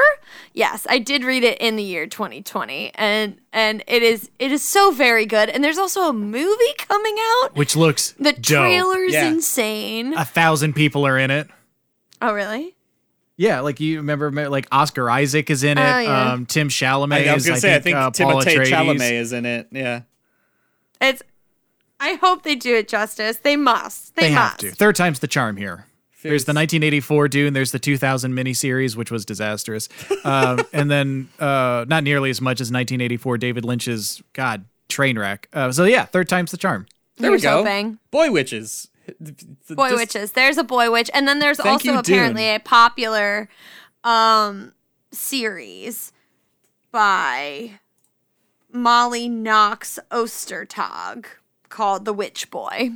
Yes, 0.53 0.87
I 0.89 0.99
did 0.99 1.23
read 1.23 1.43
it 1.43 1.57
in 1.59 1.75
the 1.75 1.83
year 1.83 2.07
2020, 2.07 2.91
and 2.95 3.37
and 3.53 3.83
it 3.87 4.01
is 4.03 4.29
it 4.39 4.51
is 4.51 4.63
so 4.63 4.91
very 4.91 5.25
good. 5.25 5.49
And 5.49 5.63
there's 5.63 5.77
also 5.77 6.09
a 6.09 6.13
movie 6.13 6.73
coming 6.77 7.15
out. 7.43 7.55
Which 7.55 7.75
looks 7.75 8.11
The 8.19 8.33
dope. 8.33 8.41
trailer's 8.43 9.13
Yeah. 9.13 9.27
insane. 9.27 10.13
A 10.13 10.25
thousand 10.25 10.73
people 10.73 11.05
are 11.05 11.17
in 11.17 11.31
it. 11.31 11.47
oh, 12.21 12.33
really? 12.33 12.75
Yeah, 13.39 13.59
like 13.59 13.79
you 13.79 13.97
remember, 13.97 14.31
like 14.49 14.67
Oscar 14.71 15.11
Isaac 15.11 15.51
is 15.51 15.63
in 15.63 15.77
it. 15.77 15.81
Oh, 15.81 15.99
yeah. 15.99 16.31
Um, 16.31 16.45
Tim 16.47 16.69
Chalamet 16.69 17.27
I, 17.27 17.29
I 17.29 17.33
was 17.35 17.43
is. 17.43 17.49
gonna 17.49 17.59
say, 17.59 17.75
I 17.75 17.79
think 17.79 17.95
uh, 17.95 18.09
Timothée 18.09 18.65
Chalamet 18.65 19.11
is 19.11 19.31
in 19.31 19.45
it. 19.45 19.67
Yeah. 19.71 20.01
It's. 21.01 21.21
I 21.99 22.13
hope 22.13 22.43
they 22.43 22.55
do 22.55 22.75
it 22.75 22.87
justice. 22.87 23.37
They 23.37 23.55
must. 23.55 24.15
They, 24.15 24.23
They 24.23 24.31
have 24.31 24.51
must. 24.53 24.59
to. 24.59 24.71
Third 24.71 24.95
time's 24.95 25.19
the 25.19 25.27
charm 25.27 25.57
here. 25.57 25.85
There's 26.23 26.45
the 26.45 26.49
1984 26.51 27.27
Dune. 27.29 27.53
There's 27.53 27.71
the 27.71 27.79
2000 27.79 28.33
miniseries, 28.33 28.95
which 28.95 29.11
was 29.11 29.23
disastrous, 29.25 29.87
um, 30.25 30.59
and 30.73 30.91
then 30.91 31.29
uh, 31.39 31.85
not 31.87 32.03
nearly 32.03 32.29
as 32.29 32.41
much 32.41 32.59
as 32.59 32.67
1984 32.67 33.37
David 33.37 33.63
Lynch's 33.63 34.21
God 34.33 34.65
train 34.89 35.17
wreck. 35.17 35.47
Uh, 35.53 35.71
so 35.71 35.85
yeah, 35.85 36.05
third 36.05 36.27
time's 36.27 36.51
the 36.51 36.57
charm. 36.57 36.85
There 37.17 37.29
Here's 37.31 37.41
we 37.41 37.43
go. 37.43 37.57
hoping. 37.63 37.99
Boy 38.11 38.29
witches. 38.31 38.89
Boy 39.69 39.89
Just- 39.89 39.95
witches. 39.95 40.31
There's 40.33 40.57
a 40.57 40.63
boy 40.63 40.91
witch, 40.91 41.09
and 41.13 41.27
then 41.27 41.39
there's 41.39 41.59
also 41.59 41.93
you, 41.93 41.97
apparently 41.97 42.43
Dune. 42.43 42.55
a 42.55 42.59
popular 42.59 43.47
um 44.03 44.73
series 45.11 46.11
by 46.91 47.79
Molly 48.81 49.27
Knox 49.27 49.99
Ostertag 50.11 51.25
called 51.69 52.05
The 52.05 52.13
Witch 52.13 52.49
Boy. 52.49 52.91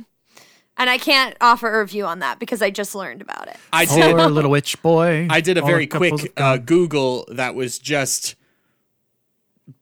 And 0.78 0.88
I 0.88 0.96
can't 0.96 1.36
offer 1.40 1.72
a 1.74 1.80
review 1.80 2.06
on 2.06 2.20
that 2.20 2.38
because 2.38 2.62
I 2.62 2.70
just 2.70 2.94
learned 2.94 3.20
about 3.20 3.46
it. 3.48 3.56
I 3.72 3.84
did. 3.84 4.16
Poor 4.16 4.28
little 4.28 4.50
witch 4.50 4.80
boy. 4.82 5.26
I 5.30 5.40
did 5.42 5.58
a 5.58 5.62
very 5.62 5.86
quick 5.86 6.32
uh, 6.36 6.56
Google 6.56 7.26
that 7.30 7.54
was 7.54 7.78
just 7.78 8.36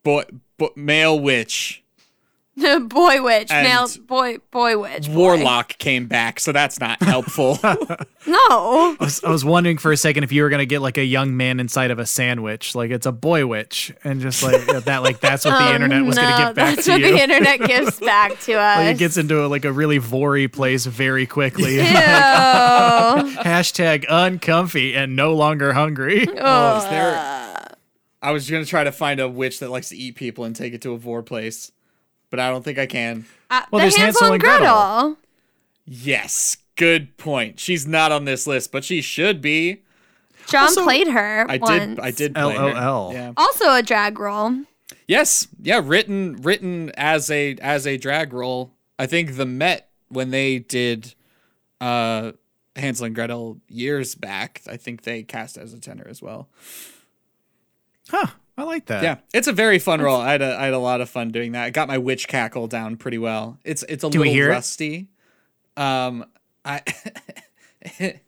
boy, 0.03 0.25
bo- 0.59 0.73
male 0.75 1.19
witch. 1.19 1.85
boy 2.89 3.23
witch, 3.23 3.51
And 3.51 3.67
male 3.67 3.89
boy 4.07 4.39
boy 4.51 4.77
witch. 4.79 5.07
boy. 5.09 5.15
Warlock 5.15 5.79
came 5.79 6.07
back, 6.07 6.41
so 6.41 6.53
that's 6.53 6.79
not 6.81 7.03
helpful. 7.03 7.59
No. 8.27 8.37
I 8.47 8.97
was, 9.01 9.25
I 9.25 9.31
was 9.31 9.47
wondering 9.47 9.79
for 9.79 9.93
a 9.93 9.97
second 9.97 10.25
if 10.25 10.31
you 10.31 10.43
were 10.43 10.51
gonna 10.51 10.67
get 10.67 10.83
like 10.83 10.99
a 10.99 11.05
young 11.05 11.39
man 11.39 11.59
inside 11.59 11.91
of 11.91 11.99
a 11.99 12.05
sandwich, 12.05 12.75
like 12.75 12.91
it's 12.91 13.07
a 13.07 13.13
boy 13.13 13.47
witch, 13.47 13.95
and 14.05 14.21
just 14.21 14.43
like 14.43 14.67
that, 14.85 15.03
like 15.03 15.21
that's 15.21 15.47
what 15.47 15.53
the 15.59 15.65
um, 15.65 15.75
internet 15.77 16.05
was 16.05 16.17
no, 16.17 16.23
gonna 16.23 16.37
get 16.45 16.55
back 16.55 16.67
to 16.67 16.71
us. 16.71 16.77
that's 16.77 16.87
to 16.87 16.93
what 16.93 17.01
you. 17.01 17.13
the 17.17 17.23
internet 17.23 17.61
gives 17.67 17.99
back 17.99 18.39
to 18.41 18.53
us. 18.53 18.77
like 18.77 18.95
it 18.95 18.99
gets 18.99 19.17
into 19.17 19.43
a, 19.43 19.47
like 19.49 19.65
a 19.65 19.73
really 19.73 19.97
vory 19.97 20.49
place 20.49 20.85
very 20.85 21.25
quickly. 21.27 21.77
Ew. 21.77 21.83
Hashtag 23.43 24.05
uncomfy 24.09 24.95
and 24.95 25.17
no 25.17 25.35
longer 25.35 25.73
hungry. 25.73 26.27
Oh, 26.29 26.77
is 26.79 26.85
there? 26.91 27.77
I 28.23 28.33
was 28.33 28.51
gonna 28.51 28.67
try 28.67 28.85
to 28.85 28.93
find 28.93 29.19
a 29.19 29.29
witch 29.31 29.61
that 29.61 29.71
likes 29.71 29.89
to 29.89 29.97
eat 29.97 30.15
people 30.17 30.45
and 30.45 30.55
take 30.55 30.75
it 30.75 30.83
to 30.83 30.93
a 30.93 30.99
vor 30.99 31.23
place, 31.23 31.73
but 32.31 32.41
I 32.41 32.51
don't 32.51 32.65
think 32.65 32.79
I 32.79 32.87
can. 32.87 33.27
Uh, 33.51 33.63
Well, 33.71 33.81
the 33.81 33.85
there's 33.85 33.97
Hansel, 33.97 34.23
Hansel 34.23 34.27
and 34.27 34.35
and 34.35 34.43
Gretel. 34.43 34.75
Gretel. 34.75 35.17
Yes, 35.87 36.57
good 36.77 37.17
point. 37.17 37.59
She's 37.61 37.87
not 37.87 38.13
on 38.13 38.25
this 38.25 38.47
list, 38.47 38.71
but 38.73 38.85
she 38.85 39.01
should 39.03 39.41
be. 39.43 39.83
John 40.47 40.65
Also, 40.65 40.83
played 40.85 41.09
her. 41.09 41.47
I 41.49 41.59
once. 41.59 41.71
did. 41.97 42.01
I 42.01 42.11
did. 42.11 42.35
Play 42.35 42.57
her. 42.57 42.73
LOL. 42.75 43.13
Yeah. 43.13 43.33
Also 43.37 43.73
a 43.75 43.83
drag 43.83 44.19
role. 44.19 44.55
Yes. 45.07 45.47
Yeah. 45.63 45.81
Written. 45.85 46.37
Written 46.43 46.91
as 46.97 47.31
a 47.31 47.57
as 47.61 47.87
a 47.87 47.97
drag 47.97 48.33
role. 48.33 48.73
I 48.99 49.07
think 49.07 49.37
the 49.37 49.47
Met 49.47 49.89
when 50.09 50.31
they 50.31 50.59
did 50.59 51.15
uh 51.81 52.33
Hansel 52.77 53.07
and 53.07 53.15
Gretel 53.15 53.59
years 53.69 54.15
back. 54.15 54.63
I 54.69 54.77
think 54.77 55.03
they 55.03 55.23
cast 55.23 55.57
as 55.57 55.73
a 55.73 55.79
tenor 55.81 56.07
as 56.09 56.21
well. 56.23 56.49
Huh. 58.09 58.27
I 58.61 58.65
like 58.65 58.87
that. 58.87 59.03
Yeah, 59.03 59.17
it's 59.33 59.49
a 59.49 59.55
very 59.55 59.79
fun 59.79 60.03
role. 60.03 60.21
I 60.21 60.33
had 60.33 60.43
a 60.43 60.55
I 60.61 60.65
had 60.67 60.75
a 60.75 60.79
lot 60.79 61.01
of 61.01 61.09
fun 61.09 61.31
doing 61.31 61.53
that. 61.53 61.65
I 61.65 61.71
got 61.71 61.89
my 61.89 61.97
witch 61.97 62.29
cackle 62.29 62.67
down 62.67 62.99
pretty 62.99 63.17
well. 63.17 63.59
It's 63.65 63.83
it's 63.89 64.05
a 64.05 64.11
Do 64.11 64.21
we 64.21 64.27
little 64.27 64.35
hear 64.35 64.51
it? 64.51 64.53
rusty. 64.53 65.09
Um, 65.79 66.27
I 66.63 66.83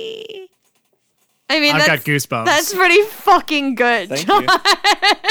I 1.56 1.60
mean, 1.60 1.74
I've 1.76 1.86
got 1.86 2.00
goosebumps. 2.00 2.44
that's 2.46 2.74
pretty 2.74 3.00
fucking 3.02 3.74
good. 3.76 4.08
thank 4.08 4.26
John. 4.26 4.42
you. 4.42 4.48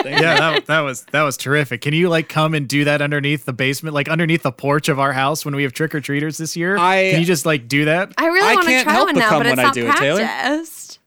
Thank 0.03 0.21
yeah, 0.21 0.34
you. 0.34 0.39
that, 0.39 0.65
that 0.67 0.80
was 0.82 1.03
that 1.11 1.21
was 1.24 1.36
terrific. 1.38 1.82
Can 1.82 1.93
you 1.93 2.09
like 2.09 2.30
come 2.30 2.53
and 2.53 2.67
do 2.67 2.86
that 2.86 3.01
underneath 3.01 3.45
the 3.45 3.53
basement, 3.53 3.93
like 3.93 4.07
underneath 4.09 4.43
the 4.43 4.51
porch 4.51 4.89
of 4.89 4.99
our 4.99 5.11
house 5.13 5.43
when 5.45 5.55
we 5.55 5.63
have 5.63 5.74
trick 5.74 5.93
or 5.93 5.99
treaters 6.01 6.38
this 6.38 6.55
year? 6.55 6.78
I- 6.78 7.11
Can 7.11 7.19
you 7.19 7.26
just 7.26 7.45
like 7.45 7.67
do 7.67 7.86
that? 7.86 8.13
I 8.17 8.28
really 8.28 8.47
I 8.51 8.55
want 8.55 8.67
to 8.67 8.84
try 8.84 8.93
help 8.93 9.07
one 9.07 9.15
now, 9.15 9.30
come 9.30 9.39
but 9.39 9.45
it's 9.47 9.57
when 9.57 9.59
I 9.59 9.63
not 9.63 9.74
do 9.74 9.88
it, 9.88 9.95
Taylor. 9.97 10.19
practiced. 10.21 10.99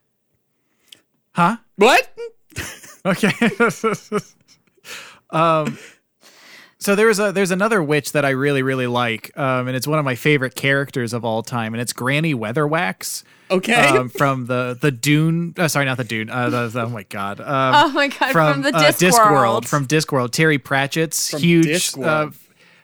Huh? 1.31 1.57
What? 1.75 2.09
Okay. 3.05 3.31
Um, 5.29 5.77
So 6.79 6.95
there's 6.95 7.19
a 7.19 7.31
there's 7.31 7.49
another 7.51 7.81
witch 7.81 8.11
that 8.11 8.23
I 8.23 8.29
really 8.31 8.61
really 8.61 8.85
like, 8.87 9.31
um, 9.37 9.67
and 9.67 9.75
it's 9.75 9.87
one 9.87 9.97
of 9.97 10.05
my 10.05 10.13
favorite 10.15 10.53
characters 10.55 11.11
of 11.11 11.25
all 11.25 11.41
time, 11.41 11.73
and 11.73 11.81
it's 11.81 11.91
Granny 11.93 12.35
Weatherwax. 12.35 13.23
Okay. 13.49 13.73
Um, 13.73 14.09
from 14.09 14.45
the 14.45 14.77
the 14.79 14.91
Dune, 14.91 15.55
uh, 15.57 15.67
sorry, 15.69 15.85
not 15.85 15.97
the 15.97 16.03
Dune. 16.03 16.29
Uh, 16.29 16.49
the, 16.49 16.67
the- 16.67 16.81
oh 16.83 16.89
my 16.89 17.03
god. 17.03 17.39
Um, 17.39 17.47
Oh 17.47 17.91
my 17.93 18.09
god, 18.09 18.31
from, 18.31 18.61
the 18.61 18.75
uh, 18.75 18.91
Discworld. 18.91 19.65
from 19.65 19.87
Discworld. 19.87 20.31
Terry 20.31 20.59
Pratchett's 20.59 21.31
From 21.31 21.39
huge 21.41 21.97
uh, 21.97 22.29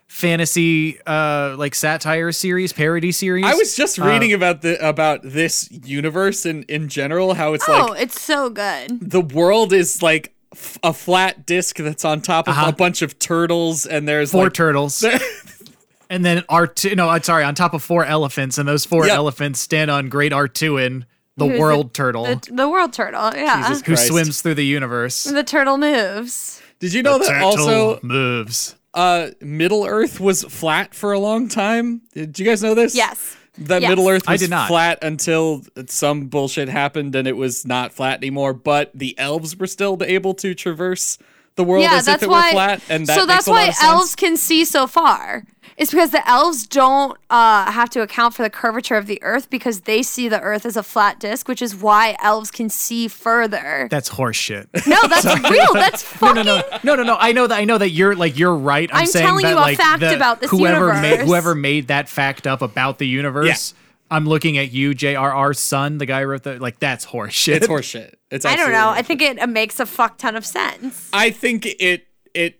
fantasy 0.07 0.99
uh, 1.05 1.55
like 1.57 1.75
satire 1.75 2.31
series, 2.31 2.71
parody 2.73 3.11
series. 3.11 3.45
I 3.45 3.53
was 3.55 3.75
just 3.75 3.99
Uh, 3.99 4.05
reading 4.05 4.33
about 4.33 4.61
the 4.61 4.83
about 4.87 5.21
this 5.23 5.69
universe 5.71 6.45
in 6.45 6.63
in 6.63 6.87
general, 6.87 7.33
how 7.33 7.53
it's 7.53 7.67
oh, 7.67 7.71
like 7.71 7.89
oh 7.89 7.93
it's 7.93 8.19
so 8.21 8.49
good. 8.49 8.99
the 9.01 9.21
world 9.21 9.73
is 9.73 10.01
like 10.01 10.32
f- 10.53 10.77
a 10.83 10.93
flat 10.93 11.45
disc 11.45 11.77
that's 11.77 12.05
on 12.05 12.21
top 12.21 12.47
of 12.47 12.53
Uh-huh. 12.55 12.69
a 12.69 12.71
bunch 12.71 13.01
of 13.01 13.19
turtles, 13.19 13.85
and 13.85 14.07
there's 14.07 14.31
four 14.31 14.45
like, 14.45 14.53
turtles. 14.53 15.03
and 16.09 16.23
then 16.25 16.39
Artu 16.49 16.95
no, 16.95 17.09
I'm 17.09 17.23
sorry, 17.23 17.43
on 17.43 17.55
top 17.55 17.73
of 17.73 17.83
four 17.83 18.05
elephants, 18.05 18.57
and 18.57 18.67
those 18.67 18.85
four 18.85 19.05
Yep. 19.07 19.15
elephants 19.15 19.59
stand 19.59 19.89
on 19.91 20.09
Great 20.09 20.31
A'Tuin, 20.31 21.05
the 21.37 21.45
Who's 21.47 21.53
the- 21.55 21.59
world 21.59 21.93
turtle 21.93 22.25
The, 22.25 22.49
the 22.51 22.69
world 22.69 22.93
turtle, 22.93 23.31
yeah. 23.35 23.67
Jesus 23.69 23.85
who 23.85 23.95
swims 23.95 24.41
through 24.41 24.55
the 24.55 24.65
universe. 24.65 25.23
The 25.23 25.43
turtle 25.43 25.77
moves. 25.77 26.61
Did 26.79 26.93
you 26.93 27.01
know 27.03 27.17
that 27.17 27.41
also 27.41 27.99
moves. 28.03 28.75
uh, 28.93 29.29
Middle 29.41 29.85
Earth 29.85 30.19
was 30.19 30.43
flat 30.43 30.93
for 30.93 31.13
a 31.13 31.19
long 31.19 31.47
time? 31.47 32.01
Did 32.13 32.37
you 32.37 32.45
guys 32.45 32.61
know 32.61 32.75
this? 32.75 32.93
Yes. 32.95 33.37
That 33.57 33.81
Yes. 33.81 33.89
Middle 33.89 34.09
Earth 34.09 34.23
I 34.27 34.33
was 34.33 34.41
did 34.41 34.49
not. 34.49 34.67
flat 34.67 34.99
until 35.03 35.63
some 35.87 36.25
bullshit 36.27 36.69
happened 36.69 37.15
and 37.15 37.27
it 37.27 37.37
was 37.37 37.65
not 37.65 37.93
flat 37.93 38.17
anymore. 38.17 38.53
But 38.53 38.91
the 38.95 39.17
elves 39.19 39.55
were 39.55 39.67
still 39.67 39.97
able 40.01 40.33
to 40.35 40.55
traverse 40.55 41.17
the 41.55 41.63
world 41.63 41.83
yeah, 41.83 41.95
as 41.95 42.05
that's 42.05 42.23
if 42.23 42.27
it 42.27 42.31
why. 42.31 42.49
were 42.49 42.53
flat, 42.53 42.81
and 42.89 43.07
that 43.07 43.17
so 43.17 43.25
that's 43.25 43.47
why 43.47 43.67
of 43.67 43.75
sense. 43.75 43.83
elves 43.83 44.15
can 44.15 44.37
see 44.37 44.65
so 44.65 44.87
far. 44.87 45.43
It's 45.75 45.89
because 45.89 46.11
the 46.11 46.27
elves 46.29 46.67
don't 46.67 47.17
uh, 47.31 47.71
have 47.71 47.89
to 47.91 48.01
account 48.03 48.35
for 48.35 48.43
the 48.43 48.49
curvature 48.49 48.95
of 48.95 49.07
the 49.07 49.21
Earth 49.23 49.49
because 49.49 49.81
they 49.81 50.03
see 50.03 50.29
the 50.29 50.39
Earth 50.39 50.67
as 50.67 50.77
a 50.77 50.83
flat 50.83 51.19
disk, 51.19 51.47
which 51.47 51.63
is 51.63 51.75
why 51.75 52.15
elves 52.21 52.51
can 52.51 52.69
see 52.69 53.07
further. 53.07 53.87
That's 53.89 54.07
horseshit. 54.09 54.67
No, 54.85 54.97
that's 55.07 55.25
real. 55.49 55.73
That's 55.73 56.03
no, 56.21 56.27
fucking. 56.27 56.45
no, 56.45 56.57
no, 56.61 56.79
no, 56.83 56.95
no, 56.95 57.03
no. 57.03 57.17
I 57.19 57.31
know 57.31 57.47
that. 57.47 57.55
I 57.57 57.65
know 57.65 57.79
that 57.79 57.89
you're 57.89 58.15
like 58.15 58.37
you're 58.37 58.55
right. 58.55 58.87
I'm, 58.93 59.01
I'm 59.01 59.05
saying 59.07 59.25
telling 59.25 59.43
that 59.43 59.49
you 59.51 59.55
a 59.55 59.61
like 59.61 59.77
fact 59.77 60.01
the- 60.01 60.15
about 60.15 60.41
this 60.41 60.51
whoever 60.51 60.93
made 60.93 61.21
whoever 61.21 61.55
made 61.55 61.87
that 61.87 62.07
fact 62.07 62.45
up 62.45 62.61
about 62.61 62.99
the 62.99 63.07
universe. 63.07 63.73
I'm 64.13 64.27
looking 64.27 64.59
at 64.59 64.71
you, 64.71 64.93
J.R.R. 64.93 65.55
Son, 65.55 65.97
the 65.97 66.05
guy 66.05 66.21
who 66.21 66.27
wrote 66.27 66.43
the 66.43 66.59
like. 66.59 66.77
That's 66.77 67.03
horseshit. 67.03 67.55
It's 67.55 67.67
horseshit. 67.67 68.13
It's 68.29 68.45
I 68.45 68.55
don't 68.55 68.69
absolutely 68.69 68.79
know. 68.79 68.89
I 68.89 69.01
think 69.01 69.21
it, 69.23 69.37
it 69.39 69.49
makes 69.49 69.79
a 69.79 69.87
fuck 69.87 70.19
ton 70.19 70.35
of 70.35 70.45
sense. 70.45 71.09
I 71.11 71.31
think 71.31 71.65
it 71.65 72.05
it 72.35 72.59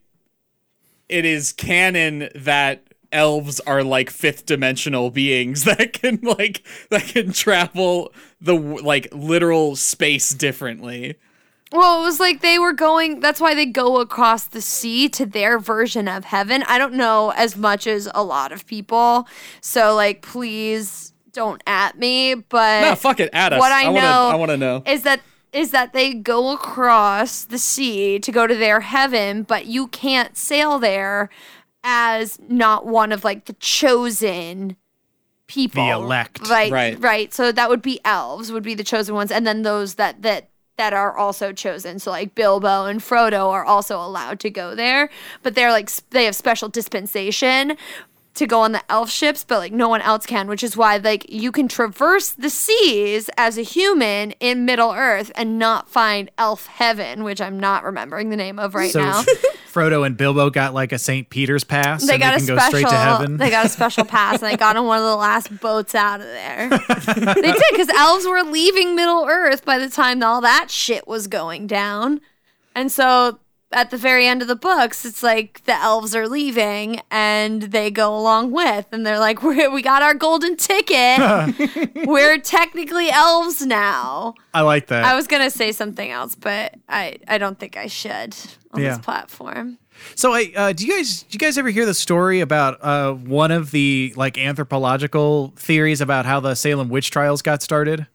it 1.08 1.26
is 1.26 1.54
canon 1.54 2.30
that 2.34 2.88
elves 3.12 3.60
are 3.62 3.84
like 3.84 4.10
fifth 4.10 4.48
dimensional 4.48 5.12
beings 5.12 5.64
that 5.66 5.94
can 5.94 6.20
like 6.24 6.66
that 6.90 7.04
can 7.04 7.32
travel 7.32 8.12
the 8.42 8.56
like 8.56 9.10
literal 9.12 9.76
space 9.76 10.32
differently. 10.32 11.18
Well, 11.72 12.02
it 12.02 12.06
was 12.06 12.20
like 12.20 12.42
they 12.42 12.58
were 12.58 12.74
going. 12.74 13.20
That's 13.20 13.40
why 13.40 13.54
they 13.54 13.68
go 13.68 14.00
across 14.00 14.46
the 14.46 14.62
sea 14.62 15.08
to 15.10 15.26
their 15.28 15.60
version 15.60 16.08
of 16.08 16.26
heaven. 16.26 16.64
I 16.64 16.80
don't 16.80 16.96
know 16.96 17.32
as 17.36 17.56
much 17.56 17.86
as 17.86 18.10
a 18.16 18.24
lot 18.24 18.52
of 18.52 18.66
people, 18.66 19.28
so 19.62 19.94
like, 19.94 20.24
please 20.24 21.13
don't 21.34 21.62
at 21.68 21.98
me. 21.98 22.36
But 22.36 22.82
No, 22.82 22.96
fuck 22.96 23.20
it, 23.20 23.30
at 23.34 23.54
us. 23.54 23.60
what 23.60 23.72
I, 23.72 23.88
wanna, 23.90 24.02
know, 24.02 24.30
I 24.32 24.36
want 24.36 24.52
to 24.52 24.58
know. 24.58 24.84
is 24.86 25.04
that 25.04 25.22
is 25.52 25.72
that 25.72 25.94
they 25.94 26.14
go 26.16 26.52
across 26.52 27.44
the 27.44 27.60
sea 27.60 28.18
to 28.20 28.32
go 28.32 28.48
to 28.48 28.56
their 28.56 28.80
heaven, 28.80 29.44
but 29.44 29.68
you 29.68 29.88
can't 29.88 30.36
sail 30.36 30.80
there 30.80 31.30
as 31.84 32.40
not 32.48 32.88
one 32.88 33.12
of 33.12 33.24
like 33.24 33.46
the 33.46 33.54
chosen 33.54 34.76
people, 35.48 35.86
The 35.86 35.92
elect. 35.92 36.50
right? 36.50 36.72
Right. 36.72 37.00
right. 37.00 37.34
So 37.34 37.52
that 37.52 37.70
would 37.70 37.82
be 37.84 38.00
elves, 38.04 38.52
would 38.52 38.64
be 38.64 38.74
the 38.74 38.84
chosen 38.84 39.14
ones, 39.14 39.32
and 39.32 39.46
then 39.46 39.62
those 39.62 39.96
that 39.96 40.22
that 40.24 40.50
that 40.78 40.92
are 40.94 41.16
also 41.16 41.52
chosen. 41.54 42.00
So 42.00 42.10
like 42.10 42.34
Bilbo 42.34 42.86
and 42.86 43.00
Frodo 43.00 43.50
are 43.52 43.64
also 43.64 43.98
allowed 44.02 44.40
to 44.40 44.50
go 44.50 44.74
there, 44.74 45.10
but 45.44 45.54
they're 45.54 45.72
like 45.72 45.92
they 46.10 46.26
have 46.26 46.36
special 46.36 46.68
dispensation 46.70 47.78
to 48.36 48.48
go 48.48 48.62
on 48.62 48.72
the 48.72 48.82
elf 48.90 49.10
ships, 49.10 49.44
but 49.44 49.60
like 49.60 49.72
no 49.72 49.88
one 49.88 50.02
else 50.02 50.26
can, 50.26 50.48
which 50.48 50.64
is 50.64 50.76
why 50.76 50.98
like 50.98 51.26
you 51.30 51.52
can 51.52 51.68
traverse 51.68 52.30
the 52.30 52.50
seas 52.50 53.30
as 53.38 53.58
a 53.58 53.62
human 53.62 54.32
in 54.40 54.66
Middle 54.66 54.92
Earth 54.92 55.32
and 55.36 55.60
not 55.60 55.90
find 55.90 56.32
elf 56.38 56.66
heaven, 56.66 57.24
which 57.24 57.40
I'm 57.40 57.60
not 57.60 57.84
remembering 57.84 58.30
the 58.30 58.36
name 58.36 58.60
of 58.60 58.76
right 58.76 58.92
so 58.92 59.02
now. 59.02 59.24
Frodo 59.74 60.06
and 60.06 60.16
Bilbo 60.16 60.50
got 60.50 60.74
like 60.74 60.92
a 60.92 61.00
St. 61.00 61.30
Peter's 61.30 61.64
pass. 61.64 62.06
They 62.06 62.14
and 62.14 62.22
got 62.22 62.32
they 62.32 62.38
a 62.38 62.40
special. 62.42 62.56
go 62.56 62.68
straight 62.68 62.88
to 62.88 62.96
heaven. 62.96 63.38
They 63.38 63.50
got 63.50 63.66
a 63.66 63.70
special 63.70 64.06
pass, 64.06 64.42
and 64.42 64.52
they 64.52 64.58
got 64.58 64.78
on 64.78 64.86
one 64.86 65.00
of 65.00 65.04
the 65.04 65.16
last 65.16 65.60
boats 65.60 65.96
out 65.96 66.22
of 66.22 66.28
there. 66.28 66.70
they 67.16 67.52
did 67.52 67.64
because 67.72 67.90
elves 67.90 68.26
were 68.28 68.44
leaving 68.44 68.96
Middle 68.96 69.26
Earth 69.26 69.66
by 69.66 69.80
the 69.80 69.90
time 69.90 70.22
all 70.22 70.42
that 70.42 70.70
shit 70.70 71.08
was 71.08 71.28
going 71.28 71.66
down, 71.66 72.22
and 72.76 72.92
so 72.92 73.40
at 73.74 73.90
the 73.92 73.98
very 73.98 74.26
end 74.28 74.42
of 74.42 74.48
the 74.48 74.56
books, 74.56 75.04
it's 75.06 75.22
like 75.24 75.64
the 75.66 75.74
elves 75.76 76.16
are 76.16 76.28
leaving, 76.28 77.02
and 77.12 77.64
they 77.64 77.92
go 77.92 78.16
along 78.18 78.52
with, 78.52 78.86
and 78.92 79.06
they're 79.06 79.20
like, 79.20 79.44
"We 79.44 79.68
we 79.68 79.82
got 79.82 80.02
our 80.02 80.14
golden 80.14 80.56
ticket. 80.56 81.20
we're 82.08 82.38
technically 82.40 83.10
elves 83.10 83.66
now." 83.66 84.36
I 84.54 84.62
like 84.62 84.88
that. 84.88 85.04
I 85.06 85.16
was 85.16 85.28
gonna 85.28 85.50
say 85.50 85.72
something 85.72 86.10
else, 86.12 86.36
but 86.36 86.76
I 86.88 87.18
I 87.28 87.38
don't 87.38 87.60
think 87.60 87.76
I 87.78 87.88
should 87.88 88.36
on 88.72 88.82
Yeah. 88.82 88.90
this 88.96 89.00
platform. 89.00 89.78
So, 90.16 90.34
I 90.34 90.52
uh, 90.56 90.74
do 90.74 90.86
you 90.86 90.96
guys 90.98 91.22
do 91.24 91.28
you 91.36 91.40
guys 91.40 91.58
ever 91.58 91.70
hear 91.70 91.86
the 91.86 91.94
story 91.94 92.40
about 92.42 92.84
uh, 92.84 93.14
one 93.14 93.52
of 93.52 93.72
the 93.72 94.14
like 94.16 94.38
anthropological 94.38 95.54
theories 95.56 96.02
about 96.02 96.26
how 96.26 96.40
the 96.40 96.56
Salem 96.56 96.90
witch 96.90 97.12
trials 97.12 97.42
got 97.42 97.62
started? 97.62 98.08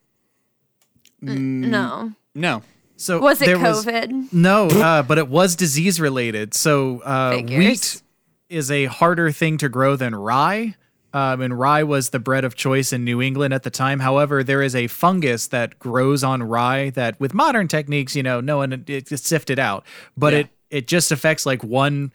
No, 1.21 2.13
No. 2.35 2.63
So 3.01 3.21
was 3.21 3.41
it 3.41 3.49
COVID? 3.49 4.33
no, 4.33 4.67
uh, 4.67 5.03
but 5.03 5.19
it 5.19 5.29
was 5.29 5.55
disease 5.57 6.01
related. 6.01 6.53
So 6.53 7.01
uh, 7.01 7.41
wheat 7.43 8.03
is 8.49 8.71
a 8.71 8.87
harder 8.87 9.31
thing 9.31 9.57
to 9.59 9.69
grow 9.69 9.97
than 9.97 10.15
rye. 10.15 10.75
Um, 11.15 11.41
and 11.41 11.59
rye 11.59 11.85
was 11.85 12.11
the 12.11 12.19
bread 12.19 12.45
of 12.45 12.55
choice 12.55 12.93
in 12.93 13.03
New 13.05 13.23
England 13.23 13.55
at 13.55 13.63
the 13.63 13.71
time. 13.71 14.01
However, 14.01 14.45
there 14.45 14.61
is 14.61 14.75
a 14.77 14.89
fungus 14.89 15.47
that 15.47 15.79
grows 15.79 16.23
on 16.23 16.43
rye 16.43 16.91
that, 16.91 17.19
with 17.19 17.33
modern 17.33 17.67
techniques, 17.67 18.15
you 18.15 18.23
know, 18.23 18.41
no 18.43 18.59
one 18.59 18.85
it, 18.87 19.09
sifted 19.19 19.59
out, 19.59 19.87
but 20.17 20.33
Yeah. 20.35 20.39
it 20.41 20.49
it 20.71 20.87
just 20.87 21.11
affects 21.11 21.47
like 21.47 21.65
one 21.65 22.13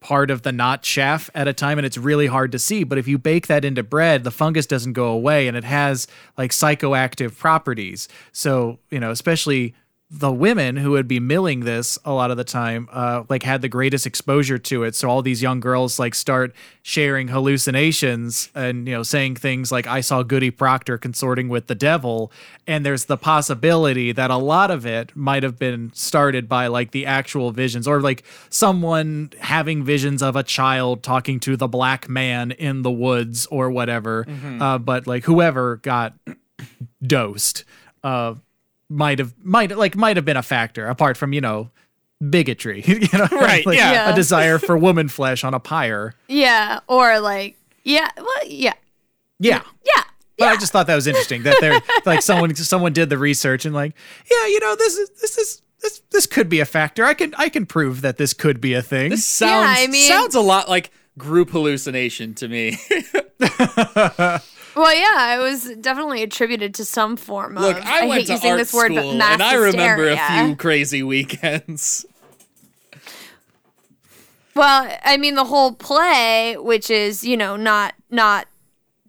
part 0.00 0.30
of 0.30 0.42
the 0.42 0.52
knot 0.52 0.82
chaff 0.82 1.28
at 1.34 1.46
a 1.46 1.52
time 1.52 1.78
and 1.78 1.86
it's 1.86 1.98
really 1.98 2.26
hard 2.26 2.50
to 2.50 2.58
see 2.58 2.84
but 2.84 2.96
if 2.96 3.06
you 3.06 3.18
bake 3.18 3.46
that 3.48 3.64
into 3.64 3.82
bread 3.82 4.24
the 4.24 4.30
fungus 4.30 4.66
doesn't 4.66 4.94
go 4.94 5.08
away 5.08 5.46
and 5.46 5.56
it 5.56 5.64
has 5.64 6.06
like 6.38 6.52
psychoactive 6.52 7.36
properties. 7.36 8.08
So 8.32 8.78
you 8.90 8.98
know 8.98 9.10
especially 9.10 9.74
the 10.12 10.32
women 10.32 10.76
who 10.76 10.90
would 10.90 11.06
be 11.06 11.20
milling 11.20 11.60
this 11.60 11.96
a 12.04 12.12
lot 12.12 12.32
of 12.32 12.36
the 12.36 12.42
time 12.42 12.88
uh, 12.90 13.22
like 13.28 13.44
had 13.44 13.62
the 13.62 13.68
greatest 13.68 14.06
exposure 14.06 14.58
to 14.58 14.82
it. 14.82 14.96
So 14.96 15.08
all 15.08 15.22
these 15.22 15.40
young 15.40 15.60
girls 15.60 16.00
like 16.00 16.16
start 16.16 16.52
sharing 16.82 17.28
hallucinations 17.28 18.50
and 18.52 18.88
you 18.88 18.94
know 18.94 19.02
saying 19.04 19.36
things 19.36 19.70
like 19.70 19.86
i 19.86 20.00
saw 20.00 20.22
goody 20.22 20.50
proctor 20.50 20.98
consorting 20.98 21.48
with 21.48 21.68
the 21.68 21.76
devil. 21.76 22.32
And 22.66 22.84
there's 22.84 23.04
the 23.04 23.16
possibility 23.16 24.10
that 24.10 24.32
a 24.32 24.36
lot 24.36 24.72
of 24.72 24.84
it 24.84 25.14
might 25.14 25.44
have 25.44 25.58
been 25.60 25.92
started 25.94 26.48
by 26.48 26.66
like 26.66 26.90
the 26.90 27.06
actual 27.06 27.52
visions 27.52 27.86
or 27.86 28.00
like 28.00 28.24
someone 28.48 29.30
having 29.38 29.84
visions 29.84 30.22
of 30.22 30.34
a 30.34 30.42
child 30.42 31.04
talking 31.04 31.38
to 31.40 31.56
the 31.56 31.68
black 31.68 32.08
man 32.08 32.50
in 32.50 32.82
the 32.82 32.90
woods 32.90 33.46
or 33.46 33.70
whatever. 33.70 34.26
Uh, 34.60 34.78
but 34.78 35.06
like 35.06 35.24
whoever 35.24 35.76
got 35.76 36.14
dosed 37.02 37.64
uh 38.02 38.34
might 38.90 39.18
have 39.18 39.32
might 39.42 39.74
like 39.78 39.96
might 39.96 40.16
have 40.16 40.24
been 40.26 40.36
a 40.36 40.42
factor 40.42 40.86
apart 40.88 41.16
from 41.16 41.32
you 41.32 41.40
know 41.40 41.70
bigotry 42.28 42.82
you 42.86 42.98
know 43.14 43.26
Right, 43.30 43.64
like 43.64 43.78
yeah. 43.78 43.92
Yeah. 43.92 44.10
a 44.12 44.14
desire 44.14 44.58
for 44.58 44.76
woman 44.76 45.08
flesh 45.08 45.42
on 45.44 45.54
a 45.54 45.60
pyre 45.60 46.14
Yeah, 46.28 46.80
or 46.88 47.18
like 47.20 47.56
yeah, 47.84 48.08
well, 48.18 48.26
yeah, 48.46 48.74
yeah 49.38 49.62
yeah. 49.86 50.02
but 50.36 50.48
I 50.48 50.56
just 50.56 50.70
thought 50.72 50.86
that 50.88 50.96
was 50.96 51.06
interesting 51.06 51.44
that 51.44 51.56
they're 51.60 51.80
like 52.04 52.20
someone 52.20 52.54
someone 52.56 52.92
did 52.92 53.08
the 53.08 53.16
research 53.16 53.64
and 53.64 53.74
like 53.74 53.94
yeah 54.30 54.46
you 54.48 54.60
know 54.60 54.74
this 54.76 54.98
is 54.98 55.08
this 55.20 55.38
is 55.38 55.62
this 55.80 56.02
this 56.10 56.26
could 56.26 56.50
be 56.50 56.60
a 56.60 56.66
factor 56.66 57.04
I 57.06 57.14
can 57.14 57.32
I 57.38 57.48
can 57.48 57.64
prove 57.64 58.02
that 58.02 58.18
this 58.18 58.34
could 58.34 58.60
be 58.60 58.74
a 58.74 58.82
thing 58.82 59.10
This 59.10 59.24
sounds 59.24 59.78
I 59.78 59.86
mean- 59.86 60.06
sounds 60.06 60.34
a 60.34 60.40
lot 60.42 60.68
like 60.68 60.90
group 61.16 61.50
hallucination 61.50 62.34
to 62.34 62.48
me. 62.48 62.76
Well, 64.76 64.94
yeah, 64.94 65.36
it 65.36 65.42
was 65.42 65.76
definitely 65.80 66.22
attributed 66.22 66.74
to 66.74 66.84
some 66.84 67.16
form 67.16 67.56
of. 67.56 67.62
Look, 67.62 67.84
I, 67.84 68.06
went 68.06 68.20
hate 68.20 68.26
to 68.28 68.32
using 68.34 68.50
art 68.52 68.58
this 68.58 68.72
word, 68.72 68.92
school, 68.92 69.10
and 69.10 69.42
I 69.42 69.54
remember 69.54 70.08
a 70.08 70.16
few 70.16 70.56
crazy 70.56 71.02
weekends. 71.02 72.06
Well, 74.54 74.96
I 75.04 75.16
mean, 75.16 75.36
the 75.36 75.44
whole 75.44 75.72
play, 75.72 76.56
which 76.58 76.90
is 76.90 77.24
you 77.24 77.36
know 77.36 77.56
not 77.56 77.94
not 78.10 78.46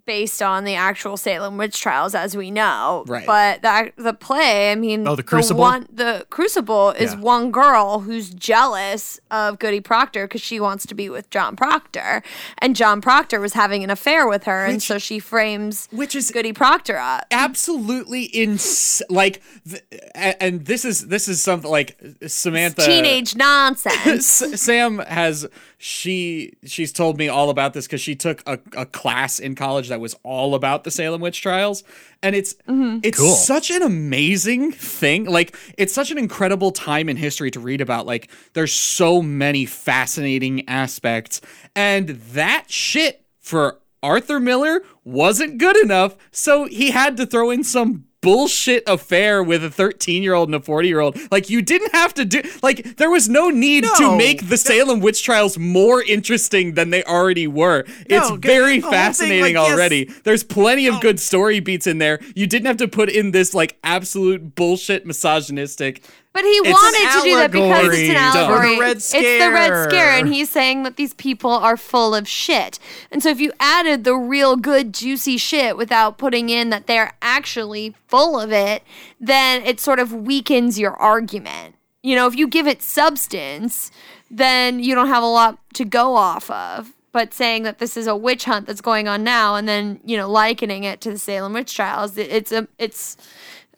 based 0.04 0.42
on 0.42 0.64
the 0.64 0.74
actual 0.74 1.16
Salem 1.16 1.56
witch 1.56 1.80
trials, 1.80 2.14
as 2.14 2.36
we 2.36 2.50
know. 2.50 3.04
Right. 3.06 3.24
But 3.26 3.62
the 3.62 3.92
the 4.02 4.12
play, 4.12 4.72
I 4.72 4.74
mean, 4.74 5.06
Oh, 5.06 5.14
the 5.16 5.22
Crucible? 5.22 5.60
one, 5.60 5.86
the 5.92 6.26
Crucible 6.30 6.90
is 6.90 7.12
Yeah. 7.14 7.20
one 7.20 7.50
girl 7.50 8.00
who's 8.00 8.30
jealous 8.30 9.20
of 9.30 9.58
Goody 9.58 9.80
Proctor 9.80 10.26
because 10.26 10.40
she 10.40 10.58
wants 10.58 10.86
to 10.86 10.94
be 10.94 11.08
with 11.08 11.30
John 11.30 11.54
Proctor, 11.56 12.22
and 12.58 12.74
John 12.74 13.00
Proctor 13.00 13.38
was 13.40 13.52
having 13.52 13.84
an 13.84 13.90
affair 13.90 14.26
with 14.28 14.44
her, 14.44 14.64
and 14.64 14.82
so 14.82 14.98
she 14.98 15.18
frames 15.18 15.88
which 15.92 16.14
is 16.14 16.30
Goody 16.30 16.52
Proctor 16.52 16.96
up. 16.96 17.26
absolutely 17.30 18.24
ins 18.24 19.02
like 19.08 19.40
th- 19.68 19.82
and 20.14 20.64
this 20.66 20.84
is 20.84 21.06
this 21.08 21.28
is 21.28 21.42
something 21.42 21.70
like 21.70 21.96
Samantha 22.26 22.82
Teenage 22.84 23.36
nonsense. 23.36 24.26
Sam 24.60 24.98
has 25.00 25.46
she 25.84 26.52
she's 26.64 26.92
told 26.92 27.18
me 27.18 27.28
all 27.28 27.50
about 27.50 27.72
this 27.74 27.88
because 27.88 28.00
she 28.00 28.14
took 28.14 28.40
a, 28.46 28.56
a 28.76 28.86
class 28.86 29.40
in 29.40 29.56
college 29.56 29.88
that 29.88 30.00
was 30.00 30.14
all 30.22 30.54
about 30.54 30.84
the 30.84 30.92
Salem 30.92 31.20
witch 31.20 31.42
trials. 31.42 31.82
And 32.22 32.36
it's 32.36 32.54
mm-hmm. 32.68 33.00
it's 33.02 33.18
Cool. 33.18 33.34
such 33.34 33.68
an 33.68 33.82
amazing 33.82 34.70
thing. 34.70 35.24
Like 35.24 35.56
it's 35.76 35.92
such 35.92 36.12
an 36.12 36.18
incredible 36.18 36.70
time 36.70 37.08
in 37.08 37.16
history 37.16 37.50
to 37.50 37.58
read 37.58 37.80
about. 37.80 38.06
Like 38.06 38.30
there's 38.52 38.72
so 38.72 39.20
many 39.20 39.66
fascinating 39.66 40.68
aspects. 40.68 41.40
And 41.74 42.10
that 42.10 42.66
shit 42.70 43.26
for 43.40 43.80
Arthur 44.04 44.38
Miller 44.38 44.82
wasn't 45.02 45.58
good 45.58 45.76
enough. 45.78 46.16
So 46.30 46.66
he 46.66 46.92
had 46.92 47.16
to 47.16 47.26
throw 47.26 47.50
in 47.50 47.64
some 47.64 48.04
bullshit 48.22 48.84
affair 48.86 49.42
with 49.42 49.62
a 49.62 49.70
13 49.70 50.22
year 50.22 50.32
old 50.32 50.48
and 50.48 50.54
a 50.54 50.60
40 50.60 50.88
year 50.88 51.00
old. 51.00 51.18
Like, 51.30 51.50
you 51.50 51.60
didn't 51.60 51.92
have 51.92 52.14
to 52.14 52.24
do, 52.24 52.40
like, 52.62 52.96
there 52.96 53.10
was 53.10 53.28
no 53.28 53.50
need 53.50 53.84
to 53.98 54.16
make 54.16 54.48
the 54.48 54.56
Salem 54.56 55.00
witch 55.00 55.22
trials 55.22 55.58
more 55.58 56.02
interesting 56.02 56.74
than 56.74 56.90
they 56.90 57.04
already 57.04 57.46
were. 57.46 57.84
it's 58.06 58.30
very 58.30 58.80
whole 58.80 58.90
thing, 58.90 58.98
fascinating 58.98 59.56
like, 59.56 59.66
yes. 59.66 59.72
already. 59.72 60.04
There's 60.24 60.44
plenty 60.44 60.86
of 60.86 61.00
good 61.00 61.20
story 61.20 61.60
beats 61.60 61.86
in 61.86 61.98
there. 61.98 62.20
You 62.34 62.46
didn't 62.46 62.66
have 62.66 62.78
to 62.78 62.88
put 62.88 63.10
in 63.10 63.32
this, 63.32 63.52
like, 63.52 63.78
absolute 63.84 64.54
bullshit 64.54 65.04
misogynistic. 65.04 66.02
But 66.32 66.44
he 66.44 66.50
It's 66.50 66.70
wanted 66.70 67.18
to 67.18 67.22
do 67.24 67.36
that 67.36 67.50
because 67.52 67.88
it's 67.92 68.08
an 68.10 68.16
allegory 68.16 68.46
allegory. 68.56 68.74
the 68.76 68.80
Red 68.80 68.96
It's 68.96 69.12
the 69.12 69.50
Red 69.52 69.66
Scare. 69.66 69.90
Scare, 69.90 70.10
and 70.18 70.28
he's 70.28 70.48
saying 70.48 70.82
that 70.84 70.96
these 70.96 71.12
people 71.14 71.50
are 71.50 71.76
full 71.76 72.14
of 72.14 72.26
shit. 72.26 72.78
And 73.10 73.22
so 73.22 73.28
if 73.28 73.38
you 73.38 73.52
added 73.60 74.04
the 74.04 74.14
real 74.14 74.56
good, 74.56 74.94
juicy 74.94 75.36
shit 75.36 75.76
without 75.76 76.16
putting 76.16 76.48
in 76.48 76.70
that 76.70 76.86
they're 76.86 77.12
actually 77.20 77.94
full 78.08 78.40
of 78.40 78.50
it, 78.50 78.82
then 79.20 79.62
it 79.64 79.78
sort 79.78 79.98
of 79.98 80.12
weakens 80.12 80.78
your 80.78 80.94
argument. 80.94 81.74
You 82.02 82.16
know, 82.16 82.26
if 82.26 82.34
you 82.34 82.48
give 82.48 82.66
it 82.66 82.82
substance, 82.82 83.90
then 84.30 84.80
you 84.80 84.94
don't 84.94 85.08
have 85.08 85.22
a 85.22 85.26
lot 85.26 85.58
to 85.74 85.84
go 85.84 86.16
off 86.16 86.50
of. 86.50 86.92
But 87.12 87.34
saying 87.34 87.64
that 87.64 87.78
this 87.78 87.94
is 87.94 88.06
a 88.06 88.16
witch 88.16 88.46
hunt 88.46 88.66
that's 88.66 88.80
going 88.80 89.06
on 89.06 89.22
now, 89.22 89.54
and 89.54 89.68
then 89.68 90.00
you 90.02 90.16
know 90.16 90.30
likening 90.30 90.84
it 90.84 91.02
to 91.02 91.10
the 91.10 91.18
Salem 91.18 91.52
witch 91.52 91.74
trials, 91.76 92.16
it's 92.16 92.50
a 92.50 92.66
it's 92.78 93.18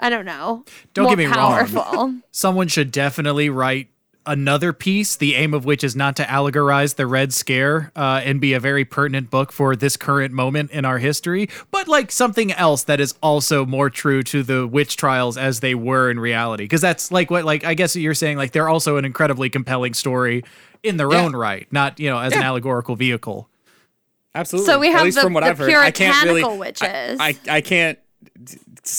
I 0.00 0.10
don't 0.10 0.24
know. 0.26 0.64
Don't 0.92 1.04
more 1.04 1.16
get 1.16 1.18
me 1.18 1.26
wrong. 1.26 2.22
Someone 2.32 2.68
should 2.68 2.90
definitely 2.90 3.48
write 3.48 3.88
another 4.26 4.72
piece, 4.72 5.16
the 5.16 5.34
aim 5.34 5.52
of 5.52 5.66
which 5.66 5.84
is 5.84 5.94
not 5.94 6.16
to 6.16 6.22
allegorize 6.24 6.94
the 6.94 7.06
Red 7.06 7.32
Scare 7.34 7.92
uh, 7.94 8.22
and 8.24 8.40
be 8.40 8.54
a 8.54 8.60
very 8.60 8.84
pertinent 8.84 9.28
book 9.30 9.52
for 9.52 9.76
this 9.76 9.98
current 9.98 10.32
moment 10.32 10.70
in 10.70 10.86
our 10.86 10.96
history, 10.98 11.48
but 11.70 11.88
like 11.88 12.10
something 12.10 12.50
else 12.52 12.84
that 12.84 13.00
is 13.00 13.14
also 13.22 13.66
more 13.66 13.90
true 13.90 14.22
to 14.22 14.42
the 14.42 14.66
witch 14.66 14.96
trials 14.96 15.36
as 15.36 15.60
they 15.60 15.74
were 15.74 16.10
in 16.10 16.18
reality. 16.18 16.64
Because 16.64 16.80
that's 16.80 17.12
like 17.12 17.30
what, 17.30 17.44
like, 17.44 17.64
I 17.64 17.74
guess 17.74 17.94
you're 17.96 18.14
saying, 18.14 18.38
like, 18.38 18.52
they're 18.52 18.68
also 18.68 18.96
an 18.96 19.04
incredibly 19.04 19.50
compelling 19.50 19.92
story 19.92 20.42
in 20.82 20.96
their 20.96 21.12
Yeah. 21.12 21.20
own 21.22 21.36
right, 21.36 21.66
not, 21.70 22.00
you 22.00 22.08
know, 22.08 22.18
as 22.18 22.32
an 22.32 22.42
allegorical 22.42 22.96
vehicle. 22.96 23.50
Absolutely. 24.34 24.66
So 24.72 24.78
we 24.80 24.86
have 24.88 24.94
At 24.94 24.98
have 24.98 25.04
least 25.04 25.16
the- 25.16 25.22
from 25.22 25.32
what 25.34 25.44
the 25.44 25.50
I've 25.50 25.58
heard. 25.58 25.70
I 25.74 25.90
can't 25.90 26.24
really. 26.24 26.40
puritanical 26.40 26.58
witches. 26.58 27.20
I, 27.20 27.28
I, 27.28 27.56
I 27.56 27.60
can't. 27.60 27.98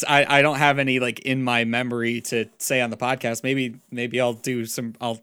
I, 0.08 0.40
I 0.40 0.42
don't 0.42 0.58
have 0.58 0.80
any 0.80 1.00
like 1.00 1.20
in 1.20 1.44
my 1.44 1.64
memory 1.64 2.22
to 2.22 2.46
say 2.58 2.82
on 2.82 2.90
the 2.90 2.98
podcast. 2.98 3.44
Maybe 3.44 3.76
maybe 3.92 4.20
I'll 4.20 4.34
do 4.34 4.66
some. 4.66 4.96
I'll 5.00 5.22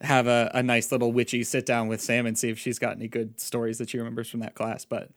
have 0.00 0.26
a, 0.26 0.50
a 0.54 0.62
nice 0.62 0.90
little 0.90 1.12
witchy 1.12 1.44
sit 1.44 1.64
down 1.64 1.88
with 1.88 2.00
Sam 2.00 2.26
and 2.26 2.36
see 2.36 2.50
if 2.50 2.58
she's 2.58 2.78
got 2.78 2.96
any 2.96 3.08
good 3.08 3.40
stories 3.40 3.78
that 3.78 3.90
she 3.90 3.98
remembers 3.98 4.28
from 4.28 4.40
that 4.40 4.54
class. 4.54 4.84
But 4.84 5.10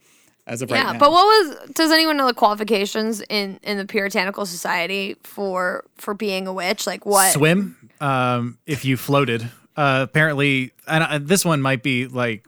as 0.48 0.62
of 0.62 0.72
right 0.72 0.78
yeah, 0.78 0.92
now, 0.94 1.00
but 1.00 1.12
what 1.12 1.26
was? 1.26 1.72
Does 1.72 1.92
anyone 1.92 2.18
know 2.18 2.28
the 2.28 2.34
qualifications 2.34 3.22
in 3.30 3.60
in 3.64 3.78
the 3.78 3.86
Puritanical 3.86 4.46
Society 4.46 5.16
for 5.24 5.86
for 5.96 6.14
being 6.14 6.48
a 6.48 6.54
witch? 6.54 6.86
Like 6.86 7.06
what? 7.06 7.34
Swim, 7.34 7.78
um, 8.00 8.58
if 8.66 8.86
you 8.86 8.98
floated. 8.98 9.50
Uh, 9.78 10.06
apparently, 10.08 10.72
and 10.88 11.04
uh, 11.04 11.20
this 11.22 11.44
one 11.44 11.62
might 11.62 11.84
be 11.84 12.08
like 12.08 12.48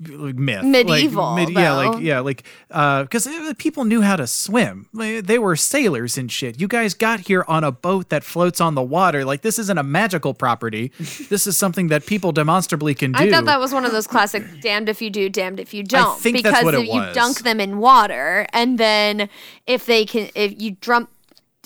like 0.00 0.34
myth, 0.34 0.62
Like, 0.62 0.86
Medieval, 0.86 1.38
yeah, 1.50 1.72
like 1.72 2.02
yeah, 2.02 2.20
like 2.20 2.42
uh, 2.70 3.02
because 3.02 3.28
people 3.58 3.84
knew 3.84 4.02
how 4.02 4.16
to 4.16 4.26
swim. 4.26 4.88
Like, 4.92 5.26
They 5.26 5.38
were 5.38 5.56
sailors 5.56 6.18
and 6.18 6.30
shit. 6.30 6.60
You 6.60 6.68
guys 6.68 6.94
got 6.94 7.20
here 7.20 7.44
on 7.48 7.64
a 7.64 7.72
boat 7.72 8.10
that 8.10 8.22
floats 8.22 8.60
on 8.60 8.74
the 8.74 8.82
water. 8.82 9.24
Like 9.24 9.42
this 9.42 9.58
isn't 9.58 9.78
a 9.78 9.82
magical 9.82 10.34
property. 10.34 10.92
this 11.30 11.46
is 11.46 11.56
something 11.56 11.88
that 11.88 12.06
people 12.06 12.32
demonstrably 12.32 12.94
can 12.94 13.12
do. 13.12 13.24
I 13.24 13.30
thought 13.30 13.46
that 13.46 13.60
was 13.60 13.72
one 13.72 13.84
of 13.84 13.92
those 13.92 14.06
classic 14.06 14.44
"damned 14.60 14.88
if 14.88 15.00
you 15.00 15.10
do, 15.10 15.28
damned 15.28 15.60
if 15.60 15.72
you 15.72 15.82
don't." 15.82 16.20
think 16.20 16.36
because 16.36 16.52
that's 16.52 16.64
what 16.64 16.74
it 16.74 16.86
you 16.86 16.92
was. 16.92 17.14
dunk 17.14 17.38
them 17.38 17.60
in 17.60 17.78
water, 17.78 18.46
and 18.52 18.78
then 18.78 19.28
if 19.66 19.86
they 19.86 20.04
can, 20.04 20.28
if 20.34 20.60
you 20.60 20.72
dump 20.72 21.10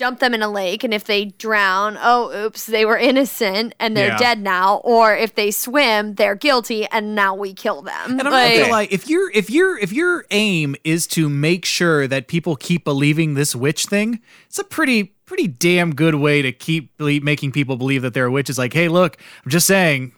dump 0.01 0.19
them 0.19 0.33
in 0.33 0.41
a 0.41 0.49
lake, 0.49 0.83
and 0.83 0.93
if 0.93 1.03
they 1.05 1.25
drown, 1.25 1.97
oh, 2.01 2.31
oops, 2.35 2.65
they 2.65 2.85
were 2.85 2.97
innocent 2.97 3.73
and 3.79 3.95
they're 3.95 4.07
Yeah. 4.09 4.17
dead 4.17 4.41
now. 4.41 4.81
Or 4.83 5.15
if 5.15 5.35
they 5.35 5.51
swim, 5.51 6.15
they're 6.15 6.35
guilty, 6.35 6.87
and 6.87 7.13
now 7.15 7.35
we 7.35 7.53
kill 7.53 7.81
them. 7.83 8.19
And 8.19 8.21
I'm 8.27 8.31
Like- 8.33 8.53
not 8.55 8.59
gonna 8.61 8.71
lie, 8.71 8.87
if 8.89 9.07
your 9.07 9.29
if 9.31 9.49
your 9.49 9.77
if 9.77 9.93
your 9.93 10.25
aim 10.31 10.75
is 10.83 11.05
to 11.07 11.29
make 11.29 11.65
sure 11.65 12.07
that 12.07 12.27
people 12.27 12.55
keep 12.55 12.83
believing 12.83 13.35
this 13.35 13.55
witch 13.55 13.85
thing, 13.85 14.19
it's 14.47 14.57
a 14.59 14.63
pretty 14.63 15.13
pretty 15.25 15.47
damn 15.47 15.95
good 15.95 16.15
way 16.15 16.41
to 16.41 16.51
keep 16.51 16.91
making 16.99 17.51
people 17.53 17.77
believe 17.77 18.01
that 18.01 18.13
they're 18.13 18.25
a 18.25 18.31
witch. 18.31 18.49
Is 18.49 18.57
like, 18.57 18.73
hey, 18.73 18.89
look, 18.89 19.15
I'm 19.45 19.51
just 19.51 19.65
saying. 19.67 20.11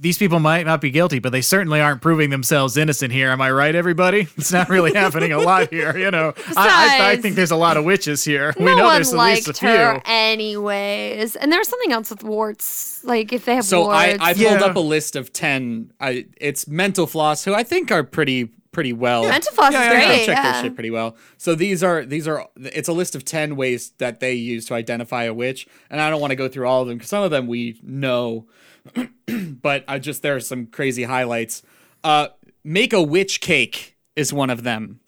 These 0.00 0.18
people 0.18 0.40
might 0.40 0.64
not 0.66 0.80
be 0.80 0.90
guilty, 0.90 1.18
but 1.18 1.30
they 1.30 1.40
certainly 1.42 1.80
aren't 1.80 2.00
proving 2.00 2.30
themselves 2.30 2.76
innocent 2.76 3.12
here. 3.12 3.28
Am 3.30 3.40
I 3.40 3.50
right, 3.50 3.74
everybody? 3.74 4.28
It's 4.38 4.50
not 4.52 4.68
really 4.68 4.94
happening 4.94 5.32
a 5.32 5.38
lot 5.38 5.70
here, 5.70 5.96
you 5.96 6.10
know. 6.10 6.32
I, 6.56 6.98
I, 7.02 7.10
I 7.12 7.16
think 7.16 7.36
there's 7.36 7.50
a 7.50 7.56
lot 7.56 7.76
of 7.76 7.84
witches 7.84 8.24
here. 8.24 8.54
we 8.58 8.64
no 8.66 8.76
know 8.76 8.84
one 8.84 8.94
there's 8.94 9.12
at 9.12 9.18
least 9.20 9.46
a 9.46 9.50
liked 9.50 9.58
few. 9.60 9.68
her 9.68 10.00
anyways. 10.06 11.36
And 11.36 11.52
there's 11.52 11.68
something 11.68 11.92
else 11.92 12.10
with 12.10 12.24
warts, 12.24 13.04
like 13.04 13.32
if 13.32 13.44
they 13.44 13.54
have 13.54 13.64
so 13.64 13.84
I, 13.90 14.08
warts. 14.08 14.22
I 14.22 14.32
pulled 14.34 14.60
Yeah. 14.60 14.64
up 14.66 14.76
a 14.76 14.80
list 14.80 15.16
of 15.16 15.32
ten. 15.32 15.92
I 16.00 16.26
it's 16.40 16.66
mental 16.66 17.06
floss 17.06 17.44
who 17.44 17.54
I 17.54 17.62
think 17.62 17.90
are 17.92 18.02
pretty 18.04 18.50
pretty 18.72 18.92
well. 18.92 19.24
Mental 19.24 19.52
floss 19.52 19.72
Yeah, 19.72 19.80
is 19.82 19.92
yeah, 19.92 19.92
yeah. 19.98 20.04
I 20.04 20.06
great. 20.16 20.26
check 20.26 20.36
yeah. 20.36 20.52
their 20.52 20.62
shit 20.62 20.74
pretty 20.74 20.90
well. 20.90 21.16
So 21.38 21.54
these 21.54 21.82
are 21.82 22.04
these 22.04 22.26
are 22.28 22.46
it's 22.56 22.88
a 22.88 22.92
list 22.92 23.14
of 23.14 23.24
ten 23.24 23.56
ways 23.56 23.90
that 23.98 24.20
they 24.20 24.34
use 24.34 24.64
to 24.66 24.74
identify 24.74 25.24
a 25.24 25.34
witch, 25.34 25.66
and 25.90 26.00
I 26.00 26.08
don't 26.10 26.20
want 26.20 26.30
to 26.30 26.36
go 26.36 26.48
through 26.48 26.66
all 26.68 26.82
of 26.82 26.88
them 26.88 26.96
because 26.98 27.10
some 27.10 27.22
of 27.22 27.30
them 27.30 27.46
we 27.46 27.78
know, 27.82 28.46
but 29.62 29.84
I 29.86 29.98
just 29.98 30.22
there 30.22 30.36
are 30.36 30.40
some 30.40 30.66
crazy 30.66 31.04
highlights. 31.04 31.62
Uh, 32.02 32.28
make 32.64 32.92
a 32.92 33.02
witch 33.02 33.40
cake 33.40 33.96
is 34.16 34.32
one 34.32 34.50
of 34.50 34.62
them. 34.62 35.00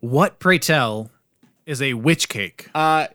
What, 0.00 0.38
pray 0.38 0.58
tell, 0.58 1.10
is 1.66 1.82
a 1.82 1.94
witch 1.94 2.28
cake? 2.28 2.68
Uh, 2.74 3.08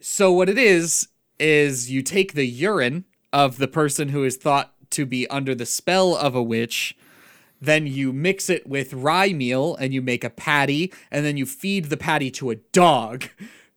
so 0.00 0.32
what 0.32 0.48
it 0.48 0.58
is 0.58 1.08
is 1.38 1.90
you 1.90 2.02
take 2.02 2.34
the 2.34 2.46
urine 2.46 3.04
of 3.32 3.58
the 3.58 3.68
person 3.68 4.10
who 4.10 4.24
is 4.24 4.36
thought 4.36 4.72
to 4.90 5.06
be 5.06 5.26
under 5.28 5.54
the 5.54 5.66
spell 5.66 6.16
of 6.16 6.34
a 6.34 6.42
witch, 6.42 6.96
then 7.60 7.86
you 7.86 8.12
mix 8.12 8.48
it 8.48 8.66
with 8.66 8.92
rye 8.92 9.32
meal 9.32 9.76
and 9.76 9.92
you 9.92 10.02
make 10.02 10.24
a 10.24 10.30
patty, 10.30 10.92
and 11.10 11.24
then 11.24 11.36
you 11.36 11.46
feed 11.46 11.86
the 11.86 11.96
patty 11.96 12.30
to 12.30 12.50
a 12.50 12.56
dog. 12.56 13.24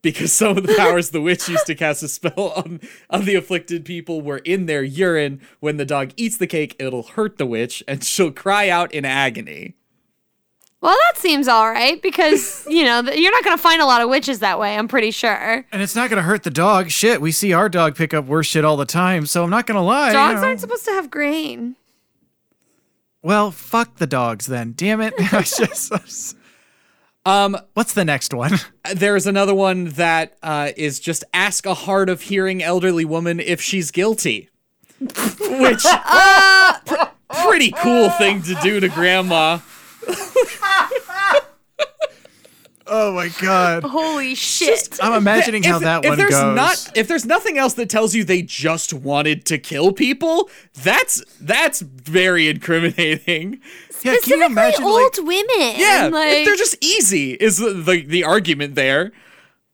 Because 0.03 0.31
some 0.33 0.57
of 0.57 0.67
the 0.67 0.75
powers 0.75 1.09
the 1.09 1.21
witch 1.21 1.47
used 1.49 1.65
to 1.65 1.73
cast 1.75 2.03
a 2.03 2.07
spell 2.09 2.51
on, 2.57 2.81
on 3.09 3.23
the 3.25 3.33
afflicted 3.35 3.85
people 3.85 4.21
were 4.21 4.39
in 4.39 4.65
their 4.67 4.83
urine. 4.83 5.41
When 5.61 5.77
the 5.77 5.85
dog 5.85 6.11
eats 6.17 6.37
the 6.37 6.45
cake, 6.45 6.75
it'll 6.77 7.03
hurt 7.03 7.37
the 7.39 7.45
witch, 7.45 7.81
and 7.87 8.03
she'll 8.03 8.31
cry 8.31 8.67
out 8.69 8.93
in 8.93 9.05
agony. 9.05 9.75
Well, 10.81 10.97
that 11.07 11.17
seems 11.17 11.47
all 11.47 11.69
right 11.69 12.01
because 12.01 12.67
you 12.69 12.83
know 12.83 12.99
you're 13.03 13.31
not 13.31 13.45
going 13.45 13.55
to 13.55 13.63
find 13.63 13.81
a 13.81 13.85
lot 13.85 14.01
of 14.01 14.09
witches 14.09 14.39
that 14.39 14.59
way. 14.59 14.75
I'm 14.77 14.89
pretty 14.89 15.11
sure. 15.11 15.65
And 15.71 15.81
it's 15.81 15.95
not 15.95 16.09
going 16.09 16.17
to 16.17 16.23
hurt 16.27 16.43
the 16.43 16.49
dog. 16.51 16.89
Shit, 16.89 17.21
we 17.21 17.31
see 17.31 17.53
our 17.53 17.69
dog 17.69 17.95
pick 17.95 18.13
up 18.13 18.25
worse 18.25 18.47
shit 18.47 18.65
all 18.65 18.75
the 18.75 18.85
time, 18.85 19.25
so 19.25 19.45
I'm 19.45 19.49
not 19.49 19.65
going 19.65 19.77
to 19.77 19.81
lie. 19.81 20.07
you 20.09 20.13
Dogs 20.13 20.41
know. 20.41 20.47
aren't 20.47 20.59
supposed 20.59 20.83
to 20.83 20.91
have 20.91 21.09
grain. 21.09 21.77
Well, 23.21 23.51
fuck 23.51 23.95
the 23.95 24.07
dogs 24.07 24.47
then. 24.47 24.73
Damn 24.75 24.99
it. 24.99 25.13
I 25.33 25.43
just- 25.43 26.35
Um, 27.25 27.57
What's 27.73 27.93
the 27.93 28.05
next 28.05 28.33
one? 28.33 28.53
There's 28.93 29.25
another 29.27 29.55
one 29.55 29.85
that 29.91 30.37
uh, 30.43 30.71
is 30.75 30.99
just 30.99 31.23
ask 31.33 31.65
a 31.65 31.73
hard 31.73 32.09
of 32.09 32.21
hearing 32.21 32.61
elderly 32.61 33.05
woman 33.05 33.39
if 33.39 33.61
she's 33.61 33.91
guilty. 33.91 34.49
Which 34.99 35.83
pr- 36.85 36.95
pretty 37.43 37.71
cool 37.71 38.09
thing 38.11 38.41
to 38.43 38.55
do 38.61 38.79
to 38.79 38.89
grandma. 38.89 39.59
Oh 42.85 43.13
my 43.13 43.29
god. 43.41 43.83
Holy 43.83 44.35
shit. 44.35 44.99
I'm 45.01 45.13
imagining 45.13 45.63
how 45.63 45.77
if, 45.77 45.83
that 45.83 46.03
if 46.03 46.09
one 46.09 46.17
there's 46.17 46.31
goes. 46.31 46.55
not 46.55 46.91
if 46.95 47.07
there's 47.07 47.25
nothing 47.25 47.57
else 47.57 47.73
that 47.75 47.89
tells 47.89 48.13
you 48.13 48.23
they 48.23 48.41
just 48.41 48.93
wanted 48.93 49.45
to 49.45 49.57
kill 49.57 49.93
people, 49.93 50.49
that's 50.73 51.23
that's 51.39 51.79
very 51.79 52.49
incriminating. 52.49 53.61
Yeah, 54.03 54.11
can 54.11 54.13
you 54.13 54.19
Specifically 54.21 54.45
imagine 54.45 54.83
old 54.83 55.17
like 55.17 55.27
women. 55.27 55.75
Yeah, 55.79 56.09
like, 56.11 56.45
they're 56.45 56.55
just 56.55 56.83
easy. 56.83 57.33
Is 57.33 57.57
the, 57.57 57.71
the 57.73 58.05
the 58.05 58.23
argument 58.23 58.75
there? 58.75 59.11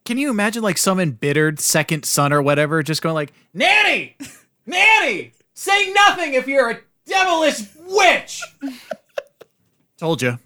can 0.09 0.17
you 0.17 0.31
imagine 0.31 0.63
like 0.63 0.79
some 0.79 0.99
embittered 0.99 1.59
second 1.59 2.03
son 2.03 2.33
or 2.33 2.41
whatever 2.41 2.81
just 2.81 3.03
going 3.03 3.13
like, 3.13 3.31
Nanny! 3.53 4.17
Nanny! 4.65 5.33
Say 5.53 5.93
nothing 5.93 6.33
if 6.33 6.47
you're 6.47 6.71
a 6.71 6.79
devilish 7.05 7.61
witch! 7.85 8.41
Told 9.97 10.23
you. 10.23 10.39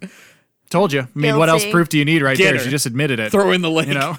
Told 0.68 0.92
you. 0.92 1.00
I 1.00 1.08
mean, 1.14 1.38
what 1.38 1.48
else 1.48 1.64
proof 1.64 1.88
do 1.88 1.96
you 1.96 2.04
need 2.04 2.20
right 2.20 2.36
Get 2.36 2.44
there? 2.44 2.58
her. 2.58 2.64
She 2.64 2.68
just 2.68 2.84
admitted 2.84 3.20
it. 3.20 3.30
Throw 3.30 3.52
in 3.52 3.62
the 3.62 3.70
link. 3.70 3.88
you 3.88 3.94
know? 3.94 4.16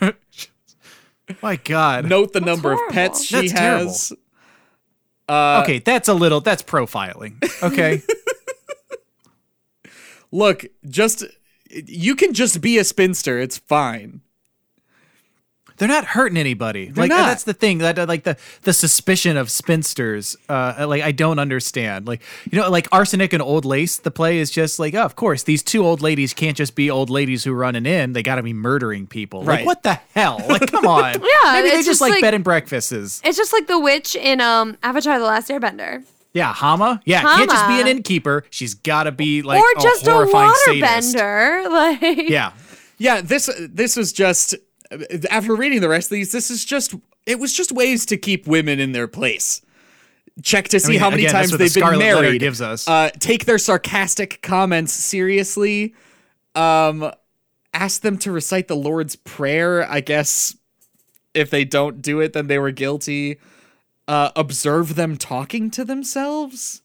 My 1.44 1.58
God. 1.58 2.06
Note 2.06 2.34
the 2.34 2.42
number 2.42 2.72
of 2.72 2.80
pets 2.90 3.24
she 3.24 3.36
That's 3.36 3.52
terrible. 3.52 3.86
has. 3.86 4.14
Uh, 5.30 5.62
okay, 5.64 5.78
that's 5.80 6.08
a 6.08 6.14
little, 6.14 6.42
that's 6.42 6.64
profiling. 6.64 7.36
Okay. 7.62 8.02
Look, 10.36 10.66
just 10.90 11.24
you 11.72 12.16
can 12.16 12.34
just 12.34 12.62
be 12.62 12.78
a 12.78 12.84
spinster. 12.84 13.40
It's 13.40 13.58
fine. 13.58 14.22
They're 15.78 15.90
not 15.90 16.06
hurting 16.06 16.38
anybody. 16.38 16.90
like 16.96 17.10
not. 17.10 17.26
that's 17.26 17.44
the 17.44 17.54
thing. 17.54 17.80
That 17.80 18.08
like 18.08 18.24
the 18.24 18.38
the 18.62 18.72
suspicion 18.72 19.36
of 19.36 19.50
spinsters. 19.52 20.38
Uh, 20.48 20.86
like 20.88 21.02
I 21.04 21.12
don't 21.12 21.38
understand. 21.38 22.08
Like 22.08 22.22
you 22.50 22.58
know, 22.60 22.70
like 22.70 22.88
arsenic 22.94 23.34
and 23.34 23.42
old 23.42 23.66
lace. 23.66 23.98
The 23.98 24.12
play 24.12 24.38
is 24.40 24.52
just 24.52 24.80
like, 24.80 24.94
oh, 24.94 25.02
of 25.04 25.18
course, 25.18 25.44
these 25.44 25.64
two 25.64 25.86
old 25.86 26.02
ladies 26.02 26.34
can't 26.34 26.56
just 26.56 26.76
be 26.76 26.90
old 26.90 27.10
ladies 27.10 27.44
who 27.44 27.52
are 27.52 27.58
running 27.58 27.86
in. 27.86 28.14
They 28.14 28.24
got 28.24 28.36
to 28.36 28.44
be 28.44 28.54
murdering 28.54 29.06
people. 29.06 29.40
Like 29.42 29.48
Right. 29.60 29.66
what 29.66 29.84
the 29.84 30.00
hell? 30.14 30.42
Like 30.48 30.72
come 30.72 30.88
on. 30.88 31.16
Yeah, 31.22 31.52
maybe 31.54 31.70
they 31.70 31.76
it's 31.76 31.86
just 31.86 31.88
just 31.88 32.02
like, 32.02 32.12
like- 32.14 32.22
bed 32.22 32.34
and 32.34 32.44
breakfasts. 32.44 32.92
It's 32.94 33.38
just 33.38 33.52
like 33.52 33.68
the 33.68 33.80
witch 33.80 34.16
in 34.16 34.40
um 34.40 34.78
Avatar: 34.82 35.20
The 35.20 35.26
Last 35.26 35.50
Airbender, 35.50 36.04
Yeah, 36.36 36.54
Hama. 36.54 37.02
Yeah, 37.06 37.22
can't 37.22 37.50
just 37.50 37.68
be 37.68 37.80
an 37.80 37.88
innkeeper. 37.88 38.44
She's 38.50 38.74
got 38.74 39.04
to 39.04 39.14
be 39.14 39.42
like 39.42 39.58
or 39.64 39.82
just 39.82 40.06
a 40.06 40.12
horrifying 40.12 40.54
sadist. 40.66 41.16
waterbender. 41.16 41.72
Like, 41.72 42.30
Yeah. 42.30 42.52
Yeah, 42.98 43.22
this 43.22 43.50
this 43.58 43.96
was 43.96 44.12
just 44.14 44.54
after 45.32 45.56
reading 45.56 45.80
the 45.82 45.88
rest 45.90 46.08
of 46.08 46.16
these. 46.16 46.34
This 46.34 46.52
is 46.52 46.66
just 46.66 46.94
it 47.26 47.40
was 47.40 47.54
just 47.54 47.72
ways 47.72 48.06
to 48.08 48.18
keep 48.18 48.48
women 48.48 48.80
in 48.82 48.92
their 48.92 49.08
place. 49.08 49.62
Check 50.44 50.68
to 50.70 50.80
see 50.82 50.92
mean, 50.94 51.00
how 51.00 51.10
many 51.10 51.24
again, 51.24 51.34
times 51.34 51.58
they've 51.58 51.74
been 51.74 51.98
married. 51.98 52.42
gives 52.42 52.62
us. 52.62 52.86
Uh, 52.88 53.10
take 53.20 53.46
their 53.46 53.58
sarcastic 53.58 54.42
comments 54.42 54.92
seriously. 54.92 55.96
Um, 56.54 57.12
ask 57.74 58.02
them 58.02 58.18
to 58.20 58.32
recite 58.34 58.68
the 58.68 58.76
Lord's 58.76 59.16
Prayer. 59.16 59.90
I 59.90 60.02
guess 60.02 60.56
if 61.34 61.50
they 61.50 61.64
don't 61.64 62.02
do 62.02 62.20
it, 62.20 62.34
then 62.34 62.48
they 62.48 62.60
were 62.60 62.72
guilty. 62.72 63.38
Uh, 64.08 64.32
observe 64.36 64.96
them 64.96 65.18
talking 65.18 65.72
to 65.72 65.84
themselves. 65.84 66.82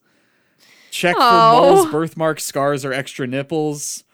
Check 0.91 1.15
for 1.17 1.23
Oh. 1.23 1.61
moles, 1.75 1.91
birthmarks, 1.91 2.45
scars, 2.45 2.85
or 2.85 2.93
extra 2.93 3.27
nipples. 3.27 4.05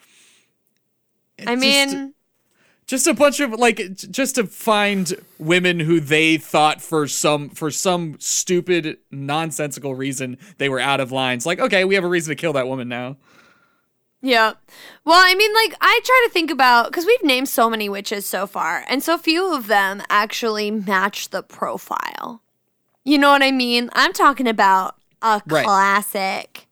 I 1.38 1.54
Just- 1.54 1.61
mean, 1.61 2.14
just 2.86 3.07
a 3.07 3.14
bunch 3.14 3.40
of 3.40 3.52
like 3.52 3.94
just 3.96 4.34
to 4.36 4.44
find 4.46 5.14
women 5.38 5.80
who 5.80 6.00
they 6.00 6.36
thought 6.36 6.80
for 6.82 7.07
some 7.07 7.50
for 7.50 7.70
some 7.70 8.16
stupid 8.18 8.98
nonsensical 9.11 9.94
reason 9.94 10.38
they 10.59 10.68
were 10.68 10.78
out 10.78 11.00
of 11.00 11.11
lines 11.11 11.44
like 11.44 11.59
okay 11.59 11.84
we 11.84 11.96
have 11.96 12.04
a 12.04 12.09
reason 12.09 12.30
to 12.30 12.40
kill 12.40 12.52
that 12.52 12.68
woman 12.68 12.88
now 12.88 13.16
Yeah. 14.22 14.54
Well, 15.04 15.20
I 15.22 15.34
mean, 15.34 15.52
like, 15.54 15.74
I 15.80 16.00
try 16.04 16.22
to 16.26 16.32
think 16.32 16.50
about 16.50 16.86
because 16.86 17.04
we've 17.07 17.22
named 17.22 17.48
so 17.48 17.68
many 17.70 17.88
witches 17.88 18.26
so 18.26 18.46
far, 18.46 18.84
and 18.88 19.02
so 19.02 19.18
few 19.18 19.54
of 19.54 19.66
them 19.68 20.02
actually 20.09 20.70
match 20.70 21.28
the 21.30 21.42
profile. 21.42 22.42
You 23.07 23.18
know 23.18 23.30
what 23.30 23.42
I 23.42 23.52
mean? 23.52 23.88
I'm 23.94 24.12
talking 24.12 24.48
about 24.48 24.96
a 25.22 25.40
Right. 25.46 25.64
classic 25.64 26.66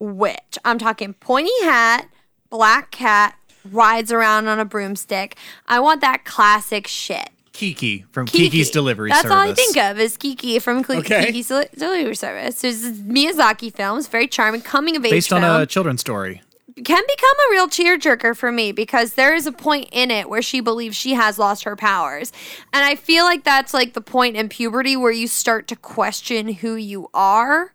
witch. 0.00 0.58
I'm 0.64 0.78
talking 0.78 1.14
pointy 1.14 1.50
hat, 1.62 2.08
black 2.50 2.90
cat, 2.90 3.36
rides 3.70 4.10
around 4.12 4.48
on 4.48 4.58
a 4.58 4.64
broomstick. 4.64 5.36
I 5.68 5.78
want 5.80 6.00
that 6.00 6.24
classic 6.24 6.86
shit. 6.88 7.30
Kiki 7.52 8.04
from 8.12 8.26
Kiki. 8.26 8.44
Kiki's 8.50 8.70
Delivery 8.70 9.10
service. 9.10 9.22
That's 9.22 9.32
Service. 9.32 9.46
all 9.46 9.52
I 9.52 9.54
think 9.54 9.76
of 9.78 9.98
is 9.98 10.16
Kiki 10.18 10.58
from 10.58 10.82
Cle- 10.82 10.96
Okay. 10.98 11.26
Kiki's 11.26 11.48
Delivery 11.48 12.14
Service. 12.14 12.60
There's 12.60 12.82
Miyazaki 13.00 13.74
film. 13.74 13.98
It's 13.98 14.08
very 14.08 14.26
charming, 14.28 14.60
coming 14.60 14.94
of 14.96 15.04
age 15.06 15.10
Based 15.12 15.28
film 15.30 15.42
on 15.42 15.62
a 15.62 15.66
children's 15.66 16.02
story. 16.02 16.42
Can 16.84 17.02
become 17.08 17.36
a 17.48 17.50
real 17.52 17.68
tearjerker 17.68 18.36
for 18.36 18.52
me 18.52 18.70
because 18.70 19.14
there 19.14 19.34
is 19.34 19.46
a 19.46 19.52
point 19.52 19.88
in 19.92 20.10
it 20.10 20.28
where 20.28 20.42
she 20.42 20.60
believes 20.60 20.94
she 20.94 21.14
has 21.14 21.38
lost 21.38 21.64
her 21.64 21.74
powers. 21.74 22.32
And 22.72 22.84
I 22.84 22.94
feel 22.96 23.24
like 23.24 23.44
that's 23.44 23.72
like 23.72 23.94
the 23.94 24.02
point 24.02 24.36
in 24.36 24.48
puberty 24.50 24.94
where 24.96 25.12
you 25.12 25.26
start 25.26 25.68
to 25.68 25.76
question 25.76 26.48
who 26.48 26.74
you 26.74 27.08
are, 27.14 27.72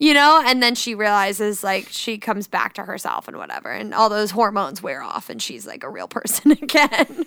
you 0.00 0.14
know? 0.14 0.42
And 0.44 0.60
then 0.60 0.74
she 0.74 0.96
realizes 0.96 1.62
like 1.62 1.86
she 1.90 2.18
comes 2.18 2.48
back 2.48 2.72
to 2.74 2.82
herself 2.82 3.28
and 3.28 3.36
whatever. 3.36 3.70
And 3.70 3.94
all 3.94 4.08
those 4.08 4.32
hormones 4.32 4.82
wear 4.82 5.00
off 5.00 5.30
and 5.30 5.40
she's 5.40 5.66
like 5.66 5.84
a 5.84 5.90
real 5.90 6.08
person 6.08 6.50
again. 6.62 7.26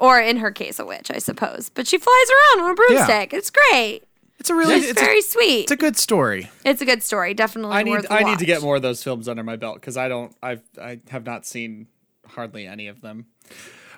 or 0.00 0.20
in 0.20 0.38
her 0.38 0.50
case, 0.50 0.80
a 0.80 0.84
witch, 0.84 1.10
I 1.12 1.18
suppose. 1.18 1.68
But 1.68 1.86
she 1.86 1.98
flies 1.98 2.26
around 2.56 2.64
on 2.64 2.70
a 2.72 2.74
broomstick. 2.74 3.32
It's 3.32 3.50
great. 3.50 4.02
It's 4.42 4.50
a 4.50 4.56
really 4.56 4.74
It's, 4.74 4.88
it's, 4.90 5.00
very 5.00 5.20
a, 5.20 5.22
sweet. 5.22 5.62
it's 5.62 5.70
a 5.70 5.76
good 5.76 5.96
story. 5.96 6.50
it's 6.64 6.82
a 6.82 6.84
good 6.84 7.00
story. 7.04 7.32
Definitely 7.32 7.76
i 7.76 7.84
need 7.84 7.92
worth 7.92 8.06
a 8.06 8.14
i 8.14 8.22
need 8.24 8.40
to 8.40 8.44
get 8.44 8.60
more 8.60 8.74
of 8.74 8.82
those 8.82 9.00
films 9.00 9.28
under 9.28 9.44
my 9.44 9.54
belt 9.54 9.76
because 9.76 9.96
i 9.96 10.08
don't 10.08 10.34
i've 10.42 10.62
i 10.80 10.98
have 11.10 11.24
not 11.24 11.46
seen 11.46 11.86
hardly 12.26 12.66
any 12.66 12.88
of 12.88 13.00
them 13.02 13.26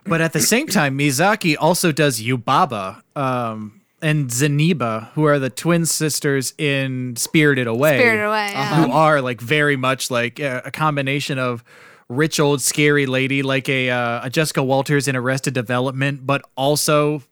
But 0.04 0.20
at 0.20 0.34
the 0.34 0.40
same 0.40 0.66
time, 0.66 0.98
Miyazaki 0.98 1.56
also 1.58 1.90
does 1.90 2.20
Yubaba 2.20 3.00
um, 3.16 3.80
and 4.02 4.28
Zeniba, 4.28 5.08
who 5.12 5.24
are 5.24 5.38
the 5.38 5.48
twin 5.48 5.86
sisters 5.86 6.52
in 6.58 7.16
Spirited 7.16 7.66
Away. 7.66 7.96
Spirited 8.00 8.26
Away, 8.26 8.50
yeah. 8.52 8.84
Who 8.84 8.92
are 8.92 9.22
like 9.22 9.40
very 9.40 9.76
much 9.76 10.10
like 10.10 10.40
a, 10.40 10.60
a 10.66 10.70
combination 10.70 11.38
of 11.38 11.64
rich 12.10 12.38
old 12.38 12.60
scary 12.60 13.06
lady, 13.06 13.42
like 13.42 13.66
a, 13.70 13.88
uh, 13.88 14.26
a 14.26 14.28
Jessica 14.28 14.62
Walters 14.62 15.08
in 15.08 15.16
Arrested 15.16 15.54
Development, 15.54 16.26
but 16.26 16.42
also 16.54 17.22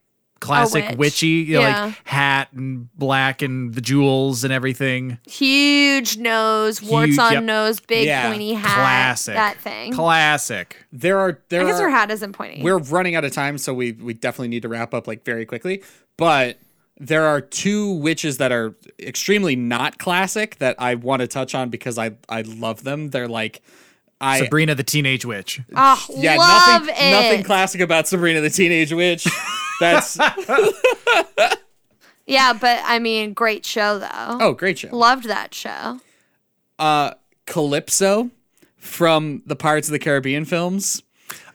classic 0.43 0.89
witch. 0.91 0.99
witchy, 0.99 1.27
you 1.27 1.55
know, 1.55 1.61
Yeah. 1.61 1.85
like 1.87 1.95
hat 2.07 2.49
and 2.53 2.89
black 2.97 3.41
and 3.43 3.75
the 3.75 3.81
jewels 3.81 4.45
and 4.45 4.53
everything. 4.53 5.19
Huge 5.27 6.17
nose, 6.19 6.83
warts 6.83 7.11
Huge, 7.13 7.19
on 7.19 7.33
yep. 7.33 7.43
nose, 7.45 7.81
big 7.81 8.07
Yeah. 8.07 8.29
pointy 8.29 8.53
hat. 8.55 8.75
Classic. 8.75 9.35
That 9.35 9.59
thing. 9.61 9.93
Classic. 9.93 10.77
there 10.93 11.19
are 11.19 11.41
there 11.49 11.63
I 11.63 11.65
guess 11.67 11.81
are 11.81 11.85
her 11.85 11.91
hat 11.91 12.11
isn't 12.11 12.33
pointy. 12.35 12.63
we're 12.63 12.79
running 12.79 13.15
out 13.15 13.25
of 13.25 13.33
time 13.33 13.57
so 13.59 13.73
we 13.73 13.93
we 13.93 14.13
definitely 14.15 14.49
need 14.49 14.63
to 14.63 14.69
wrap 14.69 14.93
up 14.93 15.07
like 15.07 15.25
very 15.25 15.47
quickly 15.47 15.83
but 16.19 16.59
there 17.01 17.25
are 17.27 17.41
two 17.41 17.93
witches 17.95 18.37
that 18.37 18.53
are 18.53 18.75
extremely 19.01 19.57
not 19.57 19.99
classic 19.99 20.57
that 20.59 20.77
i 20.79 20.95
want 20.95 21.21
to 21.21 21.27
touch 21.27 21.55
on 21.55 21.71
because 21.71 21.97
i 21.99 22.11
i 22.29 22.43
love 22.43 22.85
them 22.85 23.09
they're 23.11 23.27
like 23.29 23.63
i 24.21 24.39
Sabrina 24.41 24.75
the 24.75 24.83
Teenage 24.85 25.25
Witch. 25.25 25.61
oh, 25.75 26.07
yeah 26.17 26.37
love 26.37 26.87
nothing 26.87 26.95
it. 26.99 27.11
nothing 27.11 27.43
classic 27.43 27.81
about 27.81 28.07
sabrina 28.07 28.41
the 28.43 28.51
teenage 28.51 28.93
witch 28.93 29.27
that's 29.83 30.17
yeah, 32.27 32.53
but 32.53 32.81
I 32.85 32.99
mean, 32.99 33.33
great 33.35 33.65
show 33.67 33.99
though. 33.99 34.39
oh 34.41 34.53
great 34.53 34.79
show 34.79 34.95
Loved 34.97 35.25
that 35.25 35.55
show. 35.55 36.01
uh 36.79 37.13
calypso 37.47 38.31
from 38.77 39.43
the 39.47 39.57
pirates 39.57 39.89
of 39.89 39.93
the 39.93 39.99
caribbean 39.99 40.45
films 40.45 41.03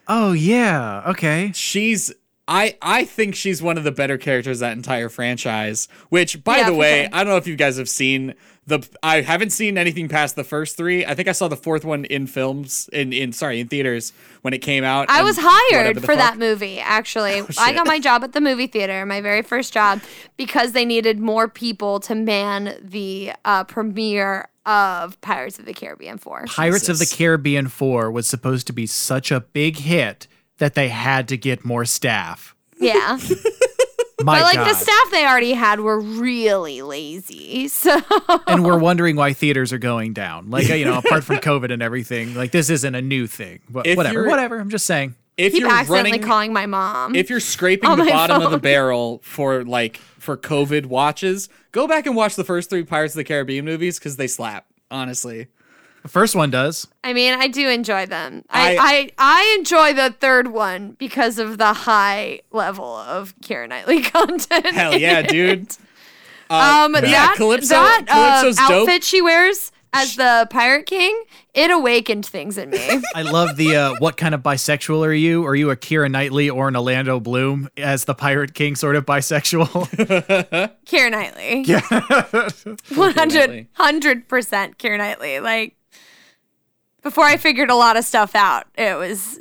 Oh 0.10 0.32
yeah. 0.32 1.04
Okay. 1.08 1.52
she's 1.54 2.14
I 2.48 2.78
I 2.82 3.04
think 3.06 3.36
she's 3.36 3.62
one 3.62 3.78
of 3.78 3.84
the 3.84 3.92
better 3.92 4.18
characters 4.18 4.60
that 4.60 4.74
entire 4.74 5.10
franchise. 5.10 5.88
Which, 6.10 6.44
by 6.44 6.58
Yeah, 6.58 6.70
the 6.70 6.76
way, 6.76 7.04
sure. 7.04 7.10
I 7.14 7.24
don't 7.24 7.34
know 7.34 7.38
if 7.38 7.48
you 7.48 7.56
guys 7.56 7.78
have 7.78 7.90
seen 7.90 8.36
the. 8.66 8.88
I 9.04 9.22
haven't 9.22 9.50
seen 9.50 9.78
anything 9.78 10.08
past 10.08 10.36
the 10.36 10.44
first 10.44 10.78
three. 10.78 11.06
I 11.06 11.14
think 11.14 11.28
I 11.28 11.34
saw 11.34 11.48
the 11.48 11.58
fourth 11.58 11.84
one 11.84 12.06
in 12.06 12.26
films 12.26 12.90
in 12.94 13.12
in 13.12 13.34
sorry 13.34 13.60
in 13.60 13.68
theaters 13.68 14.14
when 14.44 14.54
it 14.54 14.60
came 14.60 14.84
out. 14.84 15.10
I 15.10 15.24
was 15.24 15.38
hired 15.40 15.98
for 15.98 16.08
fuck. 16.08 16.16
Oh, 16.16 16.18
that 16.18 16.38
movie, 16.38 16.80
actually. 16.80 17.42
I 17.58 17.74
got 17.74 17.86
my 17.86 18.00
job 18.00 18.24
at 18.24 18.32
the 18.32 18.42
movie 18.42 18.68
theater, 18.68 19.06
my 19.06 19.20
very 19.20 19.42
first 19.42 19.74
job, 19.74 20.02
because 20.38 20.72
they 20.72 20.86
needed 20.86 21.20
more 21.20 21.48
people 21.50 22.00
to 22.02 22.16
man 22.16 22.78
the 22.82 23.34
uh, 23.44 23.66
premiere 23.66 24.48
of 24.66 25.20
Pirates 25.22 25.60
of 25.60 25.66
the 25.66 25.74
Caribbean 25.74 26.18
4. 26.18 26.46
Pirates 26.48 26.90
of 26.90 27.00
the 27.00 27.06
Caribbean 27.06 27.70
4 27.70 28.12
was 28.12 28.28
supposed 28.28 28.68
to 28.68 28.74
be 28.74 28.86
such 28.86 29.32
a 29.32 29.40
big 29.40 29.78
hit 29.78 30.28
that 30.58 30.74
they 30.74 30.90
had 30.90 31.28
to 31.30 31.38
get 31.38 31.64
more 31.66 31.86
staff. 31.86 32.56
Yeah. 32.80 33.20
My 34.24 34.40
but 34.40 34.44
like 34.46 34.56
God. 34.56 34.70
the 34.70 34.74
staff 34.74 35.12
they 35.12 35.26
already 35.26 35.54
had 35.54 35.80
were 35.80 36.00
really 36.00 36.82
lazy. 36.82 37.68
So 37.78 38.02
and 38.48 38.64
we're 38.64 38.80
wondering 38.80 39.16
why 39.16 39.34
theaters 39.34 39.72
are 39.72 39.78
going 39.78 40.14
down. 40.14 40.50
Like, 40.50 40.70
uh, 40.70 40.74
you 40.74 40.86
know, 40.86 40.98
apart 40.98 41.24
from 41.24 41.38
COVID 41.38 41.72
and 41.72 41.84
everything, 41.84 42.34
like 42.34 42.52
this 42.52 42.70
isn't 42.70 42.96
a 42.96 43.02
new 43.02 43.28
thing. 43.28 43.60
But 43.70 43.86
If 43.86 43.98
whatever, 43.98 44.26
whatever. 44.28 44.60
I'm 44.60 44.70
just 44.70 44.86
saying. 44.86 45.16
If 45.38 45.54
keep 45.54 45.62
you're 45.62 45.70
accidentally 45.70 46.14
running, 46.14 46.28
calling 46.28 46.54
my 46.54 46.66
mom. 46.66 47.14
if 47.16 47.30
you're 47.30 47.40
scraping 47.40 47.90
the 47.92 47.98
my 47.98 48.10
bottom 48.10 48.42
of 48.42 48.50
the 48.50 48.58
barrel 48.58 49.20
for 49.24 49.64
like 49.64 49.98
for 49.98 50.36
COVID 50.36 50.88
watches, 50.88 51.50
go 51.72 51.88
back 51.88 52.08
and 52.08 52.16
watch 52.16 52.36
the 52.36 52.44
first 52.44 52.72
three 52.72 52.84
Pirates 52.84 53.14
of 53.14 53.18
the 53.18 53.24
Caribbean 53.24 53.64
movies 53.64 54.00
because 54.00 54.16
they 54.16 54.28
slap. 54.28 54.66
Honestly, 54.90 55.48
The 56.08 56.12
first 56.14 56.36
one 56.38 56.50
does. 56.50 56.88
I 57.04 57.12
mean, 57.12 57.34
I 57.38 57.50
do 57.50 57.68
enjoy 57.68 58.06
them. 58.06 58.46
I, 58.50 58.78
I- 58.78 58.78
I, 58.80 59.10
I 59.18 59.56
enjoy 59.60 59.94
the 59.94 60.12
third 60.18 60.48
one 60.48 60.92
because 60.92 61.38
of 61.38 61.58
the 61.58 61.74
high 61.74 62.40
level 62.52 62.96
of 62.96 63.36
Keira 63.42 63.68
Knightley 63.68 64.02
content. 64.10 64.68
Hell 64.74 64.98
yeah, 64.98 65.20
it. 65.20 65.28
dude. 65.30 65.68
Um, 66.50 66.94
yeah, 66.96 67.02
that 67.02 67.34
Calypso- 67.38 67.68
that 67.76 68.06
uh, 68.08 68.14
Calypso's 68.42 68.56
dope. 68.56 68.72
outfit 68.88 69.04
she 69.04 69.22
wears 69.22 69.70
as 69.92 70.16
the 70.16 70.48
Pirate 70.50 70.86
King, 70.86 71.24
it 71.54 71.70
awakened 71.72 72.26
things 72.26 72.58
in 72.58 72.70
me. 72.70 73.02
I 73.16 73.24
love 73.24 73.58
the 73.58 73.76
uh, 73.76 73.96
what 74.00 74.16
kind 74.16 74.34
of 74.34 74.44
bisexual 74.44 75.06
are 75.06 75.12
you? 75.12 75.46
Are 75.46 75.56
you 75.56 75.72
a 75.72 75.76
Keira 75.76 76.10
Knightley 76.10 76.50
or 76.50 76.70
an 76.70 76.78
Orlando 76.78 77.20
Bloom 77.20 77.68
as 77.76 78.06
the 78.06 78.14
Pirate 78.16 78.54
King 78.54 78.76
sort 78.78 78.96
of 78.96 79.06
bisexual? 79.06 79.68
Keira 80.86 81.12
Knightley. 81.12 81.64
Yeah. 81.64 81.82
100 82.96 83.68
100% 83.74 84.76
Keira 84.78 84.98
Knightley. 84.98 85.40
Like, 85.42 85.76
before 87.08 87.24
I 87.24 87.38
figured 87.38 87.70
a 87.70 87.76
lot 87.76 87.96
of 87.96 88.04
stuff 88.04 88.36
out, 88.36 88.66
it 88.78 88.98
was, 88.98 89.40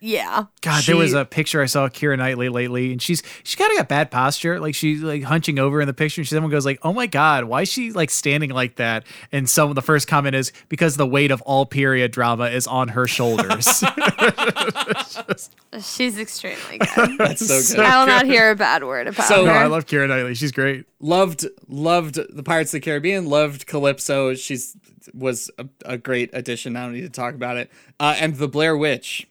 yeah. 0.00 0.44
God, 0.60 0.84
there 0.84 0.96
was 0.96 1.12
a 1.14 1.24
picture 1.24 1.62
I 1.62 1.66
saw 1.66 1.84
of 1.86 1.92
Keira 1.92 2.16
Knightley 2.18 2.48
lately, 2.48 2.92
and 2.92 3.00
she's 3.00 3.22
she 3.42 3.56
kind 3.56 3.70
of 3.72 3.78
got 3.78 3.88
bad 3.88 4.10
posture. 4.10 4.60
Like 4.60 4.74
she's 4.74 5.02
like 5.02 5.22
hunching 5.22 5.58
over 5.58 5.80
in 5.80 5.86
the 5.86 5.94
picture, 5.94 6.20
and 6.20 6.28
someone 6.28 6.50
goes 6.50 6.66
like, 6.66 6.78
"Oh 6.82 6.92
my 6.92 7.06
God, 7.06 7.44
why 7.44 7.62
is 7.62 7.68
she 7.68 7.92
like 7.92 8.10
standing 8.10 8.50
like 8.50 8.76
that?" 8.76 9.04
And 9.32 9.48
some 9.48 9.68
of 9.68 9.74
the 9.74 9.82
first 9.82 10.08
comment 10.08 10.34
is 10.34 10.52
because 10.68 10.96
the 10.96 11.06
weight 11.06 11.30
of 11.30 11.40
all 11.42 11.66
period 11.66 12.12
drama 12.12 12.44
is 12.46 12.66
on 12.66 12.88
her 12.88 13.06
shoulders. 13.06 13.82
She's 15.82 16.18
extremely 16.18 16.78
good. 16.78 17.10
That's 17.18 17.46
so 17.46 17.76
good. 17.76 17.84
I 17.84 17.98
will 18.00 18.06
not 18.06 18.26
hear 18.26 18.50
a 18.50 18.56
bad 18.56 18.84
word 18.84 19.08
about 19.08 19.26
So- 19.26 19.44
no, 19.44 19.52
her. 19.52 19.58
I 19.58 19.66
love 19.66 19.86
Keira 19.86 20.08
Knightley. 20.08 20.34
She's 20.34 20.52
great. 20.52 20.86
loved 21.00 21.46
loved 21.68 22.18
the 22.34 22.42
Pirates 22.42 22.70
of 22.72 22.80
the 22.80 22.84
Caribbean. 22.84 23.26
Loved 23.26 23.66
Calypso. 23.66 24.34
She's 24.34 24.76
was 25.14 25.50
a, 25.58 25.66
a 25.84 25.98
great 25.98 26.30
addition. 26.32 26.76
I 26.76 26.82
don't 26.84 26.92
need 26.94 27.02
to 27.02 27.08
talk 27.08 27.34
about 27.34 27.56
it. 27.56 27.70
Uh, 28.00 28.16
and 28.18 28.36
the 28.36 28.48
Blair 28.48 28.76
Witch. 28.76 29.26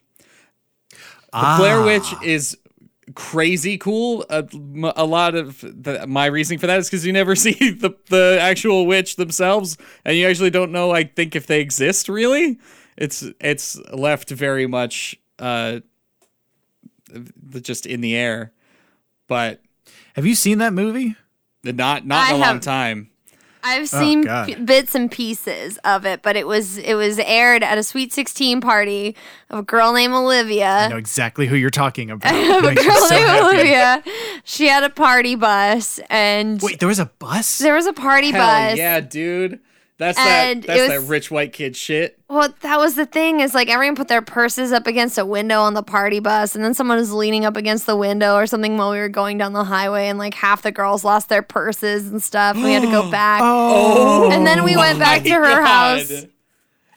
The 1.40 1.56
Blair 1.58 1.82
Witch 1.82 2.14
is 2.22 2.56
crazy 3.14 3.78
cool. 3.78 4.24
A 4.30 5.04
lot 5.04 5.34
of 5.34 5.60
the, 5.60 6.06
my 6.06 6.26
reasoning 6.26 6.58
for 6.58 6.66
that 6.66 6.78
is 6.78 6.88
because 6.88 7.06
you 7.06 7.12
never 7.12 7.34
see 7.44 7.52
the 7.70 7.90
the 8.10 8.38
actual 8.40 8.86
witch 8.86 9.16
themselves, 9.16 9.76
and 10.04 10.16
you 10.16 10.26
actually 10.26 10.50
don't 10.50 10.72
know. 10.72 10.90
I 10.92 11.04
think 11.04 11.36
if 11.36 11.46
they 11.46 11.60
exist 11.60 12.08
really, 12.08 12.58
it's 12.96 13.24
it's 13.40 13.78
left 13.92 14.30
very 14.30 14.66
much 14.66 15.16
uh, 15.38 15.80
th- 17.12 17.62
just 17.64 17.86
in 17.86 18.00
the 18.00 18.16
air, 18.16 18.52
but 19.28 19.60
Have 20.14 20.26
you 20.26 20.34
seen 20.34 20.58
that 20.58 20.72
movie? 20.72 21.16
not 21.62 22.06
not 22.06 22.30
in 22.30 22.34
I 22.34 22.38
a 22.38 22.40
long 22.40 22.60
time. 22.60 23.10
I've 23.66 23.82
oh, 23.94 24.00
seen 24.00 24.22
God. 24.22 24.46
p- 24.46 24.54
bits 24.54 24.94
and 24.94 25.10
pieces 25.10 25.78
of 25.84 26.06
it, 26.06 26.22
but 26.22 26.36
it 26.36 26.46
was 26.46 26.78
it 26.78 26.94
was 26.94 27.18
aired 27.18 27.62
at 27.62 27.78
a 27.78 27.82
Sweet 27.82 28.12
16 28.12 28.60
party 28.60 29.16
of 29.50 29.58
a 29.58 29.62
girl 29.62 29.92
named 29.92 30.14
Olivia. 30.14 30.68
I 30.68 30.88
know 30.88 30.96
exactly 30.96 31.46
who 31.46 31.56
you're 31.56 31.70
talking 31.70 32.10
about. 32.10 32.32
of 32.34 32.64
It 32.64 32.78
a 32.78 32.82
girl 32.82 32.96
so 32.96 33.14
named 33.14 33.28
happy. 33.28 33.56
Olivia. 33.56 34.02
She 34.44 34.68
had 34.68 34.84
a 34.84 34.90
party 34.90 35.34
bus, 35.34 35.98
and 36.08 36.62
Wait, 36.62 36.78
there 36.78 36.88
was 36.88 37.00
a 37.00 37.10
bus. 37.18 37.58
there 37.58 37.74
was 37.74 37.86
a 37.86 37.92
party 37.92 38.30
Hell 38.30 38.46
bus. 38.46 38.78
yeah, 38.78 39.00
dude. 39.00 39.60
That's 39.98 40.18
And 40.18 40.62
that. 40.62 40.66
That's 40.66 40.80
it 40.80 40.88
that 40.88 41.00
rich 41.08 41.30
white 41.30 41.52
kid 41.52 41.74
shit. 41.74 42.18
Well, 42.28 42.52
that 42.60 42.78
was 42.78 42.96
the 42.96 43.06
thing 43.06 43.40
is 43.40 43.54
like 43.54 43.68
everyone 43.70 43.96
put 43.96 44.08
their 44.08 44.20
purses 44.20 44.72
up 44.72 44.86
against 44.86 45.16
a 45.16 45.24
window 45.24 45.60
on 45.62 45.74
the 45.74 45.82
party 45.82 46.20
bus, 46.20 46.54
and 46.54 46.62
then 46.64 46.74
someone 46.74 46.98
was 46.98 47.12
leaning 47.12 47.44
up 47.44 47.56
against 47.56 47.86
the 47.86 47.96
window 47.96 48.34
or 48.34 48.46
something 48.46 48.76
while 48.76 48.90
we 48.90 48.98
were 48.98 49.08
going 49.08 49.38
down 49.38 49.52
the 49.54 49.64
highway, 49.64 50.08
and 50.08 50.18
like 50.18 50.34
half 50.34 50.60
the 50.62 50.72
girls 50.72 51.02
lost 51.04 51.28
their 51.28 51.42
purses 51.42 52.08
and 52.10 52.22
stuff. 52.22 52.56
We 52.56 52.72
had 52.72 52.82
to 52.82 52.90
go 52.90 53.10
back. 53.10 53.40
oh, 53.42 54.30
And 54.30 54.46
then 54.46 54.64
we 54.64 54.76
oh 54.76 54.80
went 54.80 54.98
back 54.98 55.22
to 55.22 55.30
her 55.30 55.62
My 55.62 55.66
house 55.66 56.08
God. 56.20 56.30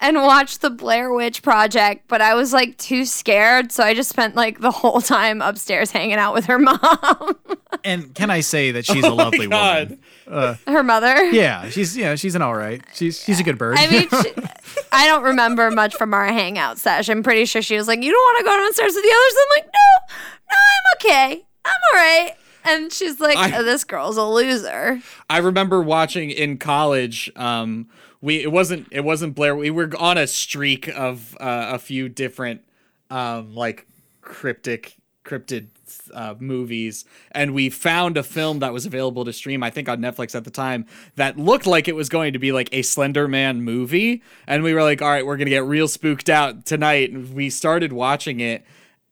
And 0.02 0.18
watched 0.22 0.62
the 0.62 0.70
Blair 0.70 1.12
Witch 1.14 1.41
Project, 1.43 2.06
but 2.08 2.22
I 2.22 2.34
was 2.34 2.54
like 2.54 2.78
too 2.78 3.06
scared, 3.06 3.72
so 3.72 3.84
I 3.84 3.93
just 3.93 4.10
spent 4.10 4.36
like 4.36 4.60
the 4.60 4.72
whole 4.72 5.02
time 5.02 5.41
upstairs 5.41 5.91
hanging 5.91 6.16
out 6.18 6.34
with 6.34 6.45
her 6.45 6.58
mom, 6.60 7.38
and 7.84 8.14
can 8.16 8.30
I 8.30 8.39
say 8.41 8.72
that 8.72 8.86
she's 8.86 9.04
a 9.06 9.14
lovely 9.14 9.45
Oh 9.47 9.50
God. 9.50 9.97
woman? 10.28 10.58
her 10.68 10.84
mother. 10.84 11.26
Yeah, 11.32 11.70
she's 11.70 11.97
yeah, 11.97 12.16
she's 12.16 12.36
an 12.36 12.41
all 12.41 12.56
right. 12.56 12.82
She's 12.93 13.22
she's 13.24 13.39
a 13.39 13.43
good 13.43 13.58
bird. 13.58 13.78
I 13.80 13.89
mean, 13.89 14.08
she, 14.10 14.32
I 14.91 15.08
don't 15.08 15.24
remember 15.24 15.72
much 15.72 15.95
from 15.95 16.14
our 16.14 16.28
hangout 16.28 16.78
session. 16.78 17.18
I'm 17.18 17.24
pretty 17.24 17.45
sure 17.45 17.62
she 17.62 17.76
was 17.78 17.88
like, 17.88 18.02
"You 18.04 18.12
don't 18.12 18.22
want 18.22 18.38
to 18.39 18.43
go 18.45 18.56
downstairs 18.58 18.93
with 18.95 19.04
the 19.04 19.10
others." 19.10 19.36
I'm 19.41 19.64
like, 19.64 19.74
"No, 19.74 20.16
no, 20.52 20.58
I'm 20.58 21.32
okay. 21.36 21.45
I'm 21.66 21.72
all 21.93 22.00
right." 22.00 22.32
And 22.66 22.93
she's 22.93 23.20
like, 23.20 23.38
I- 23.38 23.58
"Oh, 23.58 23.64
"This 23.64 23.84
girl's 23.84 24.18
a 24.18 24.24
loser." 24.26 25.02
I 25.30 25.38
remember 25.39 25.82
watching 25.82 26.30
in 26.30 26.58
college. 26.58 27.32
Um, 27.36 27.88
we 28.22 28.41
it 28.41 28.51
wasn't 28.51 28.88
it 28.91 29.03
wasn't 29.03 29.36
Blair. 29.36 29.55
We 29.55 29.70
were 29.70 29.89
on 29.97 30.17
a 30.17 30.28
streak 30.28 30.88
of 30.89 31.38
uh, 31.39 31.72
a 31.74 31.80
few 31.80 32.09
different 32.09 32.61
um 33.09 33.55
like 33.55 33.88
cryptic 34.22 34.95
cryptid 35.26 35.67
uh, 36.13 36.36
movies, 36.39 37.05
and 37.32 37.53
we 37.53 37.70
found 37.70 38.17
a 38.17 38.24
film 38.24 38.59
that 38.59 38.74
was 38.74 38.86
available 38.86 39.26
to 39.26 39.34
stream. 39.34 39.63
I 39.63 39.70
think 39.70 39.88
on 39.88 39.99
Netflix 39.99 40.34
at 40.34 40.43
the 40.43 40.51
time 40.51 40.86
that 41.15 41.38
looked 41.38 41.67
like 41.67 41.88
it 41.88 41.95
was 41.95 42.09
going 42.09 42.34
to 42.34 42.39
be 42.39 42.51
like 42.51 42.70
a 42.72 42.82
Slender 42.82 43.28
Man 43.28 43.61
movie, 43.61 44.24
and 44.47 44.63
we 44.63 44.74
were 44.74 44.84
like, 44.84 45.01
all 45.01 45.09
right, 45.09 45.26
we're 45.26 45.38
gonna 45.38 45.49
get 45.49 45.65
real 45.65 45.88
spooked 45.88 46.30
out 46.30 46.65
tonight. 46.65 47.11
And 47.11 47.34
we 47.34 47.49
started 47.49 47.93
watching 47.93 48.39
it, 48.39 48.65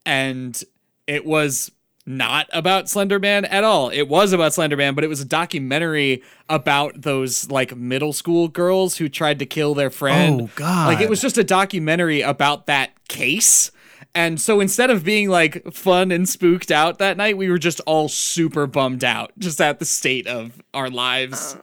and 0.05 0.61
it 1.05 1.25
was 1.25 1.71
not 2.07 2.47
about 2.53 2.89
Slender 2.89 3.19
Man 3.19 3.45
at 3.45 3.63
all. 3.63 3.89
It 3.89 4.03
was 4.03 4.31
about 4.31 4.53
Slender 4.53 4.77
Man, 4.77 4.95
but 4.95 5.03
it 5.03 5.07
was 5.07 5.19
a 5.19 5.25
documentary 5.25 6.23
about 6.47 7.01
those 7.01 7.51
like 7.51 7.75
middle 7.75 8.13
school 8.13 8.47
girls 8.47 8.97
who 8.97 9.09
tried 9.09 9.39
to 9.39 9.45
kill 9.45 9.75
their 9.75 9.89
friend. 9.89 10.43
Oh, 10.43 10.49
God. 10.55 10.87
Like 10.87 11.01
it 11.01 11.09
was 11.09 11.21
just 11.21 11.37
a 11.37 11.43
documentary 11.43 12.21
about 12.21 12.65
that 12.67 12.91
case. 13.09 13.71
And 14.15 14.39
so 14.39 14.61
instead 14.61 14.89
of 14.89 15.03
being 15.03 15.29
like 15.29 15.71
fun 15.73 16.11
and 16.11 16.27
spooked 16.27 16.71
out 16.71 16.97
that 16.99 17.17
night, 17.17 17.37
we 17.37 17.49
were 17.49 17.59
just 17.59 17.81
all 17.81 18.07
super 18.07 18.65
bummed 18.65 19.03
out 19.03 19.31
just 19.37 19.59
at 19.59 19.79
the 19.79 19.85
state 19.85 20.27
of 20.27 20.63
our 20.73 20.89
lives. 20.89 21.55
Uh, 21.55 21.61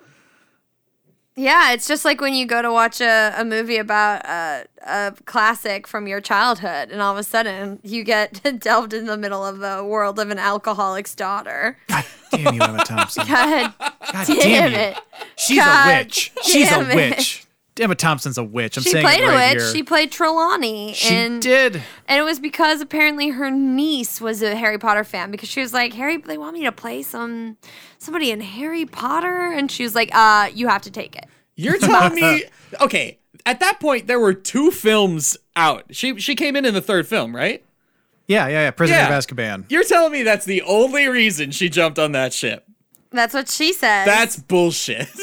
Yeah, 1.37 1.72
it's 1.72 1.89
just 1.89 2.05
like 2.05 2.20
when 2.20 2.32
you 2.32 2.47
go 2.47 2.62
to 2.62 2.72
watch 2.72 3.01
a, 3.01 3.35
a 3.37 3.45
movie 3.45 3.76
about 3.76 4.24
a, 4.24 4.66
a 4.87 5.14
classic 5.24 5.89
from 5.89 6.07
your 6.07 6.20
childhood, 6.20 6.91
and 6.91 7.01
all 7.03 7.12
of 7.12 7.18
a 7.18 7.24
sudden 7.24 7.80
you 7.82 8.05
get 8.05 8.41
delved 8.61 8.93
in 8.93 9.07
the 9.07 9.16
middle 9.16 9.45
of 9.45 9.59
the 9.59 9.85
world 9.85 10.20
of 10.20 10.30
an 10.30 10.39
alcoholic's 10.39 11.14
daughter. 11.14 11.76
God 11.89 12.05
damn 12.30 12.55
you, 12.55 12.62
Emma 12.62 12.85
Thompson. 12.85 13.26
God 13.28 13.74
God 13.78 14.26
damn, 14.26 14.39
damn 14.39 14.72
you. 14.72 14.78
it. 14.78 14.99
She's 15.37 15.59
God 15.59 15.89
a 15.89 15.99
witch. 15.99 16.32
She's 16.45 16.70
a 16.70 16.78
witch. 16.80 17.43
Emma 17.81 17.95
Thompson's 17.97 18.39
a 18.39 18.45
witch. 18.45 18.77
I'm 18.77 18.83
She 18.85 18.91
saying 18.91 19.05
played 19.05 19.20
it 19.22 19.29
a 19.29 19.35
witch. 19.35 19.62
here. 19.62 19.72
She 19.72 19.83
played 19.83 20.12
Trelawney. 20.12 20.93
She 20.95 21.12
and, 21.14 21.43
did. 21.43 21.83
And 22.07 22.20
it 22.20 22.22
was 22.22 22.39
because 22.39 22.81
apparently 22.81 23.31
her 23.31 23.51
niece 23.51 24.20
was 24.20 24.43
a 24.43 24.55
Harry 24.55 24.79
Potter 24.79 25.03
fan 25.03 25.31
because 25.33 25.49
she 25.49 25.61
was 25.61 25.72
like, 25.72 25.93
Harry, 25.95 26.18
they 26.18 26.39
want 26.39 26.55
me 26.55 26.62
to 26.64 26.72
play 26.72 27.03
some 27.03 27.57
somebody 27.99 28.31
in 28.31 28.41
Harry 28.41 28.87
Potter, 28.87 29.53
and 29.53 29.70
she 29.70 29.83
was 29.83 29.95
like, 29.95 30.14
uh, 30.14 30.51
you 30.55 30.68
have 30.68 30.83
to 30.83 30.91
take 30.91 31.16
it. 31.16 31.25
You're 31.57 31.79
telling 31.81 32.14
me 32.14 32.45
okay, 32.81 33.18
at 33.47 33.59
that 33.61 33.81
point 33.81 34.07
there 34.07 34.20
were 34.20 34.35
two 34.35 34.70
films 34.70 35.37
out. 35.57 35.85
She 35.91 36.18
she 36.20 36.35
came 36.37 36.55
in 36.57 36.64
in 36.64 36.75
the 36.75 36.81
third 36.81 37.09
film, 37.09 37.35
right? 37.35 37.64
Yeah, 38.27 38.47
yeah, 38.49 38.62
yeah. 38.62 38.70
Prisoner 38.70 38.99
Yeah. 38.99 39.16
of 39.18 39.25
Azkaban. 39.25 39.64
You're 39.68 39.85
telling 39.85 40.12
me 40.12 40.22
that's 40.22 40.47
the 40.47 40.62
only 40.62 41.09
reason 41.09 41.51
she 41.51 41.68
jumped 41.68 41.99
on 41.99 42.12
that 42.12 42.33
ship. 42.33 42.66
That's 43.11 43.35
what 43.35 43.49
she 43.49 43.72
said. 43.72 44.07
That's 44.07 44.37
bullshit. 44.37 45.09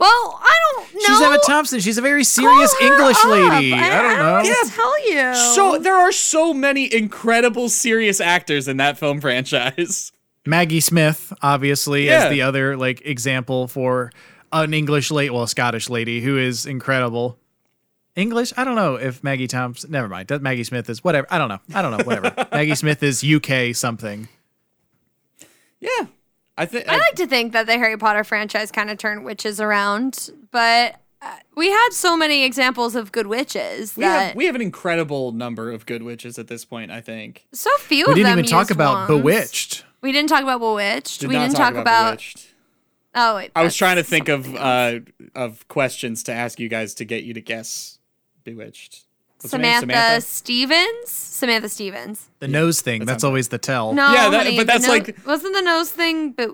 well, 0.00 0.40
I 0.42 0.58
don't 0.74 0.94
know. 0.94 1.00
She's 1.00 1.20
Emma 1.20 1.38
Thompson. 1.46 1.80
She's 1.80 1.98
a 1.98 2.02
very 2.02 2.24
serious 2.24 2.74
English 2.80 3.16
up. 3.18 3.26
lady. 3.30 3.72
I, 3.72 3.98
I 3.98 4.02
don't 4.02 4.18
know. 4.18 4.34
I 4.36 4.42
don't 4.44 4.70
tell 4.72 5.08
you. 5.10 5.34
so 5.54 5.78
there 5.78 5.96
are 5.96 6.12
so 6.12 6.52
many 6.54 6.92
incredible 6.92 7.68
serious 7.68 8.20
actors 8.20 8.68
in 8.68 8.76
that 8.78 8.98
film 8.98 9.20
franchise. 9.20 10.12
Maggie 10.46 10.80
Smith, 10.80 11.32
obviously, 11.42 12.06
Yeah. 12.06 12.24
as 12.24 12.30
the 12.30 12.42
other 12.42 12.76
like 12.76 13.02
example 13.04 13.68
for 13.68 14.10
an 14.52 14.72
English 14.72 15.10
lady, 15.10 15.30
well, 15.30 15.42
a 15.42 15.48
Scottish 15.48 15.90
lady 15.90 16.20
who 16.22 16.38
is 16.38 16.64
incredible. 16.64 17.38
English? 18.16 18.52
I 18.56 18.64
don't 18.64 18.74
know 18.74 18.96
if 18.96 19.22
Maggie 19.22 19.46
Thompson. 19.46 19.90
Never 19.92 20.08
mind. 20.08 20.30
Maggie 20.40 20.64
Smith 20.64 20.88
is 20.90 21.04
whatever. 21.04 21.26
I 21.30 21.38
don't 21.38 21.48
know. 21.48 21.60
I 21.74 21.82
don't 21.82 21.96
know. 21.96 22.02
Whatever. 22.04 22.48
Maggie 22.52 22.74
Smith 22.74 23.02
is 23.02 23.22
UK 23.22 23.76
something. 23.76 24.26
Yeah. 25.80 26.06
I 26.58 26.66
think 26.66 26.88
I 26.88 26.96
like 26.96 27.14
to 27.14 27.26
think 27.28 27.52
that 27.52 27.66
the 27.66 27.78
Harry 27.78 27.96
Potter 27.96 28.24
franchise 28.24 28.72
kind 28.72 28.90
of 28.90 28.98
turned 28.98 29.24
witches 29.24 29.60
around, 29.60 30.30
but 30.50 30.96
uh, 31.22 31.36
we 31.56 31.70
had 31.70 31.90
so 31.90 32.16
many 32.16 32.42
examples 32.42 32.96
of 32.96 33.12
good 33.12 33.28
witches 33.28 33.96
we 33.96 34.02
that 34.02 34.28
have 34.28 34.36
we 34.36 34.46
have 34.46 34.56
an 34.56 34.60
incredible 34.60 35.30
number 35.30 35.70
of 35.70 35.86
good 35.86 36.02
witches 36.02 36.36
at 36.36 36.48
this 36.48 36.64
point, 36.64 36.90
I 36.90 37.00
think. 37.00 37.46
so 37.52 37.70
few 37.78 38.06
We 38.06 38.12
of 38.12 38.16
didn't 38.16 38.32
even 38.32 38.44
talk 38.44 38.72
about 38.72 39.08
wands. 39.08 39.08
Bewitched. 39.08 39.84
We 40.00 40.10
didn't 40.10 40.30
talk 40.30 40.42
about 40.42 40.58
Bewitched. 40.58 41.20
Did 41.20 41.28
we 41.28 41.36
didn't 41.36 41.54
talk, 41.54 41.74
about. 41.74 42.08
Bewitched. 42.08 42.48
Oh 43.14 43.36
wait, 43.36 43.52
I 43.54 43.62
was 43.62 43.76
trying 43.76 43.96
to 43.96 44.04
think 44.04 44.28
of 44.28 44.52
uh 44.54 45.00
of 45.36 45.66
questions 45.68 46.24
to 46.24 46.32
ask 46.32 46.58
you 46.58 46.68
guys 46.68 46.92
to 46.94 47.04
get 47.04 47.22
you 47.22 47.34
to 47.34 47.40
guess 47.40 48.00
Bewitched. 48.42 49.04
What's 49.40 49.52
her 49.52 49.58
name? 49.58 49.80
Samantha, 49.80 50.20
Stevens. 50.20 51.10
Samantha 51.10 51.68
Stevens. 51.68 52.28
The 52.40 52.48
nose 52.48 52.80
thing. 52.80 53.00
That's 53.00 53.10
That's, 53.10 53.24
always 53.24 53.48
the 53.48 53.58
tell. 53.58 53.92
No, 53.94 54.12
Yeah, 54.12 54.30
that- 54.30 54.36
honey, 54.44 54.56
but 54.56 54.66
the 54.66 54.72
that's 54.72 54.84
no- 54.86 54.92
like- 54.92 55.16
wasn't 55.26 55.54
the 55.54 55.62
nose 55.62 55.90
thing. 55.90 56.32
But 56.32 56.50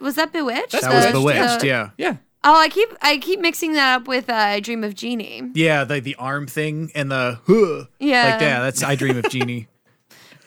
was 0.00 0.16
that 0.16 0.32
Bewitched? 0.32 0.72
That 0.72 0.92
was 0.92 1.06
The- 1.06 1.12
Bewitched. 1.12 1.60
the- 1.60 1.66
yeah. 1.66 1.90
Yeah. 1.96 2.16
Oh, 2.44 2.56
I 2.58 2.68
keep 2.68 2.88
I 3.02 3.18
keep 3.18 3.40
mixing 3.40 3.72
that 3.74 3.96
up 4.00 4.06
with 4.08 4.30
uh, 4.30 4.34
I 4.34 4.60
Dream 4.60 4.84
of 4.84 4.94
Jeannie. 4.94 5.42
Yeah, 5.54 5.82
the 5.84 6.00
the 6.00 6.14
arm 6.16 6.46
thing 6.46 6.90
and 6.94 7.10
the 7.10 7.38
huh. 7.46 7.86
Yeah. 7.98 8.30
Like 8.32 8.40
yeah, 8.40 8.60
that's 8.60 8.82
I 8.82 8.94
Dream 8.94 9.16
of 9.18 9.28
Jeannie. 9.28 9.66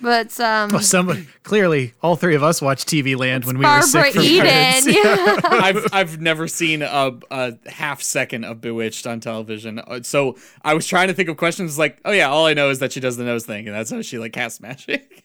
But 0.01 0.39
um, 0.39 0.69
Well, 0.71 0.81
somebody 0.81 1.27
clearly 1.43 1.93
all 2.01 2.15
three 2.15 2.35
of 2.35 2.43
us 2.43 2.61
watched 2.61 2.87
TV 2.87 3.15
Land 3.15 3.45
when 3.45 3.57
we 3.57 3.65
were 3.65 3.69
Barbara 3.69 3.87
sick 4.03 4.13
from 4.13 4.23
Eden. 4.23 4.41
credits. 4.47 4.87
Yeah. 4.87 5.39
I've 5.43 5.87
I've 5.93 6.21
never 6.21 6.47
seen 6.47 6.81
a, 6.81 7.11
a 7.29 7.53
half 7.69 8.01
second 8.01 8.43
of 8.43 8.61
Bewitched 8.61 9.05
on 9.07 9.19
television, 9.19 9.79
Uh, 9.79 10.01
so 10.03 10.37
I 10.63 10.73
was 10.73 10.87
trying 10.87 11.07
to 11.09 11.13
think 11.13 11.29
of 11.29 11.37
questions 11.37 11.77
like, 11.77 11.99
oh 12.05 12.11
yeah, 12.11 12.29
all 12.29 12.45
I 12.47 12.53
know 12.53 12.69
is 12.69 12.79
that 12.79 12.91
she 12.91 12.99
does 12.99 13.17
the 13.17 13.23
nose 13.23 13.45
thing, 13.45 13.67
and 13.67 13.75
that's 13.75 13.91
how 13.91 14.01
she 14.01 14.17
like 14.17 14.33
casts 14.33 14.59
magic. 14.59 15.23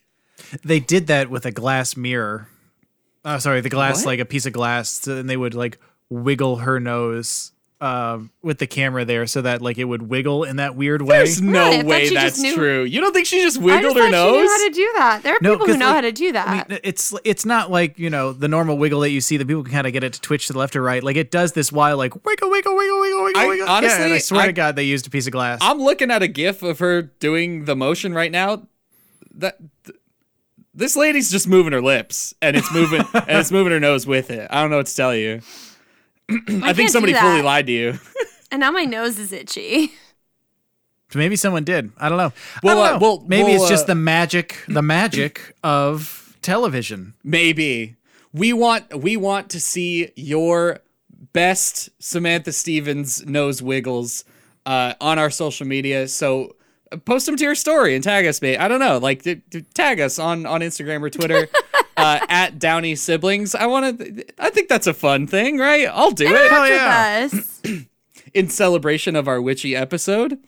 They 0.62 0.80
did 0.80 1.06
that 1.06 1.30
with 1.30 1.46
a 1.46 1.50
glass 1.50 1.96
mirror. 1.96 2.48
Oh, 3.24 3.38
sorry, 3.38 3.60
the 3.62 3.70
glass 3.70 4.00
What? 4.00 4.06
like 4.06 4.20
a 4.20 4.24
piece 4.24 4.46
of 4.46 4.52
glass, 4.52 5.06
and 5.06 5.28
they 5.28 5.36
would 5.36 5.54
like 5.54 5.78
wiggle 6.10 6.56
her 6.58 6.78
nose 6.78 7.52
um, 7.78 8.30
with 8.42 8.58
the 8.58 8.66
camera 8.66 9.04
there, 9.04 9.26
so 9.26 9.42
that 9.42 9.60
like 9.60 9.76
it 9.76 9.84
would 9.84 10.02
wiggle 10.08 10.44
in 10.44 10.56
that 10.56 10.74
weird 10.76 11.02
way. 11.02 11.18
There's 11.18 11.42
no 11.42 11.52
Really? 11.70 11.74
I 11.74 11.76
thought 11.82 11.86
way 11.86 12.08
that's 12.14 12.38
knew- 12.38 12.54
true. 12.54 12.84
You 12.84 13.00
don't 13.02 13.12
think 13.12 13.26
she 13.26 13.42
just 13.42 13.58
I 13.58 13.62
wiggled 13.62 13.82
just 13.82 13.96
her 13.96 14.10
thought 14.10 14.26
she 14.26 14.32
knew 14.32 14.40
nose? 14.40 14.48
how 14.50 14.68
to 14.68 14.70
do 14.74 14.92
that. 14.96 15.22
There 15.22 15.34
are 15.34 15.38
No, 15.42 15.50
people 15.52 15.66
who 15.66 15.72
'cause, 15.72 15.78
know 15.80 15.86
like, 15.86 15.94
how 15.96 16.00
to 16.00 16.12
do 16.12 16.32
that. 16.32 16.48
I 16.48 16.72
mean, 16.72 16.80
it's 16.82 17.12
it's 17.24 17.44
not 17.44 17.70
like 17.70 17.98
you 17.98 18.08
know 18.08 18.32
the 18.32 18.48
normal 18.48 18.78
wiggle 18.78 19.00
that 19.00 19.10
you 19.10 19.20
see 19.20 19.36
that 19.36 19.46
people 19.46 19.62
can 19.62 19.72
kind 19.72 19.86
of 19.86 19.92
get 19.92 20.02
it 20.04 20.14
to 20.14 20.20
twitch 20.22 20.46
to 20.46 20.54
the 20.54 20.58
left 20.58 20.74
or 20.74 20.80
right. 20.82 21.02
Like 21.04 21.16
it 21.16 21.30
does 21.30 21.52
this 21.52 21.70
while 21.70 21.98
like 21.98 22.14
wiggle, 22.24 22.50
wiggle, 22.50 22.74
wiggle, 22.76 22.98
wiggle, 22.98 23.24
wiggle. 23.24 23.40
I- 23.42 23.46
wiggle. 23.48 23.68
honestly, 23.68 23.98
yeah, 24.00 24.04
and 24.06 24.14
I 24.14 24.18
swear 24.18 24.40
I- 24.42 24.46
to 24.46 24.52
God, 24.54 24.76
they 24.76 24.84
used 24.84 25.06
a 25.06 25.10
piece 25.10 25.26
of 25.26 25.32
glass. 25.32 25.58
I'm 25.60 25.78
looking 25.78 26.10
at 26.10 26.22
a 26.22 26.28
GIF 26.28 26.62
of 26.62 26.78
her 26.78 27.02
doing 27.02 27.66
the 27.66 27.76
motion 27.76 28.14
right 28.14 28.32
now. 28.32 28.66
That 29.34 29.58
th- 29.84 29.98
this 30.72 30.96
lady's 30.96 31.30
just 31.30 31.46
moving 31.46 31.72
her 31.74 31.82
lips, 31.82 32.32
and 32.40 32.56
it's 32.56 32.72
moving, 32.72 33.02
and 33.14 33.38
it's 33.38 33.50
moving 33.52 33.72
her 33.72 33.80
nose 33.80 34.06
with 34.06 34.30
it. 34.30 34.46
I 34.50 34.62
don't 34.62 34.70
know 34.70 34.78
what 34.78 34.86
to 34.86 34.96
tell 34.96 35.14
you. 35.14 35.40
I, 36.30 36.40
can't 36.46 36.76
think 36.76 36.90
somebody 36.90 37.14
fully 37.14 37.42
lied 37.42 37.66
to 37.66 37.72
you. 37.72 37.98
and 38.50 38.60
now 38.60 38.70
my 38.70 38.84
nose 38.84 39.18
is 39.18 39.32
itchy. 39.32 39.92
Maybe 41.14 41.36
someone 41.36 41.64
did. 41.64 41.92
I 41.98 42.08
don't 42.08 42.18
know. 42.18 42.32
Well, 42.62 42.78
uh, 42.80 42.90
don't 42.90 43.00
know. 43.00 43.06
well, 43.06 43.24
maybe 43.26 43.52
well, 43.52 43.62
it's 43.62 43.68
just 43.68 43.84
uh, 43.84 43.88
the 43.88 43.94
magic, 43.94 44.56
the 44.68 44.82
magic 44.82 45.54
of 45.62 46.36
television. 46.42 47.14
Maybe 47.22 47.96
we 48.32 48.52
want 48.52 49.02
we 49.02 49.16
want 49.16 49.50
to 49.50 49.60
see 49.60 50.10
your 50.16 50.80
best 51.32 51.90
Samantha 52.02 52.52
Stevens 52.52 53.24
nose 53.24 53.62
wiggles 53.62 54.24
uh, 54.66 54.94
on 55.00 55.18
our 55.18 55.30
social 55.30 55.66
media. 55.66 56.08
So 56.08 56.44
uh, 56.50 56.55
post 57.04 57.26
them 57.26 57.36
to 57.36 57.44
your 57.44 57.54
story 57.54 57.94
and 57.94 58.02
tag 58.04 58.26
us, 58.26 58.40
mate. 58.42 58.58
I 58.58 58.68
don't 58.68 58.80
know, 58.80 58.98
like 58.98 59.22
d- 59.22 59.42
d- 59.50 59.62
tag 59.74 60.00
us 60.00 60.18
on 60.18 60.46
on 60.46 60.60
Instagram 60.60 61.02
or 61.02 61.10
Twitter 61.10 61.48
uh, 61.96 62.20
at 62.28 62.58
Downey 62.58 62.94
Siblings. 62.94 63.54
I 63.54 63.66
want 63.66 63.98
to. 63.98 64.24
I 64.38 64.50
think 64.50 64.68
that's 64.68 64.86
a 64.86 64.94
fun 64.94 65.26
thing, 65.26 65.58
right? 65.58 65.88
I'll 65.88 66.10
do 66.10 66.26
it 66.26 66.50
Hell 66.50 66.62
With 66.62 66.70
yeah. 66.72 67.28
us. 67.32 67.60
in 68.34 68.48
celebration 68.48 69.16
of 69.16 69.28
our 69.28 69.40
witchy 69.40 69.74
episode. 69.74 70.38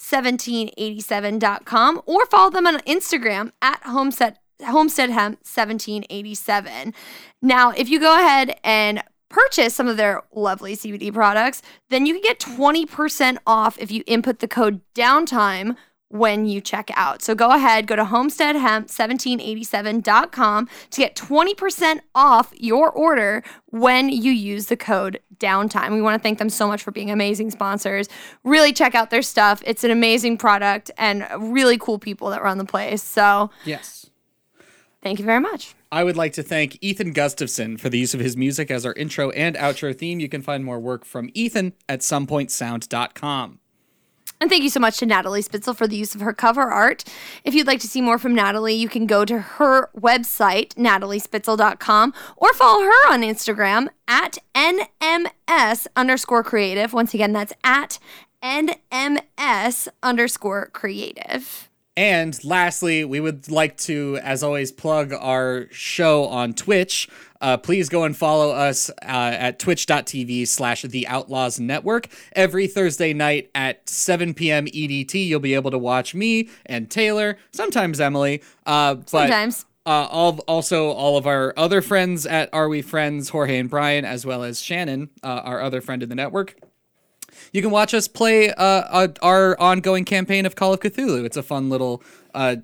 homesteadhemp1787.com 0.00 2.02
or 2.06 2.26
follow 2.26 2.50
them 2.50 2.66
on 2.66 2.80
Instagram 2.80 3.52
at 3.62 3.80
homestead 3.84 4.38
homesteadhemp1787. 4.60 6.92
Now, 7.40 7.70
if 7.70 7.88
you 7.88 7.98
go 7.98 8.14
ahead 8.14 8.60
and 8.62 9.02
purchase 9.30 9.74
some 9.74 9.88
of 9.88 9.96
their 9.96 10.22
lovely 10.34 10.76
CBD 10.76 11.14
products, 11.14 11.62
then 11.88 12.04
you 12.04 12.12
can 12.14 12.22
get 12.22 12.40
20% 12.40 13.38
off 13.46 13.78
if 13.78 13.90
you 13.90 14.04
input 14.06 14.40
the 14.40 14.48
code 14.48 14.82
downtime 14.94 15.76
when 16.10 16.44
you 16.44 16.60
check 16.60 16.90
out. 16.94 17.22
So 17.22 17.34
go 17.34 17.52
ahead, 17.52 17.86
go 17.86 17.96
to 17.96 18.04
homesteadhemp1787.com 18.04 20.68
to 20.90 21.00
get 21.00 21.16
20% 21.16 22.00
off 22.14 22.52
your 22.56 22.90
order 22.90 23.42
when 23.66 24.08
you 24.08 24.32
use 24.32 24.66
the 24.66 24.76
code 24.76 25.20
downtime. 25.36 25.92
We 25.92 26.02
want 26.02 26.20
to 26.20 26.22
thank 26.22 26.38
them 26.38 26.50
so 26.50 26.66
much 26.66 26.82
for 26.82 26.90
being 26.90 27.12
amazing 27.12 27.52
sponsors. 27.52 28.08
Really 28.42 28.72
check 28.72 28.96
out 28.96 29.10
their 29.10 29.22
stuff. 29.22 29.62
It's 29.64 29.84
an 29.84 29.92
amazing 29.92 30.36
product 30.36 30.90
and 30.98 31.24
really 31.38 31.78
cool 31.78 32.00
people 32.00 32.30
that 32.30 32.42
run 32.42 32.58
the 32.58 32.64
place. 32.64 33.02
So 33.02 33.50
yes. 33.64 34.10
thank 35.02 35.20
you 35.20 35.24
very 35.24 35.40
much. 35.40 35.76
I 35.92 36.04
would 36.04 36.16
like 36.16 36.32
to 36.34 36.42
thank 36.42 36.78
Ethan 36.80 37.12
Gustafson 37.12 37.76
for 37.76 37.88
the 37.88 37.98
use 37.98 38.14
of 38.14 38.20
his 38.20 38.36
music 38.36 38.70
as 38.70 38.84
our 38.84 38.94
intro 38.94 39.30
and 39.30 39.54
outro 39.56 39.96
theme. 39.96 40.18
You 40.18 40.28
can 40.28 40.42
find 40.42 40.64
more 40.64 40.80
work 40.80 41.04
from 41.04 41.30
Ethan 41.34 41.74
at 41.88 42.00
somepointsound.com. 42.00 43.59
And 44.40 44.48
thank 44.48 44.62
you 44.62 44.70
so 44.70 44.80
much 44.80 44.98
to 44.98 45.06
Natalie 45.06 45.42
Spitzel 45.42 45.76
for 45.76 45.86
the 45.86 45.96
use 45.96 46.14
of 46.14 46.22
her 46.22 46.32
cover 46.32 46.62
art. 46.62 47.04
If 47.44 47.54
you'd 47.54 47.66
like 47.66 47.80
to 47.80 47.88
see 47.88 48.00
more 48.00 48.18
from 48.18 48.34
Natalie, 48.34 48.74
you 48.74 48.88
can 48.88 49.06
go 49.06 49.26
to 49.26 49.38
her 49.38 49.90
website, 49.94 50.74
nataliespitzel.com, 50.74 52.14
or 52.36 52.52
follow 52.54 52.84
her 52.84 53.12
on 53.12 53.20
Instagram 53.20 53.88
at 54.08 54.38
NMS 54.54 55.86
underscore 55.94 56.42
creative. 56.42 56.94
Once 56.94 57.12
again, 57.12 57.32
that's 57.32 57.52
at 57.62 57.98
NMS 58.42 59.88
underscore 60.02 60.70
creative. 60.72 61.69
And 61.96 62.38
lastly, 62.44 63.04
we 63.04 63.20
would 63.20 63.50
like 63.50 63.76
to, 63.78 64.18
as 64.22 64.42
always, 64.42 64.70
plug 64.72 65.12
our 65.12 65.66
show 65.70 66.26
on 66.26 66.54
Twitch. 66.54 67.08
Uh, 67.40 67.56
please 67.56 67.88
go 67.88 68.04
and 68.04 68.16
follow 68.16 68.50
us 68.52 68.90
uh, 69.02 69.06
at 69.06 69.58
twitch.tv 69.58 70.46
slash 70.46 70.82
the 70.82 71.06
Outlaws 71.08 71.58
Network. 71.58 72.08
Every 72.34 72.66
Thursday 72.66 73.12
night 73.12 73.50
at 73.54 73.88
7 73.88 74.34
p.m. 74.34 74.66
EDT, 74.66 75.26
you'll 75.26 75.40
be 75.40 75.54
able 75.54 75.70
to 75.70 75.78
watch 75.78 76.14
me 76.14 76.48
and 76.66 76.90
Taylor, 76.90 77.38
sometimes 77.52 78.00
Emily. 78.00 78.42
Uh, 78.66 78.94
but 78.94 79.08
Sometimes. 79.08 79.64
uh, 79.84 80.06
all, 80.10 80.38
also 80.46 80.90
all 80.90 81.16
of 81.16 81.26
our 81.26 81.52
other 81.56 81.82
friends 81.82 82.24
at 82.24 82.50
Are 82.52 82.68
We 82.68 82.82
Friends, 82.82 83.30
Jorge 83.30 83.58
and 83.58 83.68
Brian, 83.68 84.04
as 84.04 84.24
well 84.24 84.44
as 84.44 84.60
Shannon, 84.60 85.10
uh, 85.24 85.40
our 85.44 85.60
other 85.60 85.80
friend 85.80 86.02
in 86.02 86.08
the 86.08 86.14
network. 86.14 86.56
You 87.52 87.62
can 87.62 87.70
watch 87.70 87.94
us 87.94 88.08
play 88.08 88.50
uh, 88.50 89.08
our 89.22 89.60
ongoing 89.60 90.04
campaign 90.04 90.46
of 90.46 90.56
Call 90.56 90.72
of 90.72 90.80
Cthulhu. 90.80 91.24
It's 91.24 91.36
a 91.36 91.42
fun 91.42 91.68
little, 91.68 92.02
uh, 92.34 92.56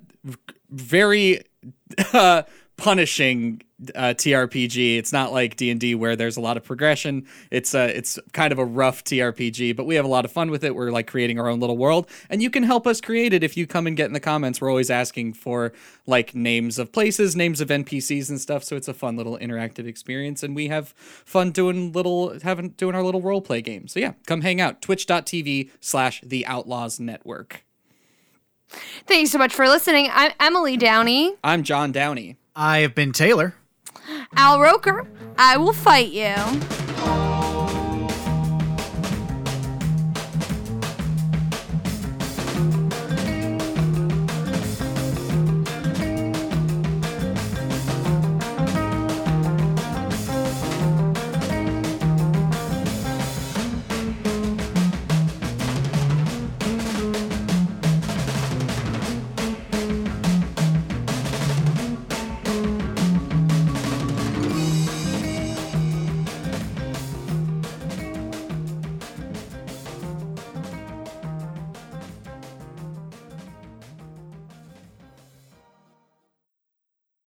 very 0.69 1.41
uh, 2.13 2.43
punishing 2.77 3.61
uh, 3.95 4.13
TRPG. 4.15 4.97
It's 4.97 5.11
not 5.11 5.31
like 5.31 5.55
D 5.55 5.69
and 5.69 5.79
D 5.79 5.93
where 5.95 6.15
there's 6.15 6.37
a 6.37 6.41
lot 6.41 6.57
of 6.57 6.63
progression. 6.63 7.27
It's 7.51 7.75
uh, 7.75 7.91
it's 7.93 8.17
kind 8.33 8.51
of 8.51 8.59
a 8.59 8.65
rough 8.65 9.03
TRPG, 9.03 9.75
but 9.75 9.85
we 9.85 9.95
have 9.95 10.05
a 10.05 10.07
lot 10.07 10.25
of 10.25 10.31
fun 10.31 10.49
with 10.49 10.63
it. 10.63 10.73
We're 10.75 10.91
like 10.91 11.07
creating 11.07 11.39
our 11.39 11.49
own 11.49 11.59
little 11.59 11.77
world, 11.77 12.07
and 12.29 12.41
you 12.41 12.49
can 12.49 12.63
help 12.63 12.87
us 12.87 13.01
create 13.01 13.33
it 13.33 13.43
if 13.43 13.57
you 13.57 13.67
come 13.67 13.87
and 13.87 13.97
get 13.97 14.05
in 14.05 14.13
the 14.13 14.19
comments. 14.19 14.61
We're 14.61 14.69
always 14.69 14.89
asking 14.89 15.33
for 15.33 15.73
like 16.05 16.33
names 16.33 16.79
of 16.79 16.91
places, 16.91 17.35
names 17.35 17.61
of 17.61 17.69
NPCs 17.69 18.29
and 18.29 18.39
stuff. 18.39 18.63
So 18.63 18.75
it's 18.75 18.87
a 18.87 18.93
fun 18.93 19.17
little 19.17 19.37
interactive 19.37 19.85
experience, 19.87 20.43
and 20.43 20.55
we 20.55 20.67
have 20.67 20.89
fun 20.97 21.51
doing 21.51 21.91
little 21.91 22.39
having 22.39 22.69
doing 22.69 22.95
our 22.95 23.03
little 23.03 23.21
role 23.21 23.41
play 23.41 23.61
game. 23.61 23.87
So 23.87 23.99
yeah, 23.99 24.13
come 24.25 24.41
hang 24.41 24.61
out. 24.61 24.81
Twitch.tv 24.81 25.71
slash 25.81 26.21
the 26.21 26.45
Outlaws 26.45 26.99
Network. 26.99 27.63
Thanks 29.05 29.31
so 29.31 29.37
much 29.37 29.53
for 29.53 29.67
listening. 29.67 30.09
I'm 30.11 30.33
Emily 30.39 30.77
Downey. 30.77 31.35
I'm 31.43 31.63
John 31.63 31.91
Downey. 31.91 32.37
I 32.59 32.79
have 32.79 32.95
been 32.95 33.11
Taylor. 33.11 33.53
Al 34.35 34.59
Roker, 34.59 35.05
I 35.37 35.57
will 35.57 35.73
fight 35.73 36.09
you. 36.09 36.33